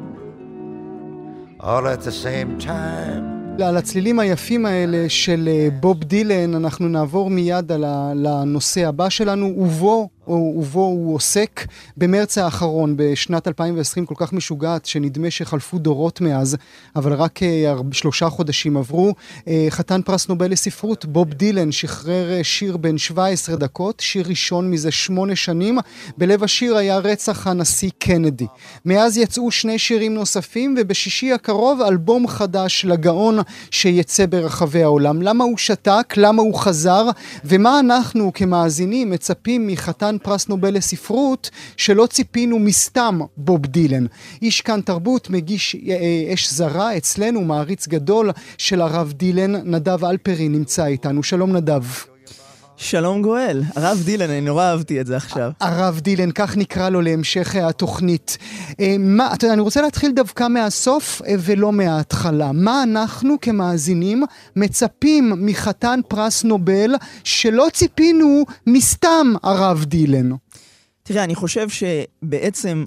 all 1.61 1.87
at 1.89 2.01
the 2.03 2.13
same 2.13 2.59
time. 2.59 3.37
על 3.65 3.77
הצלילים 3.77 4.19
היפים 4.19 4.67
האלה 4.67 5.09
של 5.09 5.49
אה, 5.53 5.69
בוב 5.81 6.05
דילן 6.05 6.55
אנחנו 6.55 6.89
נעבור 6.89 7.31
מיד 7.31 7.73
לנושא 8.15 8.89
הבא 8.89 9.09
שלנו, 9.09 9.47
ובו 9.47 10.09
ובו 10.29 10.81
הוא 10.81 11.15
עוסק 11.15 11.67
במרץ 11.97 12.39
האחרון, 12.39 12.95
בשנת 12.97 13.49
2020 13.49 14.07
כל 14.07 14.15
כך 14.19 14.33
משוגעת, 14.33 14.87
שנדמה 14.87 15.31
שחלפו 15.31 15.79
דורות 15.79 16.21
מאז, 16.21 16.57
אבל 16.97 17.13
רק 17.13 17.43
אה, 17.43 17.75
שלושה 17.93 18.29
חודשים 18.29 18.77
עברו. 18.77 19.15
אה, 19.49 19.67
חתן 19.71 20.03
פרס 20.03 20.29
נובל 20.29 20.51
לספרות, 20.51 21.05
בוב 21.05 21.33
דילן, 21.33 21.73
שחרר 21.73 22.33
אה, 22.33 22.45
שיר 22.45 22.77
בן 22.77 22.99
17 22.99 23.57
דקות, 23.57 24.01
שיר 24.01 24.27
ראשון 24.29 24.71
מזה 24.71 24.91
שמונה 24.91 25.37
שנים. 25.37 25.79
בלב 26.19 26.45
השיר 26.45 26.77
היה 26.77 26.99
רצח 26.99 27.47
הנשיא 27.47 27.91
קנדי. 27.99 28.47
מאז 28.85 29.17
יצאו 29.17 29.51
שני 29.51 29.79
שירים 29.79 30.15
נוספים, 30.15 30.75
ובשישי 30.79 31.33
הקרוב 31.33 31.81
אלבום 31.81 32.29
חדש 32.29 32.85
לגאון 32.85 33.39
שיצא 33.71 34.27
ברחבי 34.27 34.83
העולם. 34.83 35.23
למה 35.23 35.45
הוא 35.45 35.59
שתק? 35.59 36.15
למה 36.17 36.43
הוא 36.43 36.55
חזר? 36.55 37.07
ומה 37.45 37.81
אנחנו 37.81 38.33
כמאזינים 38.35 39.11
מצפים 39.11 39.67
מחתן 39.67 40.16
חתן 40.17 40.25
פרס 40.25 40.49
נובל 40.49 40.75
לספרות, 40.75 41.51
שלא 41.77 42.07
ציפינו 42.07 42.59
מסתם 42.59 43.21
בוב 43.37 43.67
דילן. 43.67 44.07
איש 44.43 44.61
כאן 44.61 44.81
תרבות, 44.81 45.31
מגיש 45.31 45.77
אה, 45.77 45.93
אה, 45.95 46.35
אש 46.35 46.53
זרה, 46.53 46.97
אצלנו 46.97 47.45
מעריץ 47.45 47.89
גדול 47.89 48.31
של 48.59 48.81
הרב 48.81 49.13
דילן, 49.13 49.55
נדב 49.75 50.05
אלפרי 50.05 50.49
נמצא 50.49 50.87
איתנו. 50.87 51.23
שלום 51.23 51.57
נדב. 51.57 52.16
שלום 52.79 53.23
גואל, 53.23 53.63
הרב 53.77 54.03
דילן, 54.05 54.31
אני 54.31 54.41
נורא 54.41 54.65
אהבתי 54.65 55.01
את 55.01 55.07
זה 55.07 55.17
עכשיו. 55.17 55.53
הרב 55.61 56.01
דילן, 56.01 56.31
כך 56.35 56.57
נקרא 56.57 56.89
לו 56.89 57.01
להמשך 57.01 57.55
התוכנית. 57.55 58.39
אה, 58.81 58.97
מה, 58.99 59.35
אתה 59.35 59.45
יודע, 59.45 59.55
אני 59.55 59.63
רוצה 59.63 59.83
להתחיל 59.83 60.13
דווקא 60.13 60.49
מהסוף 60.49 61.23
ולא 61.39 61.73
מההתחלה. 61.73 62.53
מה 62.53 62.83
אנחנו 62.83 63.37
כמאזינים 63.41 64.23
מצפים 64.57 65.33
מחתן 65.37 66.01
פרס 66.09 66.45
נובל 66.45 66.95
שלא 67.25 67.67
ציפינו 67.73 68.45
מסתם 68.67 69.35
הרב 69.43 69.85
דילן? 69.85 70.31
תראה, 71.03 71.25
אני 71.25 71.35
חושב 71.35 71.69
שבעצם 71.69 72.85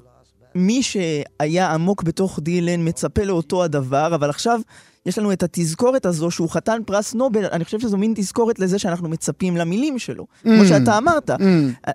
מי 0.54 0.82
שהיה 0.82 1.72
עמוק 1.72 2.02
בתוך 2.02 2.38
דילן 2.42 2.88
מצפה 2.88 3.24
לאותו 3.24 3.64
הדבר, 3.64 4.14
אבל 4.14 4.30
עכשיו 4.30 4.60
יש 5.06 5.18
לנו 5.18 5.32
את 5.32 5.42
התזכורת 5.42 6.06
הזו 6.06 6.30
שהוא 6.30 6.50
חתן 6.50 6.80
פרס 6.86 7.14
נובל, 7.14 7.44
אני 7.52 7.64
חושב 7.64 7.80
שזו 7.80 7.96
מין 7.96 8.12
תזכורת 8.16 8.58
לזה 8.58 8.78
שאנחנו 8.78 9.08
מצפים 9.08 9.56
למילים 9.56 9.98
שלו. 9.98 10.24
Mm. 10.24 10.42
כמו 10.42 10.64
שאתה 10.64 10.98
אמרת, 10.98 11.30
mm. 11.30 11.34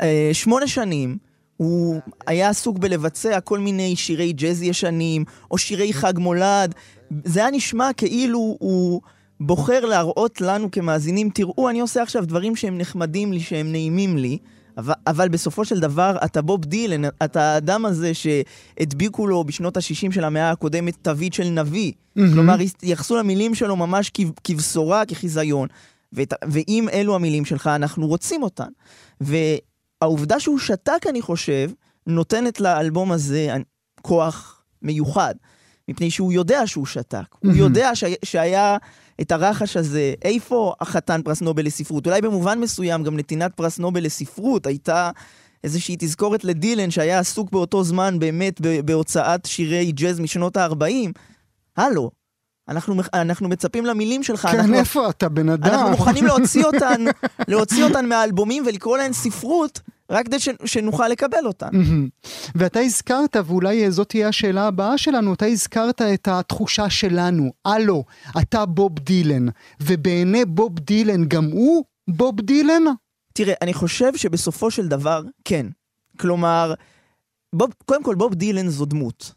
אה, 0.01 0.29
שמונה 0.33 0.67
שנים. 0.67 1.17
הוא 1.57 2.01
היה 2.27 2.49
עסוק 2.49 2.77
בלבצע 2.77 3.39
כל 3.39 3.59
מיני 3.59 3.95
שירי 3.95 4.33
ג'אז 4.33 4.63
ישנים, 4.63 5.25
או 5.51 5.57
שירי 5.57 5.93
חג 5.93 6.13
מולד. 6.17 6.75
זה 7.23 7.39
היה 7.39 7.51
נשמע 7.51 7.89
כאילו 7.97 8.57
הוא 8.59 9.01
בוחר 9.39 9.85
להראות 9.85 10.41
לנו 10.41 10.71
כמאזינים, 10.71 11.29
תראו, 11.29 11.69
אני 11.69 11.79
עושה 11.79 12.01
עכשיו 12.01 12.25
דברים 12.25 12.55
שהם 12.55 12.77
נחמדים 12.77 13.33
לי, 13.33 13.39
שהם 13.39 13.71
נעימים 13.71 14.17
לי, 14.17 14.37
אבל, 14.77 14.93
אבל 15.07 15.29
בסופו 15.29 15.65
של 15.65 15.79
דבר, 15.79 16.17
אתה 16.25 16.41
בוב 16.41 16.65
דילן, 16.65 17.09
אתה 17.23 17.41
האדם 17.41 17.85
הזה 17.85 18.11
שהדביקו 18.13 19.27
לו 19.27 19.43
בשנות 19.43 19.77
ה-60 19.77 20.11
של 20.11 20.23
המאה 20.23 20.51
הקודמת 20.51 20.97
תווית 21.01 21.33
של 21.33 21.49
נביא. 21.49 21.91
Mm-hmm. 21.91 22.21
כלומר, 22.33 22.59
התייחסו 22.59 23.17
למילים 23.17 23.55
שלו 23.55 23.75
ממש 23.75 24.11
כבשורה, 24.43 25.05
כחיזיון. 25.05 25.67
ואת, 26.13 26.33
ואם 26.47 26.87
אלו 26.93 27.15
המילים 27.15 27.45
שלך, 27.45 27.67
אנחנו 27.67 28.07
רוצים 28.07 28.43
אותן. 28.43 28.69
והעובדה 29.21 30.39
שהוא 30.39 30.59
שתק, 30.59 31.07
אני 31.09 31.21
חושב, 31.21 31.71
נותנת 32.07 32.59
לאלבום 32.59 33.11
הזה 33.11 33.55
כוח 34.01 34.63
מיוחד. 34.81 35.35
מפני 35.87 36.11
שהוא 36.11 36.33
יודע 36.33 36.67
שהוא 36.67 36.85
שתק. 36.85 37.17
Mm-hmm. 37.19 37.47
הוא 37.47 37.55
יודע 37.55 37.95
ש... 37.95 38.03
שהיה 38.25 38.77
את 39.21 39.31
הרחש 39.31 39.77
הזה, 39.77 40.13
איפה 40.21 40.73
החתן 40.81 41.21
פרס 41.21 41.41
נובל 41.41 41.65
לספרות? 41.65 42.07
אולי 42.07 42.21
במובן 42.21 42.59
מסוים 42.59 43.03
גם 43.03 43.17
נתינת 43.17 43.53
פרס 43.53 43.79
נובל 43.79 44.03
לספרות 44.03 44.67
הייתה 44.67 45.11
איזושהי 45.63 45.95
תזכורת 45.99 46.43
לדילן 46.43 46.91
שהיה 46.91 47.19
עסוק 47.19 47.51
באותו 47.51 47.83
זמן 47.83 48.19
באמת 48.19 48.61
בהוצאת 48.85 49.45
שירי 49.45 49.91
ג'אז 49.91 50.19
משנות 50.19 50.57
ה-40. 50.57 51.11
הלו, 51.77 52.11
אנחנו, 52.69 52.95
אנחנו 53.13 53.49
מצפים 53.49 53.85
למילים 53.85 54.23
שלך. 54.23 54.47
כן, 54.51 54.59
אנחנו, 54.59 54.75
איפה 54.75 55.09
אתה, 55.09 55.29
בן 55.29 55.49
אדם? 55.49 55.73
אנחנו 55.73 55.89
מוכנים 55.89 56.25
להוציא 56.25 56.65
אותן, 56.65 57.05
להוציא 57.47 57.83
אותן 57.83 58.05
מהאלבומים 58.05 58.63
ולקרוא 58.65 58.97
להן 58.97 59.13
ספרות, 59.13 59.81
רק 60.09 60.25
כדי 60.25 60.37
שנוכל 60.65 61.07
לקבל 61.07 61.45
אותן. 61.45 61.69
ואתה 62.55 62.79
הזכרת, 62.79 63.35
ואולי 63.45 63.91
זאת 63.91 64.09
תהיה 64.09 64.27
השאלה 64.27 64.67
הבאה 64.67 64.97
שלנו, 64.97 65.33
אתה 65.33 65.45
הזכרת 65.45 66.01
את 66.01 66.27
התחושה 66.27 66.89
שלנו, 66.89 67.51
הלו, 67.65 68.03
אתה 68.41 68.65
בוב 68.65 68.99
דילן, 68.99 69.45
ובעיני 69.81 70.45
בוב 70.45 70.79
דילן 70.79 71.25
גם 71.25 71.45
הוא 71.45 71.83
בוב 72.07 72.41
דילן? 72.41 72.83
תראה, 73.33 73.53
אני 73.61 73.73
חושב 73.73 74.15
שבסופו 74.15 74.71
של 74.71 74.87
דבר, 74.87 75.21
כן. 75.45 75.65
כלומר, 76.19 76.73
בוב, 77.55 77.73
קודם 77.85 78.03
כל, 78.03 78.15
בוב 78.15 78.33
דילן 78.33 78.69
זו 78.69 78.85
דמות. 78.85 79.33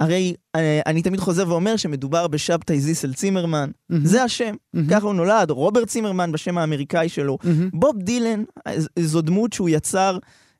הרי 0.00 0.34
אה, 0.56 0.80
אני 0.86 1.02
תמיד 1.02 1.20
חוזר 1.20 1.48
ואומר 1.48 1.76
שמדובר 1.76 2.26
בשבתאי 2.26 2.80
זיסל 2.80 3.14
צימרמן, 3.14 3.70
mm-hmm. 3.70 3.96
זה 4.02 4.22
השם, 4.22 4.54
mm-hmm. 4.54 4.80
ככה 4.90 5.06
הוא 5.06 5.14
נולד, 5.14 5.50
רוברט 5.50 5.88
צימרמן 5.88 6.32
בשם 6.32 6.58
האמריקאי 6.58 7.08
שלו. 7.08 7.38
Mm-hmm. 7.42 7.70
בוב 7.72 7.96
דילן 7.98 8.42
אה, 8.66 8.74
זו 8.98 9.22
דמות 9.22 9.52
שהוא 9.52 9.68
יצר 9.68 10.18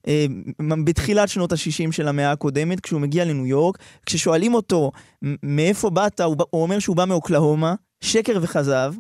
אה, 0.08 0.26
בתחילת 0.84 1.28
שנות 1.28 1.52
ה-60 1.52 1.92
של 1.92 2.08
המאה 2.08 2.32
הקודמת, 2.32 2.80
כשהוא 2.80 3.00
מגיע 3.00 3.24
לניו 3.24 3.46
יורק, 3.46 3.78
כששואלים 4.06 4.54
אותו 4.54 4.92
מאיפה 5.42 5.90
באת, 5.90 6.20
הוא, 6.20 6.36
הוא 6.50 6.62
אומר 6.62 6.78
שהוא 6.78 6.96
בא 6.96 7.04
מאוקלהומה, 7.04 7.74
שקר 8.00 8.38
וכזב, 8.42 8.94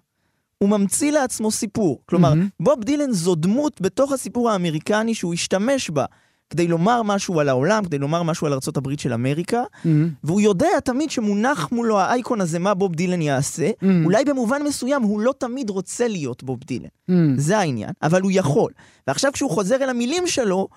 הוא 0.58 0.68
ממציא 0.68 1.12
לעצמו 1.12 1.50
סיפור. 1.50 2.00
כלומר, 2.06 2.32
mm-hmm. 2.32 2.62
בוב 2.62 2.84
דילן 2.84 3.12
זו 3.12 3.34
דמות 3.34 3.80
בתוך 3.80 4.12
הסיפור 4.12 4.50
האמריקני 4.50 5.14
שהוא 5.14 5.34
השתמש 5.34 5.90
בה. 5.90 6.04
כדי 6.50 6.68
לומר 6.68 7.02
משהו 7.02 7.40
על 7.40 7.48
העולם, 7.48 7.84
כדי 7.84 7.98
לומר 7.98 8.22
משהו 8.22 8.46
על 8.46 8.52
ארה"ב 8.52 8.98
של 8.98 9.12
אמריקה, 9.12 9.62
mm-hmm. 9.62 9.88
והוא 10.24 10.40
יודע 10.40 10.80
תמיד 10.84 11.10
שמונח 11.10 11.68
מולו 11.72 12.00
האייקון 12.00 12.40
הזה 12.40 12.58
מה 12.58 12.74
בוב 12.74 12.94
דילן 12.94 13.22
יעשה, 13.22 13.68
mm-hmm. 13.70 14.04
אולי 14.04 14.24
במובן 14.24 14.62
מסוים 14.62 15.02
הוא 15.02 15.20
לא 15.20 15.34
תמיד 15.38 15.70
רוצה 15.70 16.08
להיות 16.08 16.42
בוב 16.42 16.58
דילן. 16.64 16.86
Mm-hmm. 16.86 17.12
זה 17.36 17.58
העניין, 17.58 17.90
אבל 18.02 18.22
הוא 18.22 18.30
יכול. 18.34 18.72
ועכשיו 19.06 19.32
כשהוא 19.32 19.50
חוזר 19.50 19.76
אל 19.76 19.88
המילים 19.88 20.26
שלו, 20.26 20.68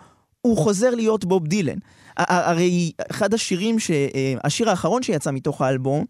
הוא 0.41 0.57
חוזר 0.57 0.95
להיות 0.95 1.25
בוב 1.25 1.47
דילן. 1.47 1.77
הרי 2.17 2.91
אחד 3.11 3.33
השירים, 3.33 3.79
ש... 3.79 3.91
אה, 3.91 4.33
השיר 4.43 4.69
האחרון 4.69 5.03
שיצא 5.03 5.31
מתוך 5.31 5.61
האלבום, 5.61 6.05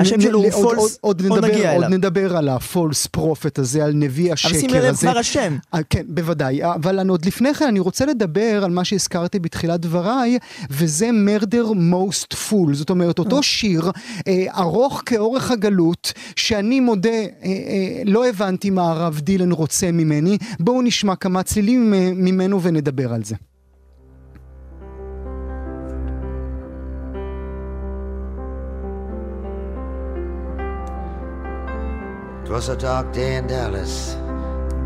השם 0.00 0.20
שלו 0.20 0.42
הוא 0.42 0.50
False, 0.50 0.78
עוד, 0.78 0.90
עוד 1.00 1.22
נדבר, 1.22 1.72
עוד 1.74 1.84
נדבר 1.84 2.36
על 2.36 2.48
ה 2.48 2.58
False 2.58 3.06
Prophet 3.06 3.58
הזה, 3.58 3.84
על 3.84 3.92
נביא 3.94 4.32
השקר 4.32 4.48
הזה. 4.48 4.66
אבל 4.66 4.70
שים 4.70 4.82
לב 4.82 4.96
כבר 4.96 5.18
השם. 5.18 5.56
אה, 5.74 5.80
כן, 5.90 6.02
בוודאי. 6.08 6.64
אבל 6.64 7.10
עוד 7.10 7.26
לפני 7.26 7.54
כן 7.54 7.66
אני 7.66 7.80
רוצה 7.80 8.06
לדבר 8.06 8.64
על 8.64 8.70
מה 8.70 8.84
שהזכרתי 8.84 9.38
בתחילת 9.38 9.80
דבריי, 9.80 10.38
וזה 10.70 11.12
מרדר 11.12 11.72
מוסט 11.72 12.34
פול. 12.34 12.74
זאת 12.74 12.90
אומרת, 12.90 13.18
אותו 13.18 13.36
אה. 13.36 13.42
שיר 13.42 13.90
אה, 14.28 14.44
ארוך 14.58 15.02
כאורך 15.06 15.50
הגלות, 15.50 16.12
שאני 16.36 16.80
מודה, 16.80 17.10
לא 18.04 18.28
הבנתי 18.28 18.70
מה 18.70 18.90
הרב 18.90 19.20
דילן 19.20 19.52
רוצה 19.52 19.92
ממני. 19.92 20.38
בואו 20.60 20.82
נשמע 20.82 21.16
כמה 21.16 21.42
צלילים 21.42 21.90
ממנו 22.16 22.62
ונדבר 22.62 23.12
על 23.12 23.24
זה. 23.24 23.34
'Twas 32.56 32.70
a 32.70 32.76
dark 32.76 33.12
day 33.12 33.36
in 33.36 33.46
Dallas, 33.46 34.16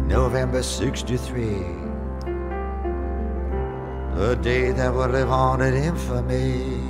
November 0.08 0.60
63. 0.60 1.66
A 4.16 4.34
day 4.34 4.72
that 4.72 4.92
will 4.92 5.06
live 5.06 5.30
on 5.30 5.62
in 5.62 5.74
infamy. 5.74 6.80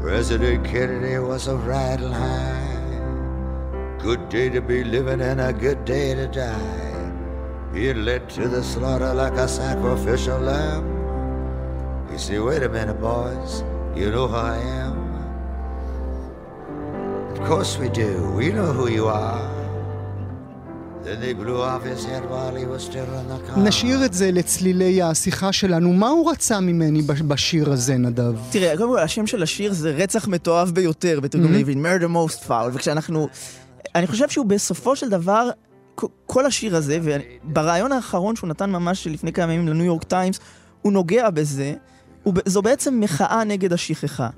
President 0.00 0.64
Kennedy 0.64 1.18
was 1.18 1.48
a 1.48 1.56
riding 1.56 2.12
high. 2.12 3.98
Good 3.98 4.28
day 4.28 4.50
to 4.50 4.60
be 4.60 4.84
living 4.84 5.20
and 5.20 5.40
a 5.40 5.52
good 5.52 5.84
day 5.84 6.14
to 6.14 6.28
die. 6.28 7.10
being 7.72 8.04
led 8.04 8.30
to 8.36 8.46
the 8.46 8.62
slaughter 8.62 9.12
like 9.12 9.32
a 9.32 9.48
sacrificial 9.48 10.38
lamb. 10.38 10.86
You 12.12 12.18
say, 12.18 12.38
wait 12.38 12.62
a 12.62 12.68
minute, 12.68 13.00
boys, 13.00 13.64
you 13.96 14.12
know 14.12 14.28
who 14.28 14.36
I 14.36 14.58
am? 14.58 14.97
Of 17.38 17.46
course 17.50 17.72
we 17.82 17.88
do, 18.02 18.10
we 18.40 18.46
know 18.56 18.70
who 18.78 18.86
you 18.98 19.06
are. 19.22 19.42
Then 21.04 21.18
they 21.24 21.32
blew 21.42 21.58
off 21.70 21.82
his 21.92 22.02
head 22.10 22.24
while 22.32 22.54
he 22.62 22.66
was 22.72 22.82
still 22.90 23.08
in 23.20 23.26
the 23.28 23.50
car. 23.50 23.58
נשאיר 23.58 24.04
את 24.04 24.14
זה 24.14 24.30
לצלילי 24.32 25.02
השיחה 25.02 25.52
שלנו. 25.52 25.92
מה 25.92 26.08
הוא 26.08 26.30
רצה 26.30 26.60
ממני 26.60 27.02
בש- 27.02 27.22
בשיר 27.22 27.72
הזה, 27.72 27.96
נדב? 27.96 28.32
תראה, 28.50 28.76
קודם 28.76 28.88
כל, 28.90 28.98
השם 28.98 29.26
של 29.26 29.42
השיר 29.42 29.72
זה 29.72 29.90
רצח 29.90 30.28
מתועב 30.28 30.70
ביותר, 30.70 31.20
בתרגום 31.20 31.52
לעברית, 31.52 31.78
murder 31.78 32.06
most 32.14 32.48
foul, 32.48 32.52
וכשאנחנו... 32.72 33.28
אני 33.94 34.06
חושב 34.06 34.28
שהוא 34.28 34.46
בסופו 34.46 34.96
של 34.96 35.08
דבר, 35.08 35.50
כל 36.26 36.46
השיר 36.46 36.76
הזה, 36.76 36.98
וברעיון 37.02 37.92
האחרון 37.92 38.36
שהוא 38.36 38.48
נתן 38.48 38.70
ממש 38.70 39.06
לפני 39.06 39.32
כמה 39.32 39.52
ימים 39.52 39.68
לניו 39.68 39.84
יורק 39.86 40.04
טיימס, 40.04 40.38
הוא 40.82 40.92
נוגע 40.92 41.30
בזה, 41.30 41.74
זו 42.46 42.62
בעצם 42.62 43.00
מחאה 43.00 43.44
נגד 43.44 43.72
השכחה. 43.72 44.28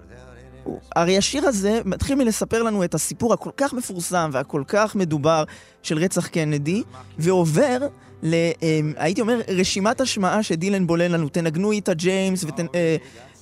הרי 0.97 1.19
השיר 1.19 1.47
הזה 1.47 1.81
מתחיל 1.85 2.19
מלספר 2.19 2.63
לנו 2.63 2.85
את 2.85 2.95
הסיפור 2.95 3.33
הכל 3.33 3.51
כך 3.57 3.73
מפורסם 3.73 4.31
והכל 4.33 4.63
כך 4.67 4.95
מדובר 4.95 5.45
של 5.83 5.99
רצח 5.99 6.27
קנדי, 6.27 6.83
ועובר 7.19 7.79
ל... 8.23 8.35
אמ, 8.63 8.93
הייתי 8.97 9.21
אומר, 9.21 9.41
רשימת 9.49 10.01
השמעה 10.01 10.43
שדילן 10.43 10.87
בולל 10.87 11.13
לנו, 11.13 11.29
תנגנו 11.29 11.73
איתה 11.73 11.95
ג'יימס, 11.95 12.45
ותנ... 12.45 12.67
אה, 12.75 12.97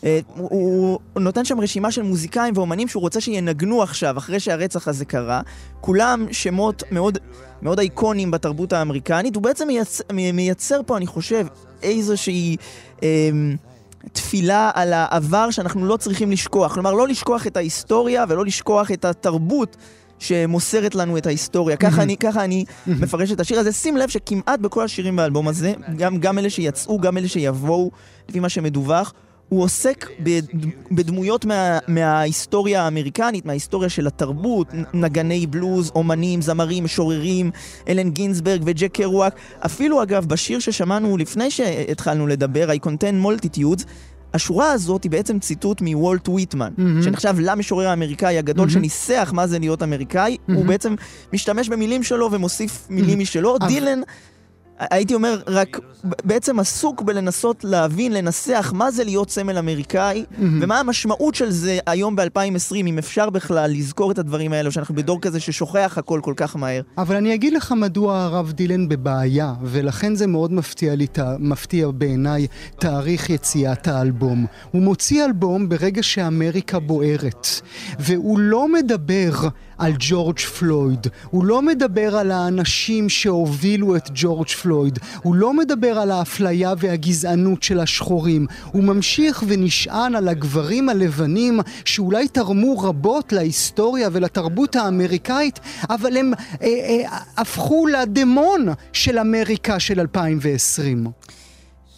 אה, 0.05 0.21
הוא, 0.37 0.99
נותן 1.17 1.45
שם 1.45 1.61
רשימה 1.61 1.93
של 1.93 2.03
מוזיקאים 2.03 2.55
ואומנים 2.57 2.89
שהוא 2.89 3.01
רוצה 3.01 3.21
שינגנו 3.21 3.83
עכשיו, 3.83 4.19
אחרי 4.19 4.41
שהרצח 4.41 4.89
הזה 4.89 5.05
קרה. 5.05 5.41
כולם 5.81 6.27
שמות 6.33 6.83
מאוד, 6.91 7.19
מאוד 7.63 7.79
אייקונים 7.79 8.31
בתרבות 8.31 8.73
האמריקנית. 8.73 9.35
הוא 9.35 9.43
בעצם 9.43 9.67
מייצר, 9.67 10.05
מייצר 10.13 10.81
פה, 10.87 10.97
אני 10.97 11.07
חושב, 11.07 11.47
איזושהי... 11.83 12.57
אה, 13.03 13.31
תפילה 14.13 14.71
על 14.75 14.93
העבר 14.93 15.51
שאנחנו 15.51 15.87
לא 15.87 15.97
צריכים 15.97 16.31
לשכוח. 16.31 16.75
כלומר, 16.75 16.93
לא 16.93 17.09
לשכוח 17.09 17.47
את 17.47 17.57
ההיסטוריה 17.57 18.25
ולא 18.29 18.45
לשכוח 18.45 18.91
את 18.91 19.05
התרבות 19.05 19.77
שמוסרת 20.19 20.95
לנו 20.95 21.17
את 21.19 21.27
ההיסטוריה. 21.27 21.77
ככה 21.77 22.03
אני, 22.03 22.17
ככה 22.17 22.45
אני 22.45 22.65
מפרש 22.87 23.33
את 23.33 23.41
השיר 23.41 23.59
הזה. 23.59 23.73
שים 23.73 23.97
לב 23.97 24.09
שכמעט 24.09 24.61
בכל 24.61 24.85
השירים 24.85 25.17
באלבום 25.17 25.49
הזה, 25.49 25.73
גם, 25.97 26.19
גם 26.19 26.39
אלה 26.39 26.51
שיצאו, 26.51 27.01
גם 27.01 27.19
אלה 27.19 27.29
שיבואו, 27.29 27.91
לפי 28.29 28.41
מה 28.41 28.49
שמדווח, 28.49 29.13
הוא 29.49 29.63
עוסק 29.63 30.07
בד- 30.21 30.47
בדמויות 30.91 31.45
מה, 31.45 31.79
מההיסטוריה 31.89 32.83
האמריקנית, 32.83 33.47
מההיסטוריה 33.47 33.89
של 33.89 34.07
התרבות, 34.07 34.67
נגני 34.95 35.47
בלוז, 35.47 35.91
אומנים, 35.95 36.43
זמרים, 36.43 36.85
משוררים, 36.85 37.51
אלן 37.89 38.11
גינזברג 38.11 38.63
וג'ק 38.65 38.93
קרואק. 38.95 39.35
אפילו 39.67 40.03
אגב, 40.03 40.27
בשיר 40.27 40.59
ששמענו 40.59 41.17
לפני 41.17 41.51
שהתחלנו 41.51 42.27
לדבר, 42.27 42.69
I 42.71 42.87
contain 42.87 43.27
multitudes, 43.27 43.85
השורה 44.35 44.73
הזאת 44.73 45.03
היא 45.05 45.11
בעצם 45.11 45.39
ציטוט 45.39 45.81
מוולט 45.81 46.29
וויטמן, 46.29 46.73
מהמם. 46.79 47.03
שנחשב 47.03 47.35
למשורר 47.41 47.89
האמריקאי 47.89 48.39
הגדול 48.39 48.67
מהמם. 48.67 48.71
שניסח 48.71 49.31
מה 49.35 49.47
זה 49.47 49.59
להיות 49.59 49.83
אמריקאי, 49.83 50.37
הוא 50.47 50.55
מהמם. 50.55 50.67
בעצם 50.67 50.95
משתמש 51.33 51.69
במילים 51.69 52.03
שלו 52.03 52.33
ומוסיף 52.33 52.87
מילים 52.91 53.19
משלו. 53.19 53.57
אבל- 53.57 53.67
דילן, 53.67 54.01
הייתי 54.79 55.15
אומר, 55.15 55.41
רק 55.47 55.79
ב- 56.05 56.13
בעצם 56.25 56.59
עסוק 56.59 57.03
בלנסות 57.03 57.65
להבין, 57.65 58.13
לנסח 58.13 58.73
מה 58.77 58.91
זה 58.91 59.05
להיות 59.05 59.31
סמל 59.31 59.59
אמריקאי. 59.59 60.25
ומה 60.41 60.81
המשמעות 60.81 61.35
של 61.35 61.51
זה 61.51 61.79
היום 61.87 62.17
ב-2020, 62.17 62.75
אם 62.77 62.99
אפשר 62.99 63.31
בכלל 63.31 63.71
לזכור 63.71 64.11
את 64.13 64.19
הדברים 64.19 64.53
האלו, 64.53 64.73
שאנחנו 64.73 64.95
בדור 64.95 65.21
כזה 65.21 65.41
ששוכח 65.41 65.95
הכל 65.97 66.21
כל 66.23 66.35
כך 66.37 66.57
מהר. 66.57 66.83
אבל 66.99 67.17
אני 67.17 67.35
אגיד 67.35 67.53
לך 67.53 67.73
מדוע 67.73 68.19
הרב 68.19 68.53
דילן 68.53 68.89
בבעיה, 68.89 69.55
ולכן 69.63 70.15
זה 70.15 70.27
מאוד 70.27 70.53
מפתיע 70.53 70.95
לי, 70.95 71.07
מפתיע 71.39 71.89
בעיניי 71.91 72.47
תאריך 72.79 73.31
יציאת 73.31 73.89
האלבום. 73.89 74.47
הוא 74.71 74.83
מוציא 74.83 75.25
אלבום 75.25 75.69
ברגע 75.69 76.03
שאמריקה 76.03 76.79
בוערת, 76.79 77.47
והוא 77.99 78.39
לא 78.39 78.73
מדבר 78.73 79.31
על 79.79 79.93
ג'ורג' 79.99 80.39
פלויד, 80.39 81.07
הוא 81.31 81.45
לא 81.45 81.63
מדבר 81.63 82.17
על 82.17 82.31
האנשים 82.31 83.09
שהובילו 83.09 83.97
את 83.97 84.09
ג'ורג' 84.15 84.49
פלויד, 84.49 84.99
הוא 85.23 85.35
לא 85.35 85.55
מדבר 85.55 85.99
על 85.99 86.11
האפליה 86.11 86.75
והגזענות 86.79 87.63
של 87.63 87.81
השחורים, 87.81 88.47
הוא 88.73 88.85
ממשיך 88.85 89.45
ונשען 89.47 90.15
על 90.15 90.29
הגברים 90.29 90.89
הלבנים 90.89 91.61
שאולי 91.85 92.29
תרמו 92.29 92.79
רבות 92.79 93.33
להיסטוריה 93.33 94.09
ולתרבות 94.13 94.77
האמריקאית, 94.77 95.61
אבל 95.91 96.17
הם 96.17 96.33
אה, 96.35 96.67
אה, 96.69 97.19
הפכו 97.37 97.87
לדמון 97.87 98.69
של 98.93 99.19
אמריקה 99.19 99.81
של 99.81 100.01
2020. 100.01 101.07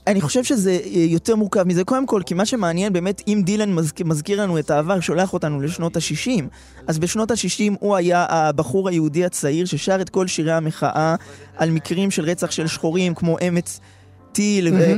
אני 0.06 0.20
חושב 0.20 0.44
שזה 0.44 0.70
אה, 0.70 1.00
יותר 1.08 1.36
מורכב 1.36 1.62
מזה. 1.62 1.84
קודם 1.84 2.06
כל, 2.06 2.22
כי 2.26 2.34
מה 2.34 2.46
שמעניין 2.46 2.92
באמת, 2.92 3.22
אם 3.28 3.42
דילן 3.44 3.74
מזכיר, 3.74 4.06
מזכיר 4.06 4.42
לנו 4.42 4.58
את 4.58 4.70
העבר, 4.70 5.00
שולח 5.00 5.32
אותנו 5.32 5.60
לשנות 5.60 5.96
ה-60, 5.96 6.42
אז 6.86 6.98
בשנות 6.98 7.30
ה-60 7.30 7.74
הוא 7.80 7.96
היה 7.96 8.26
הבחור 8.28 8.88
היהודי 8.88 9.24
הצעיר 9.24 9.66
ששר 9.66 10.00
את 10.00 10.08
כל 10.08 10.26
שירי 10.26 10.52
המחאה 10.52 11.14
על 11.56 11.70
מקרים 11.70 12.10
של 12.10 12.24
רצח 12.24 12.50
של 12.50 12.66
שחורים, 12.66 13.14
כמו 13.14 13.36
אמץ 13.48 13.80
טיל, 14.32 14.68
ו- 14.72 14.94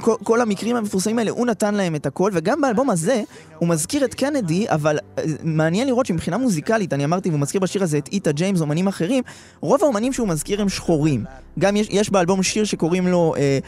כל, 0.00 0.14
כל 0.22 0.40
המקרים 0.40 0.76
המפורסמים 0.76 1.18
האלה, 1.18 1.30
הוא 1.30 1.46
נתן 1.46 1.74
להם 1.74 1.94
את 1.94 2.06
הכל, 2.06 2.30
וגם 2.34 2.60
באלבום 2.60 2.90
הזה 2.90 3.22
הוא 3.58 3.68
מזכיר 3.68 4.04
את 4.04 4.14
קנדי, 4.14 4.66
אבל 4.68 4.98
אה, 5.18 5.24
מעניין 5.42 5.86
לראות 5.86 6.06
שמבחינה 6.06 6.38
מוזיקלית, 6.38 6.92
אני 6.92 7.04
אמרתי, 7.04 7.28
והוא 7.28 7.40
מזכיר 7.40 7.60
בשיר 7.60 7.82
הזה 7.82 7.98
את 7.98 8.08
איטה 8.12 8.32
ג'יימס, 8.32 8.60
אומנים 8.60 8.88
אחרים, 8.88 9.22
רוב 9.60 9.82
האומנים 9.82 10.12
שהוא 10.12 10.28
מזכיר 10.28 10.62
הם 10.62 10.68
שחורים. 10.68 11.24
גם 11.58 11.76
יש, 11.76 11.86
יש 11.90 12.10
באלבום 12.10 12.42
שיר 12.42 12.64
שקוראים 12.64 13.06
לו, 13.06 13.34
אה, 13.38 13.58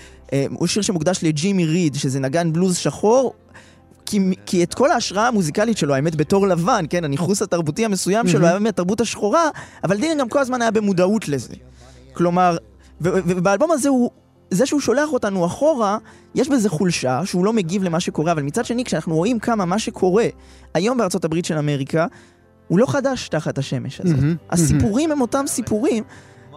הוא 0.51 0.67
שיר 0.67 0.83
שמוקדש 0.83 1.19
לג'ימי 1.23 1.65
ריד, 1.65 1.95
שזה 1.95 2.21
נגן 2.21 2.53
בלוז 2.53 2.77
שחור. 2.77 3.35
כי, 4.07 4.21
כי 4.47 4.63
את 4.65 4.75
כל 4.75 4.91
ההשראה 4.91 5.29
המוזיקלית 5.29 5.79
שלו, 5.79 5.95
האמת 5.95 6.17
בתור 6.17 6.47
לבן, 6.49 6.85
כן, 6.91 7.05
הניכוס 7.05 7.43
התרבותי 7.43 7.85
המסוים 7.85 8.29
שלו 8.29 8.47
היה 8.47 8.59
מהתרבות 8.59 9.01
השחורה, 9.01 9.51
אבל 9.85 10.01
דילן 10.01 10.19
גם 10.19 10.29
כל 10.29 10.39
הזמן 10.39 10.63
היה 10.63 10.71
במודעות 10.71 11.29
לזה. 11.29 11.55
כלומר, 12.13 12.57
ובאלבום 13.01 13.73
הזה 13.73 13.89
הוא, 13.89 14.11
זה 14.51 14.67
שהוא 14.67 14.81
שולח 14.81 15.13
אותנו 15.13 15.47
אחורה, 15.47 15.99
יש 16.35 16.49
בזה 16.49 16.69
חולשה, 16.69 17.21
שהוא 17.25 17.45
לא 17.45 17.53
מגיב 17.53 17.83
למה 17.83 18.01
שקורה, 18.01 18.33
אבל 18.33 18.43
מצד 18.43 18.65
שני, 18.65 18.85
כשאנחנו 18.85 19.15
רואים 19.15 19.39
כמה 19.39 19.65
מה 19.65 19.79
שקורה 19.79 20.27
היום 20.75 20.99
בארצות 20.99 21.25
הברית 21.25 21.45
של 21.45 21.59
אמריקה, 21.59 22.07
הוא 22.69 22.79
לא 22.79 22.87
חדש 22.87 23.29
תחת 23.29 23.59
השמש 23.59 24.01
הזאת. 24.01 24.19
הסיפורים 24.51 25.13
הם 25.13 25.21
אותם 25.21 25.45
סיפורים. 25.47 26.05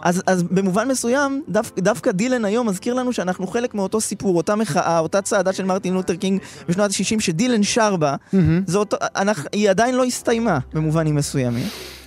אז, 0.03 0.23
אז 0.27 0.43
במובן 0.43 0.87
מסוים, 0.87 1.43
דו, 1.49 1.59
דווקא 1.79 2.11
דילן 2.11 2.45
היום 2.45 2.69
מזכיר 2.69 2.93
לנו 2.93 3.13
שאנחנו 3.13 3.47
חלק 3.47 3.73
מאותו 3.73 4.01
סיפור, 4.01 4.37
אותה 4.37 4.55
מחאה, 4.55 4.99
אותה 4.99 5.21
צעדה 5.21 5.53
של 5.53 5.65
מרטין 5.65 5.93
לותר 5.93 6.15
קינג 6.15 6.41
בשנות 6.69 6.91
ה-60 6.91 7.19
שדילן 7.19 7.63
שר 7.63 7.95
בה, 7.95 8.15
זה 8.67 8.77
אותו, 8.77 8.97
אנחנו, 9.15 9.49
היא 9.51 9.69
עדיין 9.69 9.95
לא 9.95 10.03
הסתיימה 10.03 10.59
במובנים 10.73 11.15
מסוימים. 11.15 11.65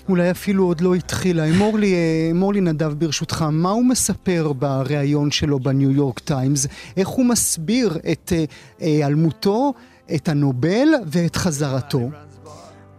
אולי 0.09 0.31
אפילו 0.31 0.65
עוד 0.65 0.81
לא 0.81 0.95
התחילה. 0.95 1.45
אמור 1.45 1.79
לי, 1.79 1.95
אה, 1.95 2.29
אמור 2.31 2.53
לי 2.53 2.61
נדב 2.61 2.93
ברשותך, 2.93 3.45
מה 3.53 3.71
הוא 3.71 3.85
מספר 3.85 4.53
בריאיון 4.53 5.31
שלו 5.31 5.61
בניו 5.61 5.91
יורק 5.91 6.19
טיימס? 6.19 6.67
איך 6.97 7.09
הוא 7.09 7.27
מסביר 7.27 7.99
את 8.13 8.33
אה, 8.33 8.45
היעלמותו, 8.79 9.73
את 10.15 10.29
הנובל 10.29 10.89
ואת 11.07 11.37
חזרתו? 11.37 12.11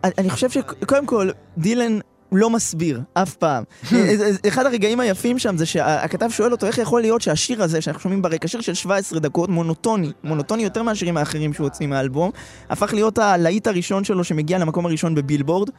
אני 0.04 0.30
חושב 0.30 0.50
שקודם 0.50 1.06
כל, 1.06 1.30
דילן 1.58 2.00
לא 2.32 2.50
מסביר, 2.50 3.02
אף 3.14 3.36
פעם. 3.36 3.64
אחד 4.48 4.66
הרגעים 4.66 5.00
היפים 5.00 5.40
שם 5.40 5.58
זה 5.58 5.66
שהכתב 5.66 6.30
שואל 6.30 6.52
אותו 6.52 6.68
איך 6.68 6.78
יכול 6.78 7.02
להיות 7.02 7.22
שהשיר 7.22 7.64
הזה, 7.64 7.82
שאנחנו 7.82 8.02
שומעים 8.02 8.22
ברקע, 8.22 8.48
שיר 8.48 8.62
של 8.62 8.74
17 8.74 9.20
דקות, 9.20 9.50
מונוטוני, 9.50 10.12
מונוטוני 10.24 10.64
יותר 10.64 10.84
מהשירים 10.84 11.18
האחרים 11.18 11.54
שהוא 11.54 11.64
הוציא 11.64 11.88
מהאלבום, 11.88 12.32
הפך 12.70 12.94
להיות 12.94 13.18
הלהיט 13.18 13.68
הראשון 13.68 14.04
שלו 14.04 14.24
שמגיע 14.24 14.58
למקום 14.58 14.86
הראשון 14.86 15.16
בבילבורד. 15.16 15.70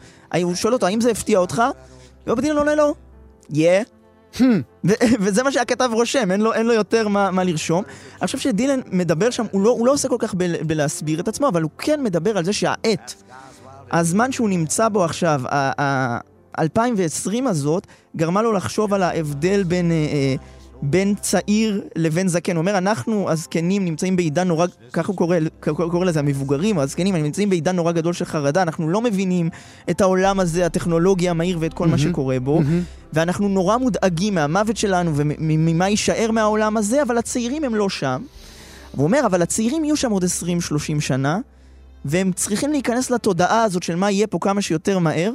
הוא 0.43 0.55
שואל 0.55 0.73
אותו, 0.73 0.87
האם 0.87 1.01
זה 1.01 1.11
הפתיע 1.11 1.39
אותך? 1.39 1.63
ובוב 2.27 2.41
דילן 2.41 2.57
עונה 2.57 2.75
לו. 2.75 2.95
ו- 4.85 4.93
וזה 5.23 5.43
מה 5.43 5.53
שהכתב 5.53 5.91
רושם, 5.93 6.31
אין 6.31 6.41
לו, 6.41 6.53
אין 6.53 6.67
לו 6.67 6.73
יותר 6.73 7.09
מה, 7.09 7.31
מה 7.31 7.45
לרשום. 7.45 7.85
אני 8.21 8.27
חושב 8.27 8.39
שדילן 8.39 8.81
מדבר 8.93 9.31
שם, 9.31 9.47
הוא 9.51 9.63
לא, 9.63 9.71
הוא 9.71 9.87
לא 9.87 9.93
עושה 9.93 10.09
כל 10.09 10.17
כך 10.19 10.35
ב- 10.35 10.67
בלהסביר 10.67 11.21
את 11.21 11.29
עצמו, 11.29 11.49
אבל 11.49 11.63
הוא 11.63 11.71
כן 11.79 12.03
מדבר 12.03 12.39
על 12.39 12.45
זה 12.45 12.53
שהעת, 12.53 13.23
הזמן 13.93 14.33
שהוא 14.33 14.49
נמצא 14.49 14.89
בו 14.89 15.05
עכשיו, 15.05 15.43
2020 16.59 17.47
הזאת, 17.47 17.87
גרמה 18.17 18.43
לו 18.43 18.53
לחשוב 18.53 18.95
על 18.95 19.03
ההבדל 19.03 19.63
בין, 19.63 19.91
אה, 19.91 19.97
אה, 19.97 20.35
בין 20.83 21.15
צעיר 21.21 21.83
לבין 21.97 22.29
זקן. 22.29 22.57
הוא 22.57 22.61
אומר, 22.61 22.79
אנחנו 22.79 23.31
הזקנים 23.31 23.85
נמצאים 23.85 24.17
בעידן 24.17 24.49
נורא, 24.49 24.67
ככה 24.93 25.09
הוא 25.09 25.17
קורא, 25.17 25.37
קורא, 25.61 25.89
קורא 25.89 26.05
לזה, 26.05 26.19
המבוגרים, 26.19 26.79
הזקנים, 26.79 27.17
נמצאים 27.17 27.51
בעידן 27.51 27.77
נורא 27.77 27.93
גדול 27.93 28.13
של 28.13 28.25
חרדה, 28.25 28.63
אנחנו 28.63 28.89
לא 28.89 29.01
מבינים 29.01 29.51
את 29.91 30.01
העולם 30.01 30.41
הזה, 30.41 30.67
הטכנולוגיה 30.67 31.31
המהיר 31.31 31.59
ואת 31.61 31.75
כל 31.75 31.89
מה 31.89 31.99
שקורה 31.99 32.41
בו, 32.41 32.61
ואנחנו 33.13 33.49
נורא 33.49 33.77
מודאגים 33.77 34.35
מהמוות 34.35 34.77
שלנו 34.77 35.13
וממה 35.17 35.89
יישאר 35.89 36.31
מהעולם 36.31 36.77
הזה, 36.77 37.03
אבל 37.03 37.19
הצעירים 37.19 37.65
הם 37.65 37.75
לא 37.75 37.89
שם. 37.89 38.23
והוא 38.95 39.05
אומר, 39.05 39.21
אבל 39.27 39.43
הצעירים 39.43 39.85
יהיו 39.85 39.97
שם 39.97 40.11
עוד 40.11 40.25
20-30 40.25 40.27
שנה, 41.01 41.39
והם 42.05 42.33
צריכים 42.33 42.73
להיכנס 42.73 43.11
לתודעה 43.11 43.63
הזאת 43.63 43.83
של 43.83 43.97
מה 43.97 44.11
יהיה 44.11 44.27
פה 44.27 44.39
כמה 44.41 44.63
שיותר 44.63 44.99
מהר, 44.99 45.33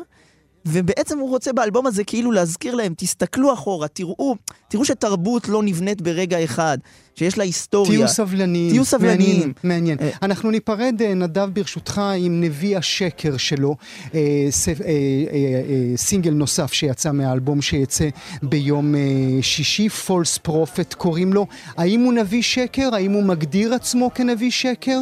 ובעצם 0.67 1.19
הוא 1.19 1.29
רוצה 1.29 1.53
באלבום 1.53 1.87
הזה 1.87 2.03
כאילו 2.03 2.31
להזכיר 2.31 2.75
להם, 2.75 2.93
תסתכלו 2.97 3.53
אחורה, 3.53 3.87
תראו, 3.87 4.35
תראו 4.67 4.85
שתרבות 4.85 5.49
לא 5.49 5.63
נבנית 5.63 6.01
ברגע 6.01 6.43
אחד, 6.43 6.77
שיש 7.15 7.37
לה 7.37 7.43
היסטוריה. 7.43 7.97
תהיו 7.97 8.07
סבלניים. 8.07 8.69
תהיו 8.69 8.85
סבלניים. 8.85 9.53
מעניין. 9.63 9.97
מעניין. 9.97 9.97
אה. 10.01 10.09
אנחנו 10.21 10.51
ניפרד, 10.51 11.01
אה, 11.01 11.13
נדב, 11.13 11.49
ברשותך, 11.53 12.01
עם 12.17 12.41
נביא 12.41 12.77
השקר 12.77 13.37
שלו, 13.37 13.75
אה, 14.13 14.47
ס, 14.49 14.67
אה, 14.69 14.73
אה, 14.75 14.81
אה, 14.85 15.97
סינגל 15.97 16.31
נוסף 16.33 16.73
שיצא 16.73 17.11
מהאלבום 17.11 17.61
שיצא 17.61 18.09
ביום 18.43 18.95
אה, 18.95 19.01
שישי, 19.41 19.87
False 20.07 20.47
Prophet 20.47 20.95
קוראים 20.97 21.33
לו. 21.33 21.47
האם 21.77 21.99
הוא 21.99 22.13
נביא 22.13 22.41
שקר? 22.41 22.89
האם 22.93 23.11
הוא 23.11 23.23
מגדיר 23.23 23.73
עצמו 23.73 24.11
כנביא 24.15 24.51
שקר? 24.51 24.99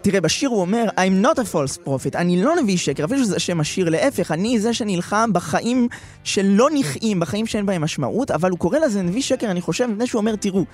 תראה, 0.00 0.20
בשיר 0.20 0.48
הוא 0.48 0.60
אומר, 0.60 0.84
I'm 0.88 1.26
not 1.26 1.38
a 1.38 1.42
false 1.52 1.86
prophet, 1.86 2.16
אני 2.16 2.42
לא 2.42 2.56
נביא 2.62 2.76
שקר, 2.76 3.04
אפילו 3.04 3.24
שזה 3.24 3.38
שם 3.38 3.60
השיר, 3.60 3.88
להפך, 3.88 4.32
אני 4.32 4.58
זה 4.60 4.74
שנלחם 4.74 5.30
בחיים 5.32 5.88
שלא 6.24 6.68
נכאים, 6.74 7.20
בחיים 7.20 7.46
שאין 7.46 7.66
בהם 7.66 7.82
משמעות, 7.82 8.30
אבל 8.30 8.50
הוא 8.50 8.58
קורא 8.58 8.78
לזה 8.78 9.02
נביא 9.02 9.22
שקר, 9.22 9.50
אני 9.50 9.60
חושב, 9.60 9.86
מפני 9.86 10.06
שהוא 10.06 10.20
אומר, 10.20 10.36
תראו, 10.36 10.64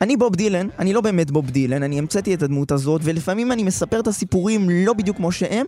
אני 0.00 0.16
בוב 0.16 0.36
דילן, 0.36 0.68
אני 0.78 0.92
לא 0.92 1.00
באמת 1.00 1.30
בוב 1.30 1.50
דילן, 1.50 1.82
אני 1.82 1.98
המצאתי 1.98 2.34
את 2.34 2.42
הדמות 2.42 2.72
הזאת, 2.72 3.00
ולפעמים 3.04 3.52
אני 3.52 3.62
מספר 3.62 4.00
את 4.00 4.06
הסיפורים 4.06 4.70
לא 4.70 4.92
בדיוק 4.92 5.16
כמו 5.16 5.32
שהם, 5.32 5.66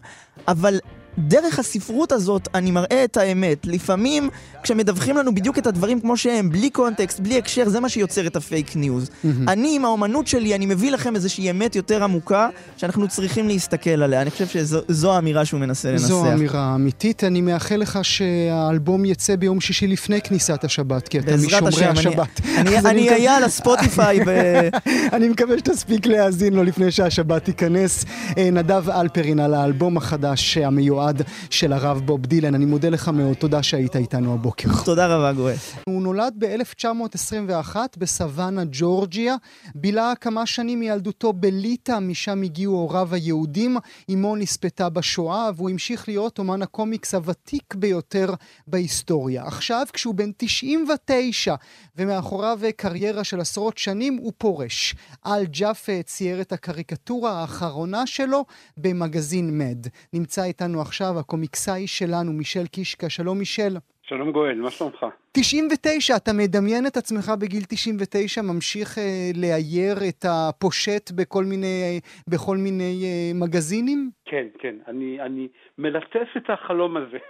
אבל 0.48 0.78
דרך 1.18 1.58
הספרות 1.58 2.12
הזאת 2.12 2.48
אני 2.54 2.70
מראה 2.70 3.04
את 3.04 3.16
האמת. 3.16 3.66
לפעמים 3.66 4.28
כשמדווחים 4.62 5.16
לנו 5.16 5.34
בדיוק 5.34 5.58
את 5.58 5.66
הדברים 5.66 6.00
כמו 6.00 6.16
שהם, 6.16 6.50
בלי 6.50 6.70
קונטקסט, 6.70 7.20
בלי 7.20 7.38
הקשר, 7.38 7.68
זה 7.68 7.80
מה 7.80 7.88
שיוצר 7.88 8.26
את 8.26 8.36
ה 8.36 8.44
fake 8.44 8.76
news. 8.76 9.08
Mm-hmm. 9.08 9.28
אני 9.48 9.76
עם 9.76 9.84
האומנות 9.84 10.26
שלי, 10.26 10.54
אני 10.54 10.66
מביא 10.66 10.92
לכם 10.92 11.14
איזושהי 11.14 11.50
אמת 11.50 11.76
יותר 11.76 12.04
עמוקה, 12.04 12.48
שאנחנו 12.76 13.08
צריכים 13.08 13.48
להסתכל 13.48 13.90
עליה. 14.02 14.22
אני 14.22 14.30
חושב 14.30 14.46
שזו 14.46 15.14
האמירה 15.14 15.44
שהוא 15.44 15.60
מנסה 15.60 15.92
לנסח. 15.92 16.06
זו 16.06 16.32
אמירה 16.32 16.74
אמיתית. 16.74 17.24
אני 17.24 17.40
מאחל 17.40 17.76
לך 17.76 17.98
שהאלבום 18.02 19.04
יצא 19.04 19.36
ביום 19.36 19.60
שישי 19.60 19.86
לפני 19.86 20.20
כניסת 20.20 20.64
השבת, 20.64 21.08
כי 21.08 21.18
אתה 21.18 21.36
משומרי 21.36 21.84
השבת. 21.84 22.40
אני 22.56 23.10
אהיה 23.10 23.36
על 23.36 23.44
הספוטיפיי. 23.44 24.20
אני 25.12 25.28
מקווה 25.28 25.58
שתספיק 25.58 26.06
להאזין 26.06 26.54
לו 26.54 26.64
לפני 26.64 26.90
שהשבת 26.90 27.44
תיכנס. 27.44 28.04
אה, 28.38 28.50
נדב 28.50 28.90
אלפרין 28.90 29.40
על 29.40 29.54
האלבום 29.54 29.96
החדש 29.96 30.58
המיועד. 30.58 31.01
המיועד 31.02 31.22
של 31.50 31.72
הרב 31.72 32.00
בוב 32.04 32.26
דילן. 32.26 32.54
אני 32.54 32.64
מודה 32.64 32.88
לך 32.88 33.08
מאוד, 33.08 33.34
תודה 33.36 33.62
שהיית 33.62 33.96
איתנו 33.96 34.34
הבוקר. 34.34 34.68
תודה 34.84 35.06
רבה, 35.06 35.32
גואל. 35.32 35.54
הוא 35.86 36.02
נולד 36.02 36.34
ב-1921 36.38 37.76
בסוואנה, 37.96 38.62
ג'ורג'יה. 38.72 39.36
בילה 39.74 40.12
כמה 40.20 40.46
שנים 40.46 40.80
מילדותו 40.80 41.32
בליטא, 41.32 41.98
משם 41.98 42.42
הגיעו 42.42 42.74
הוריו 42.74 43.14
היהודים. 43.14 43.76
אמו 44.12 44.36
נספתה 44.36 44.88
בשואה, 44.88 45.50
והוא 45.56 45.70
המשיך 45.70 46.08
להיות 46.08 46.38
אומן 46.38 46.62
הקומיקס 46.62 47.14
הוותיק 47.14 47.74
ביותר 47.74 48.34
בהיסטוריה. 48.66 49.44
עכשיו, 49.46 49.86
כשהוא 49.92 50.14
בן 50.14 50.30
99 50.36 51.54
ומאחוריו 51.96 52.58
קריירה 52.76 53.24
של 53.24 53.40
עשרות 53.40 53.78
שנים, 53.78 54.16
הוא 54.16 54.32
פורש. 54.38 54.94
אל 55.26 55.44
ג'אפה 55.44 56.02
צייר 56.02 56.40
את 56.40 56.52
הקריקטורה 56.52 57.32
האחרונה 57.32 58.06
שלו 58.06 58.44
במגזין 58.76 59.58
מד. 59.58 59.86
נמצא 60.12 60.44
איתנו 60.44 60.80
עכשיו 60.80 60.91
הקומיקסאי 61.00 61.86
שלנו, 61.86 62.32
מישל 62.32 62.66
קישקה. 62.66 63.10
שלום 63.10 63.38
מישל. 63.38 63.76
שלום 64.02 64.32
גואל, 64.32 64.60
מה 64.60 64.70
שלומך? 64.70 65.06
99, 65.32 66.16
אתה 66.16 66.32
מדמיין 66.32 66.86
את 66.86 66.96
עצמך 66.96 67.32
בגיל 67.40 67.62
99, 67.68 68.42
ממשיך 68.42 68.98
אה, 68.98 69.30
לאייר 69.34 69.96
את 70.08 70.24
הפושט 70.28 71.10
בכל 71.10 71.44
מיני, 71.44 72.00
בכל 72.28 72.56
מיני 72.56 73.04
אה, 73.04 73.30
מגזינים? 73.34 74.10
כן, 74.24 74.46
כן, 74.58 74.74
אני, 74.88 75.20
אני 75.20 75.48
מלטף 75.78 76.28
את 76.36 76.50
החלום 76.50 76.96
הזה. 76.96 77.18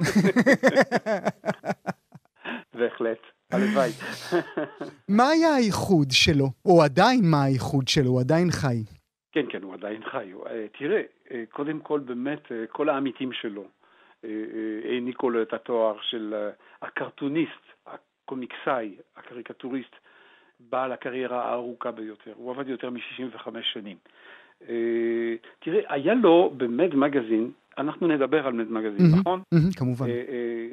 בהחלט, 2.79 3.19
הלוואי. 3.53 3.91
מה 5.09 5.29
היה 5.29 5.55
הייחוד 5.55 6.11
שלו? 6.11 6.47
או 6.65 6.83
עדיין 6.83 7.21
מה 7.25 7.43
הייחוד 7.45 7.89
שלו? 7.89 8.11
הוא 8.11 8.21
עדיין 8.21 8.51
חי. 8.51 8.83
כן, 9.33 9.45
כן, 9.49 9.63
הוא 9.63 9.75
עדיין 9.75 10.03
חי. 10.05 10.33
אה, 10.47 10.67
תראה, 10.79 11.03
אה, 11.31 11.43
קודם 11.51 11.81
כל 11.81 12.01
באמת 12.01 12.53
אה, 12.53 12.67
כל 12.67 12.89
העמיתים 12.89 13.33
שלו 13.33 13.65
העניקו 14.85 15.31
לו 15.31 15.43
את 15.43 15.53
התואר 15.53 15.97
של 16.01 16.51
הקרטוניסט, 16.83 17.63
הקומיקסאי, 17.87 18.95
הקריקטוריסט, 19.17 19.95
בעל 20.61 20.93
הקריירה 20.93 21.45
הארוכה 21.45 21.91
ביותר. 21.91 22.33
הוא 22.37 22.51
עבד 22.51 22.69
יותר 22.69 22.91
מ-65 22.91 23.49
שנים. 23.63 23.97
תראה, 25.61 25.81
היה 25.89 26.15
לו 26.15 26.53
במד 26.57 26.95
מגזין, 26.95 27.51
אנחנו 27.79 28.07
נדבר 28.07 28.47
על 28.47 28.53
מד 28.53 28.71
מגזין, 28.71 29.07
נכון? 29.21 29.43
כמובן. 29.77 30.07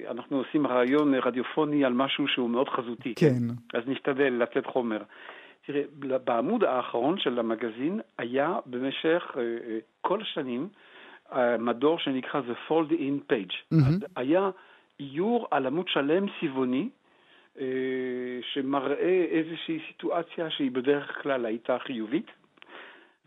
אנחנו 0.10 0.38
עושים 0.38 0.68
רעיון 0.68 1.14
רדיופוני 1.14 1.86
על 1.86 1.94
משהו 1.94 2.28
שהוא 2.28 2.50
מאוד 2.50 2.70
חזותי. 2.70 3.14
כן. 3.16 3.44
אז 3.74 3.84
נשתדל 3.88 4.34
לתת 4.34 4.66
חומר. 4.66 5.02
תראה, 5.70 5.84
בעמוד 6.24 6.64
האחרון 6.64 7.20
של 7.20 7.40
המגזין 7.40 8.02
היה 8.18 8.58
במשך 8.66 9.32
uh, 9.32 9.36
uh, 9.36 9.38
כל 10.02 10.22
השנים 10.22 10.70
uh, 11.30 11.36
מדור 11.60 12.00
שנקרא 12.00 12.42
The 12.42 12.70
Fold 12.70 12.92
In 12.92 13.32
Page. 13.32 13.54
Mm-hmm. 13.74 14.06
היה 14.16 14.50
איור 15.00 15.48
על 15.52 15.66
עמוד 15.66 15.88
שלם 15.88 16.26
צבעוני, 16.42 16.90
שמראה 18.42 19.26
איזושהי 19.32 19.80
סיטואציה 19.88 20.50
שהיא 20.50 20.72
בדרך 20.72 21.24
כלל 21.24 21.46
הייתה 21.46 21.80
חיובית, 21.80 22.32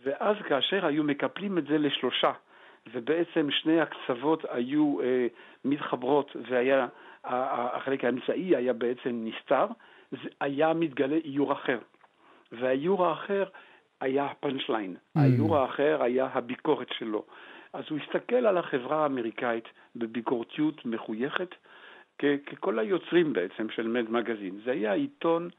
ואז 0.04 0.36
כאשר 0.48 0.86
היו 0.86 1.04
מקפלים 1.04 1.58
את 1.58 1.66
זה 1.66 1.78
לשלושה, 1.78 2.32
ובעצם 2.92 3.50
שני 3.50 3.80
הקצוות 3.80 4.44
היו 4.50 4.98
uh, 5.00 5.02
מתחברות, 5.64 6.36
והיה, 6.48 6.86
החלק 7.24 8.04
האמצעי 8.04 8.56
היה 8.56 8.72
בעצם 8.72 9.24
נסתר, 9.24 9.66
זה 10.10 10.28
היה 10.40 10.72
מתגלה 10.72 11.16
איור 11.24 11.52
אחר. 11.52 11.78
והאיור 12.52 13.06
האחר 13.06 13.44
היה 14.00 14.24
הפאנצ' 14.24 14.68
ליין, 14.68 14.96
mm. 14.96 15.20
האיור 15.20 15.56
האחר 15.56 16.02
היה 16.02 16.28
הביקורת 16.32 16.88
שלו. 16.98 17.24
אז 17.72 17.84
הוא 17.90 17.98
הסתכל 17.98 18.46
על 18.46 18.58
החברה 18.58 19.02
האמריקאית 19.02 19.64
בביקורתיות 19.96 20.84
מחויכת, 20.86 21.54
ככל 22.18 22.78
היוצרים 22.78 23.32
בעצם 23.32 23.70
של 23.70 23.88
מד 23.88 24.10
מגזין. 24.10 24.60
זה 24.64 24.70
היה 24.70 24.92
עיתון 24.92 25.50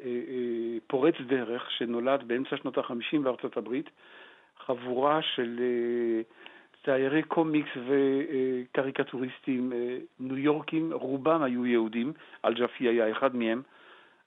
אה, 0.00 0.04
אה, 0.06 0.78
פורץ 0.86 1.14
דרך 1.26 1.70
שנולד 1.70 2.28
באמצע 2.28 2.56
שנות 2.56 2.78
החמישים 2.78 3.22
בארצות 3.24 3.56
הברית, 3.56 3.90
חבורה 4.66 5.22
של 5.22 5.60
אה, 5.60 6.22
ציירי 6.84 7.22
קומיקס 7.22 7.70
וקריקטוריסטים 7.88 9.72
אה, 9.72 9.98
ניו 10.20 10.38
יורקים, 10.38 10.92
רובם 10.92 11.42
היו 11.42 11.66
יהודים, 11.66 12.12
אל 12.44 12.57
ג'אפי 12.57 12.88
היה 12.88 13.10
אחד 13.10 13.36
מהם. 13.36 13.62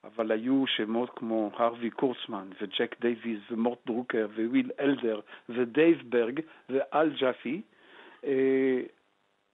אבל 0.04 0.32
היו 0.32 0.64
שמות 0.68 1.10
כמו 1.16 1.52
הרווי 1.54 1.90
קורצמן 1.90 2.48
וג'ק 2.62 2.96
דייוויז 3.02 3.40
ומורט 3.52 3.80
דרוקר 3.86 4.28
וויל 4.36 4.72
אלדר 4.80 5.20
ודייב 5.50 6.04
ברג 6.10 6.40
ואל 6.70 7.10
ג'אפי, 7.20 7.62
אה, 8.26 8.82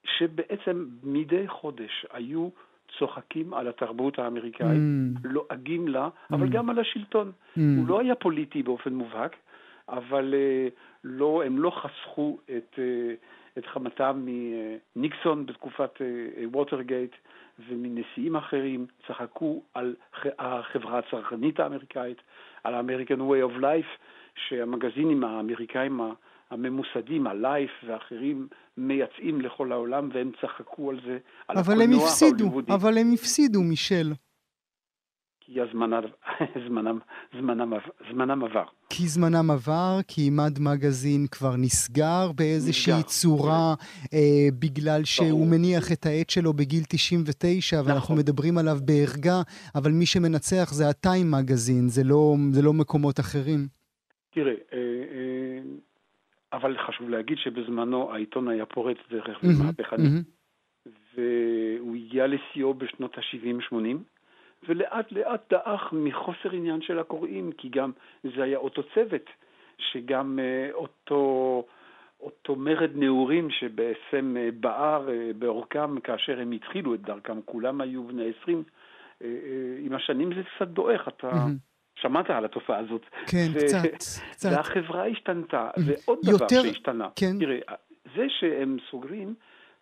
שבעצם 0.04 0.86
מדי 1.04 1.48
חודש 1.48 2.06
היו 2.12 2.50
צוחקים 2.98 3.54
על 3.54 3.68
התרבות 3.68 4.20
האמריקאית, 4.20 4.70
mm. 4.70 5.20
לועגים 5.24 5.88
לה, 5.88 6.08
mm. 6.08 6.36
אבל 6.36 6.50
גם 6.50 6.70
על 6.70 6.80
השלטון. 6.80 7.32
Mm. 7.32 7.60
הוא 7.78 7.88
לא 7.88 8.00
היה 8.00 8.16
פוליטי 8.16 8.64
באופן 8.64 8.94
מובהק, 8.94 9.36
אבל 9.90 10.34
uh, 10.34 10.72
לא, 11.04 11.44
הם 11.46 11.60
לא 11.60 11.70
חסכו 11.70 12.38
את, 12.58 12.74
uh, 12.76 13.49
את 13.60 13.66
חמתם 13.66 14.26
מניקסון 14.96 15.46
בתקופת 15.46 16.02
ווטרגייט. 16.52 17.12
Uh, 17.14 17.30
ומנשיאים 17.68 18.36
אחרים 18.36 18.86
צחקו 19.08 19.62
על 19.74 19.96
החברה 20.40 21.00
הצרכנית 21.00 21.60
האמריקאית, 21.60 22.18
על 22.64 22.76
ה-American 22.76 23.20
Way 23.20 23.52
of 23.52 23.62
Life, 23.62 23.92
שהמגזינים 24.48 25.24
האמריקאים 25.24 26.02
הממוסדים, 26.52 27.28
ה-Life 27.28 27.88
ואחרים, 27.88 28.48
מייצאים 28.78 29.42
לכל 29.42 29.72
העולם, 29.72 30.10
והם 30.14 30.32
צחקו 30.42 30.90
על 30.90 31.00
זה, 31.06 31.18
על 31.48 31.58
הקולנוע 31.58 32.08
ההוליוודי. 32.22 32.74
אבל 32.74 32.98
הם 32.98 33.12
הפסידו, 33.14 33.62
מישל. 33.62 34.14
כי 35.54 35.62
הזמנם, 35.62 36.02
זמנם, 36.68 37.00
זמנם, 37.34 37.74
זמנם 38.12 38.44
עבר. 38.44 38.64
כי 38.90 39.08
זמנם 39.08 39.52
עבר, 39.52 40.00
כי 40.08 40.30
מד 40.30 40.60
מגזין 40.60 41.28
כבר 41.32 41.56
נסגר 41.58 42.32
באיזושהי 42.38 42.94
נסגר. 42.94 43.08
צורה, 43.08 43.74
אה, 44.14 44.48
בגלל 44.60 45.02
שהוא 45.04 45.30
ברור. 45.30 45.46
מניח 45.46 45.92
את 45.94 46.06
העט 46.06 46.30
שלו 46.30 46.54
בגיל 46.54 46.84
99, 46.90 47.78
נכון. 47.78 47.92
ואנחנו 47.92 48.16
מדברים 48.16 48.58
עליו 48.58 48.78
בערגה, 48.86 49.42
אבל 49.76 49.92
מי 49.92 50.06
שמנצח 50.06 50.74
זה 50.74 50.90
הטיים 50.90 51.32
מגזין, 51.32 51.88
זה 51.88 52.04
לא, 52.04 52.36
זה 52.52 52.62
לא 52.62 52.74
מקומות 52.74 53.20
אחרים. 53.20 53.68
תראה, 54.34 54.54
אה, 54.74 54.78
אה, 55.14 55.60
אבל 56.54 56.78
חשוב 56.88 57.10
להגיד 57.10 57.38
שבזמנו 57.38 58.14
העיתון 58.14 58.48
היה 58.48 58.66
פורץ 58.66 58.98
דרך 59.12 59.38
mm-hmm, 59.44 59.62
ומהפכני, 59.62 60.08
mm-hmm. 60.08 60.90
והוא 61.16 61.96
הגיע 61.96 62.28
לשיאו 62.28 62.74
בשנות 62.74 63.18
ה-70-80. 63.18 64.19
ולאט 64.68 65.12
לאט 65.12 65.54
דעך 65.54 65.94
מחוסר 65.94 66.52
עניין 66.52 66.82
של 66.82 67.00
הקוראים, 67.00 67.52
כי 67.52 67.70
גם 67.70 67.92
זה 68.36 68.44
היה 68.44 68.58
אותו 68.58 68.82
צוות, 68.94 69.26
שגם 69.78 70.40
uh, 70.40 70.74
אותו, 70.74 71.66
אותו 72.20 72.56
מרד 72.56 72.92
נעורים 72.96 73.50
שבעצם 73.50 74.36
בער 74.60 75.10
בעורקם 75.38 75.98
כאשר 76.04 76.40
הם 76.40 76.52
התחילו 76.52 76.96
את 76.96 77.02
דרכם, 77.02 77.42
כולם 77.46 77.82
היו 77.82 78.04
בני 78.04 78.32
20. 78.42 78.64
עם 79.80 79.94
השנים 79.96 80.36
זה 80.36 80.42
קצת 80.56 80.68
דועך, 80.68 81.08
אתה... 81.08 81.32
שמעת 82.02 82.30
על 82.30 82.46
התופעה 82.46 82.78
הזאת. 82.80 83.06
כן, 83.28 83.48
ו- 83.54 83.60
קצת, 83.60 83.78
קצת. 84.32 84.50
והחברה 84.52 85.06
השתנתה, 85.06 85.70
ועוד 85.86 86.20
דבר 86.24 86.32
יותר... 86.32 86.62
שהשתנה. 86.62 87.10
כן. 87.16 87.40
תראה, 87.40 87.76
זה 88.16 88.26
שהם 88.40 88.78
סוגרים, 88.92 89.34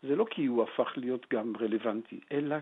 זה 0.03 0.15
לא 0.15 0.25
כי 0.29 0.45
הוא 0.45 0.63
הפך 0.63 0.93
להיות 0.95 1.25
גם 1.33 1.53
רלוונטי, 1.59 2.19
אלא 2.31 2.55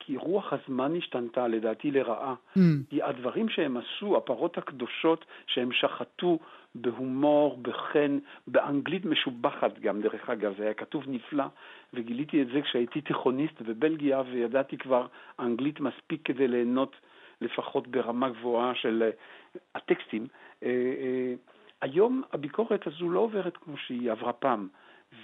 כי 0.00 0.16
רוח 0.16 0.52
הזמן 0.52 0.96
השתנתה, 0.96 1.48
לדעתי 1.48 1.90
לרעה. 1.90 2.34
Mm. 2.56 2.60
כי 2.90 3.02
הדברים 3.02 3.48
שהם 3.48 3.76
עשו, 3.76 4.16
הפרות 4.16 4.58
הקדושות 4.58 5.24
שהם 5.46 5.72
שחטו 5.72 6.38
בהומור, 6.74 7.58
בחן, 7.62 8.18
באנגלית 8.46 9.04
משובחת 9.04 9.78
גם, 9.78 10.00
דרך 10.00 10.30
אגב, 10.30 10.54
זה 10.58 10.64
היה 10.64 10.74
כתוב 10.74 11.04
נפלא, 11.06 11.44
וגיליתי 11.94 12.42
את 12.42 12.46
זה 12.46 12.62
כשהייתי 12.62 13.00
תיכוניסט 13.00 13.62
בבלגיה, 13.62 14.22
וידעתי 14.32 14.78
כבר 14.78 15.06
אנגלית 15.38 15.80
מספיק 15.80 16.20
כדי 16.24 16.48
ליהנות 16.48 16.96
לפחות 17.40 17.88
ברמה 17.88 18.28
גבוהה 18.28 18.74
של 18.74 19.02
אה, 19.02 19.10
הטקסטים. 19.74 20.26
אה, 20.62 20.68
אה, 20.68 21.34
היום 21.80 22.22
הביקורת 22.32 22.86
הזו 22.86 23.10
לא 23.10 23.20
עוברת 23.20 23.56
כמו 23.56 23.76
שהיא 23.76 24.10
עברה 24.12 24.32
פעם. 24.32 24.68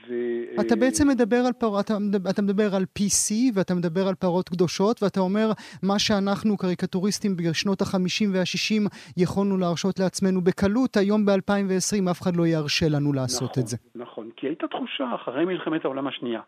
ו... 0.08 0.14
אתה 0.60 0.76
בעצם 0.76 1.08
מדבר 1.08 1.36
על 1.36 1.52
פרות, 1.52 1.84
אתה, 1.84 1.96
אתה 2.30 2.42
מדבר 2.42 2.74
על 2.74 2.82
PC 2.98 3.34
ואתה 3.54 3.74
מדבר 3.74 4.08
על 4.08 4.14
פרות 4.14 4.48
קדושות 4.48 5.02
ואתה 5.02 5.20
אומר 5.20 5.50
מה 5.82 5.98
שאנחנו 5.98 6.56
קריקטוריסטים 6.56 7.36
בשנות 7.36 7.82
ה-50 7.82 8.26
וה-60 8.32 8.88
יכולנו 9.16 9.58
להרשות 9.58 9.98
לעצמנו 9.98 10.40
בקלות, 10.40 10.96
היום 10.96 11.26
ב-2020 11.26 12.10
אף 12.10 12.20
אחד 12.22 12.36
לא 12.36 12.46
ירשה 12.46 12.88
לנו 12.88 13.12
לעשות 13.12 13.50
נכון, 13.50 13.62
את 13.62 13.68
זה. 13.68 13.76
נכון, 13.94 14.30
כי 14.36 14.46
הייתה 14.46 14.66
תחושה 14.68 15.14
אחרי 15.14 15.44
מלחמת 15.44 15.84
העולם 15.84 16.06
השנייה 16.06 16.40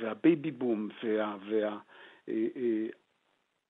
והבייבי 0.00 0.50
בום 0.50 0.88
וה... 1.04 1.36
וה 1.50 1.76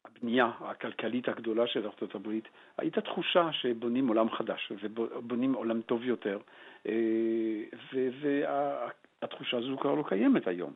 הבנייה 0.04 0.50
הכלכלית 0.60 1.28
הגדולה 1.28 1.66
של 1.66 1.86
ארצות 1.86 2.14
הברית, 2.14 2.48
הייתה 2.78 3.00
תחושה 3.00 3.52
שבונים 3.52 4.08
עולם 4.08 4.30
חדש 4.30 4.72
ובונים 4.92 5.52
עולם 5.52 5.80
טוב 5.80 6.04
יותר, 6.04 6.38
אה, 6.88 6.92
והתחושה 7.92 9.56
הזו 9.56 9.76
כבר 9.80 9.94
לא 9.94 10.04
קיימת 10.08 10.46
היום. 10.46 10.72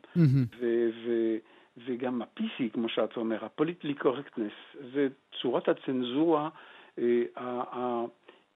וגם 1.85 2.21
ה-PC, 2.21 2.73
כמו 2.73 2.89
שאתה 2.89 3.19
אומר, 3.19 3.45
ה-politically 3.45 4.03
correctness, 4.03 4.77
זה 4.93 5.07
צורת 5.41 5.69
הצנזורה 5.69 6.49
אה, 6.99 8.05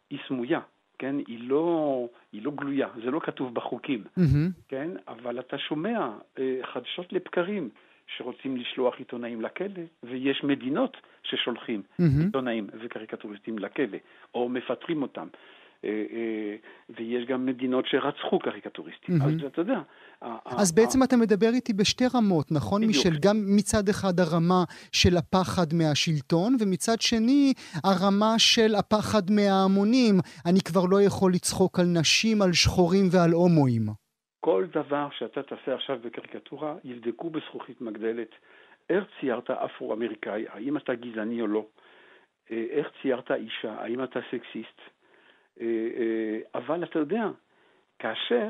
היא 0.09 0.19
סמויה. 0.27 0.59
כן? 1.01 1.15
היא 1.27 1.49
לא, 1.49 2.07
היא 2.31 2.41
לא 2.43 2.51
גלויה, 2.51 2.87
זה 3.03 3.11
לא 3.11 3.19
כתוב 3.19 3.55
בחוקים. 3.55 4.03
כן? 4.67 4.89
אבל 5.07 5.39
אתה 5.39 5.57
שומע 5.57 6.09
אה, 6.39 6.59
חדשות 6.73 7.13
לבקרים 7.13 7.69
שרוצים 8.17 8.57
לשלוח 8.57 8.95
עיתונאים 8.97 9.41
לכלא, 9.41 9.83
ויש 10.03 10.43
מדינות 10.43 10.97
ששולחים 11.23 11.81
mm-hmm. 11.81 12.25
עיתונאים 12.25 12.67
וקריקטוריסטים 12.83 13.59
לכלא, 13.59 13.97
או 14.35 14.49
מפטרים 14.49 15.01
אותם. 15.01 15.27
אה, 15.85 15.89
אה, 15.89 16.55
ויש 16.97 17.25
גם 17.27 17.45
מדינות 17.45 17.85
שרצחו 17.87 18.39
קריקטוריסטים. 18.39 19.21
Mm-hmm. 19.21 19.25
אז 19.25 19.33
אתה 19.47 19.61
יודע... 19.61 19.79
אז 20.45 20.71
בעצם 20.71 21.03
אתה 21.03 21.17
מדבר 21.17 21.49
איתי 21.53 21.73
בשתי 21.73 22.03
רמות, 22.15 22.51
נכון? 22.51 22.81
בדיוק. 22.81 23.05
משל 23.05 23.19
גם 23.19 23.35
מצד 23.55 23.89
אחד 23.89 24.19
הרמה 24.19 24.63
של 24.91 25.17
הפחד 25.17 25.73
מהשלטון, 25.73 26.57
ומצד 26.59 27.01
שני 27.01 27.53
הרמה 27.83 28.39
של 28.39 28.75
הפחד 28.75 29.31
מההמונים. 29.31 30.19
אני 30.45 30.61
כבר 30.61 30.85
לא 30.85 31.01
יכול 31.01 31.33
לצחוק 31.33 31.79
על 31.79 31.85
נשים, 31.85 32.41
על 32.41 32.53
שחורים 32.53 33.05
ועל 33.11 33.31
הומואים. 33.31 34.00
כל 34.43 34.65
דבר 34.73 35.07
שאתה 35.11 35.43
תעשה 35.43 35.73
עכשיו 35.73 35.99
בקריקטורה, 36.03 36.75
יבדקו 36.83 37.29
בזכוכית 37.29 37.81
מגדלת 37.81 38.29
איך 38.89 39.03
ציירת 39.19 39.49
אפרו-אמריקאי, 39.49 40.45
האם 40.49 40.77
אתה 40.77 40.95
גזעני 40.95 41.41
או 41.41 41.47
לא, 41.47 41.65
אה, 42.51 42.65
איך 42.69 42.91
ציירת 43.01 43.31
אישה, 43.31 43.71
האם 43.73 44.03
אתה 44.03 44.19
סקסיסט. 44.31 44.79
אה, 45.61 45.65
אה, 45.97 46.39
אבל 46.55 46.83
אתה 46.83 46.99
יודע, 46.99 47.27
כאשר 47.99 48.49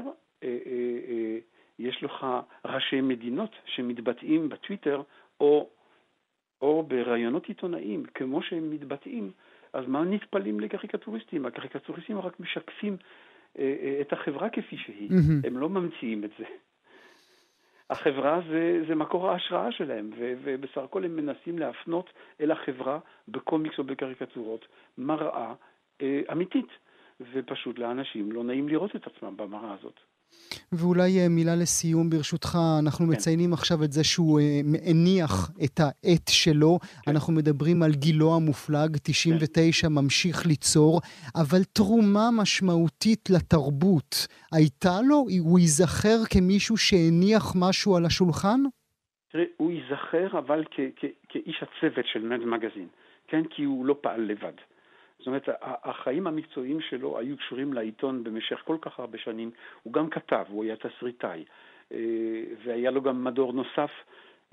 יש 1.80 2.04
לך 2.04 2.26
ראשי 2.66 3.02
מדינות 3.02 3.52
שמתבטאים 3.66 4.50
בטוויטר 4.50 5.02
או, 5.40 5.70
או 6.62 6.84
בראיונות 6.84 7.46
עיתונאים 7.46 8.04
כמו 8.14 8.42
שהם 8.44 8.72
מתבטאים, 8.72 9.32
אז 9.74 9.88
מה 9.88 10.04
נטפלים 10.04 10.60
לקריקטוריסטים? 10.60 11.46
הקריקטוריסטים 11.46 12.20
רק 12.20 12.40
משקפים 12.40 12.98
את 14.02 14.14
החברה 14.14 14.50
כפי 14.50 14.78
שהיא. 14.78 15.10
Mm-hmm. 15.10 15.48
הם 15.48 15.58
לא 15.58 15.70
ממציאים 15.70 16.24
את 16.24 16.30
זה. 16.40 16.46
החברה 17.90 18.40
זה, 18.50 18.84
זה 18.88 18.96
מקור 18.96 19.30
ההשראה 19.30 19.72
שלהם, 19.72 20.10
ו, 20.18 20.34
ובסך 20.44 20.78
הכל 20.78 21.06
הם 21.06 21.16
מנסים 21.16 21.60
להפנות 21.60 22.10
אל 22.42 22.52
החברה 22.52 23.00
בקומיקס 23.28 23.80
או 23.80 23.84
בקריקטורות 23.84 24.68
מראה 24.98 25.54
אה, 26.02 26.22
אמיתית, 26.32 26.70
ופשוט 27.34 27.80
לאנשים 27.80 28.32
לא 28.32 28.44
נעים 28.44 28.70
לראות 28.70 28.96
את 28.96 29.08
עצמם 29.08 29.38
במראה 29.38 29.76
הזאת. 29.80 30.00
ואולי 30.72 31.20
אה, 31.20 31.30
מילה 31.30 31.56
לסיום 31.56 32.10
ברשותך, 32.10 32.58
אנחנו 32.80 33.06
כן. 33.06 33.12
מציינים 33.12 33.54
עכשיו 33.54 33.84
את 33.84 33.92
זה 33.92 34.04
שהוא 34.04 34.40
uh, 34.40 34.90
הניח 34.90 35.52
את 35.64 35.80
העט 35.80 36.28
שלו, 36.30 36.80
כן. 36.80 37.12
אנחנו 37.12 37.34
מדברים 37.34 37.84
על 37.84 37.92
גילו 37.92 38.36
המופלג, 38.36 38.98
99 39.04 39.88
כן. 39.88 39.94
ממשיך 39.94 40.46
ליצור, 40.46 41.02
אבל 41.36 41.64
תרומה 41.74 42.30
משמעותית 42.42 43.30
לתרבות, 43.30 44.28
הייתה 44.52 45.02
לו? 45.10 45.26
הוא 45.40 45.60
ייזכר 45.60 46.18
כמישהו 46.34 46.78
שהניח 46.78 47.44
משהו 47.56 47.96
על 47.96 48.06
השולחן? 48.06 48.60
תראה, 49.32 49.44
הוא 49.58 49.72
ייזכר 49.72 50.40
אבל 50.40 50.64
כ- 50.72 50.94
כ- 50.96 51.16
כאיש 51.30 51.64
הצוות 51.64 52.06
של 52.14 52.20
מד 52.20 52.46
מגזין, 52.46 52.88
כן? 53.28 53.42
כי 53.50 53.64
הוא 53.64 53.86
לא 53.86 53.96
פעל 54.02 54.22
לבד. 54.22 54.54
זאת 55.22 55.28
אומרת, 55.28 55.50
החיים 55.62 56.28
המקצועיים 56.28 56.82
שלו 56.90 57.20
היו 57.20 57.38
קשורים 57.38 57.74
לעיתון 57.74 58.24
במשך 58.24 58.62
כל 58.66 58.78
כך 58.82 59.00
הרבה 59.00 59.18
שנים. 59.18 59.52
הוא 59.84 59.94
גם 59.94 60.10
כתב, 60.10 60.44
הוא 60.48 60.64
היה 60.64 60.76
תסריטאי, 60.76 61.46
אה, 61.92 61.98
והיה 62.66 62.92
לו 62.92 63.02
גם 63.02 63.24
מדור 63.24 63.54
נוסף 63.54 63.90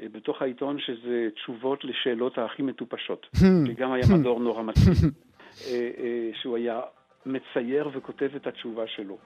אה, 0.01 0.07
בתוך 0.13 0.43
העיתון, 0.43 0.79
שזה 0.79 1.29
תשובות 1.35 1.85
לשאלות 1.85 2.39
הכי 2.39 2.63
מטופשות, 2.63 3.27
שגם 3.67 3.93
היה 3.93 4.05
מדור 4.19 4.41
נורא 4.41 4.63
מתאים, 4.63 5.11
אה, 5.67 6.31
שהוא 6.35 6.57
היה 6.57 6.81
מצייר 7.27 7.91
וכותב 7.93 8.31
את 8.37 8.47
התשובה 8.47 8.87
שלו. 8.87 9.19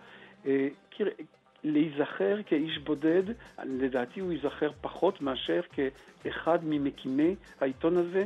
להיזכר 1.65 2.43
כאיש 2.47 2.79
בודד, 2.79 3.23
לדעתי 3.65 4.21
הוא 4.21 4.33
ייזכר 4.33 4.71
פחות 4.81 5.21
מאשר 5.21 5.61
כאחד 6.23 6.59
ממקימי 6.63 7.35
העיתון 7.61 7.97
הזה, 7.97 8.25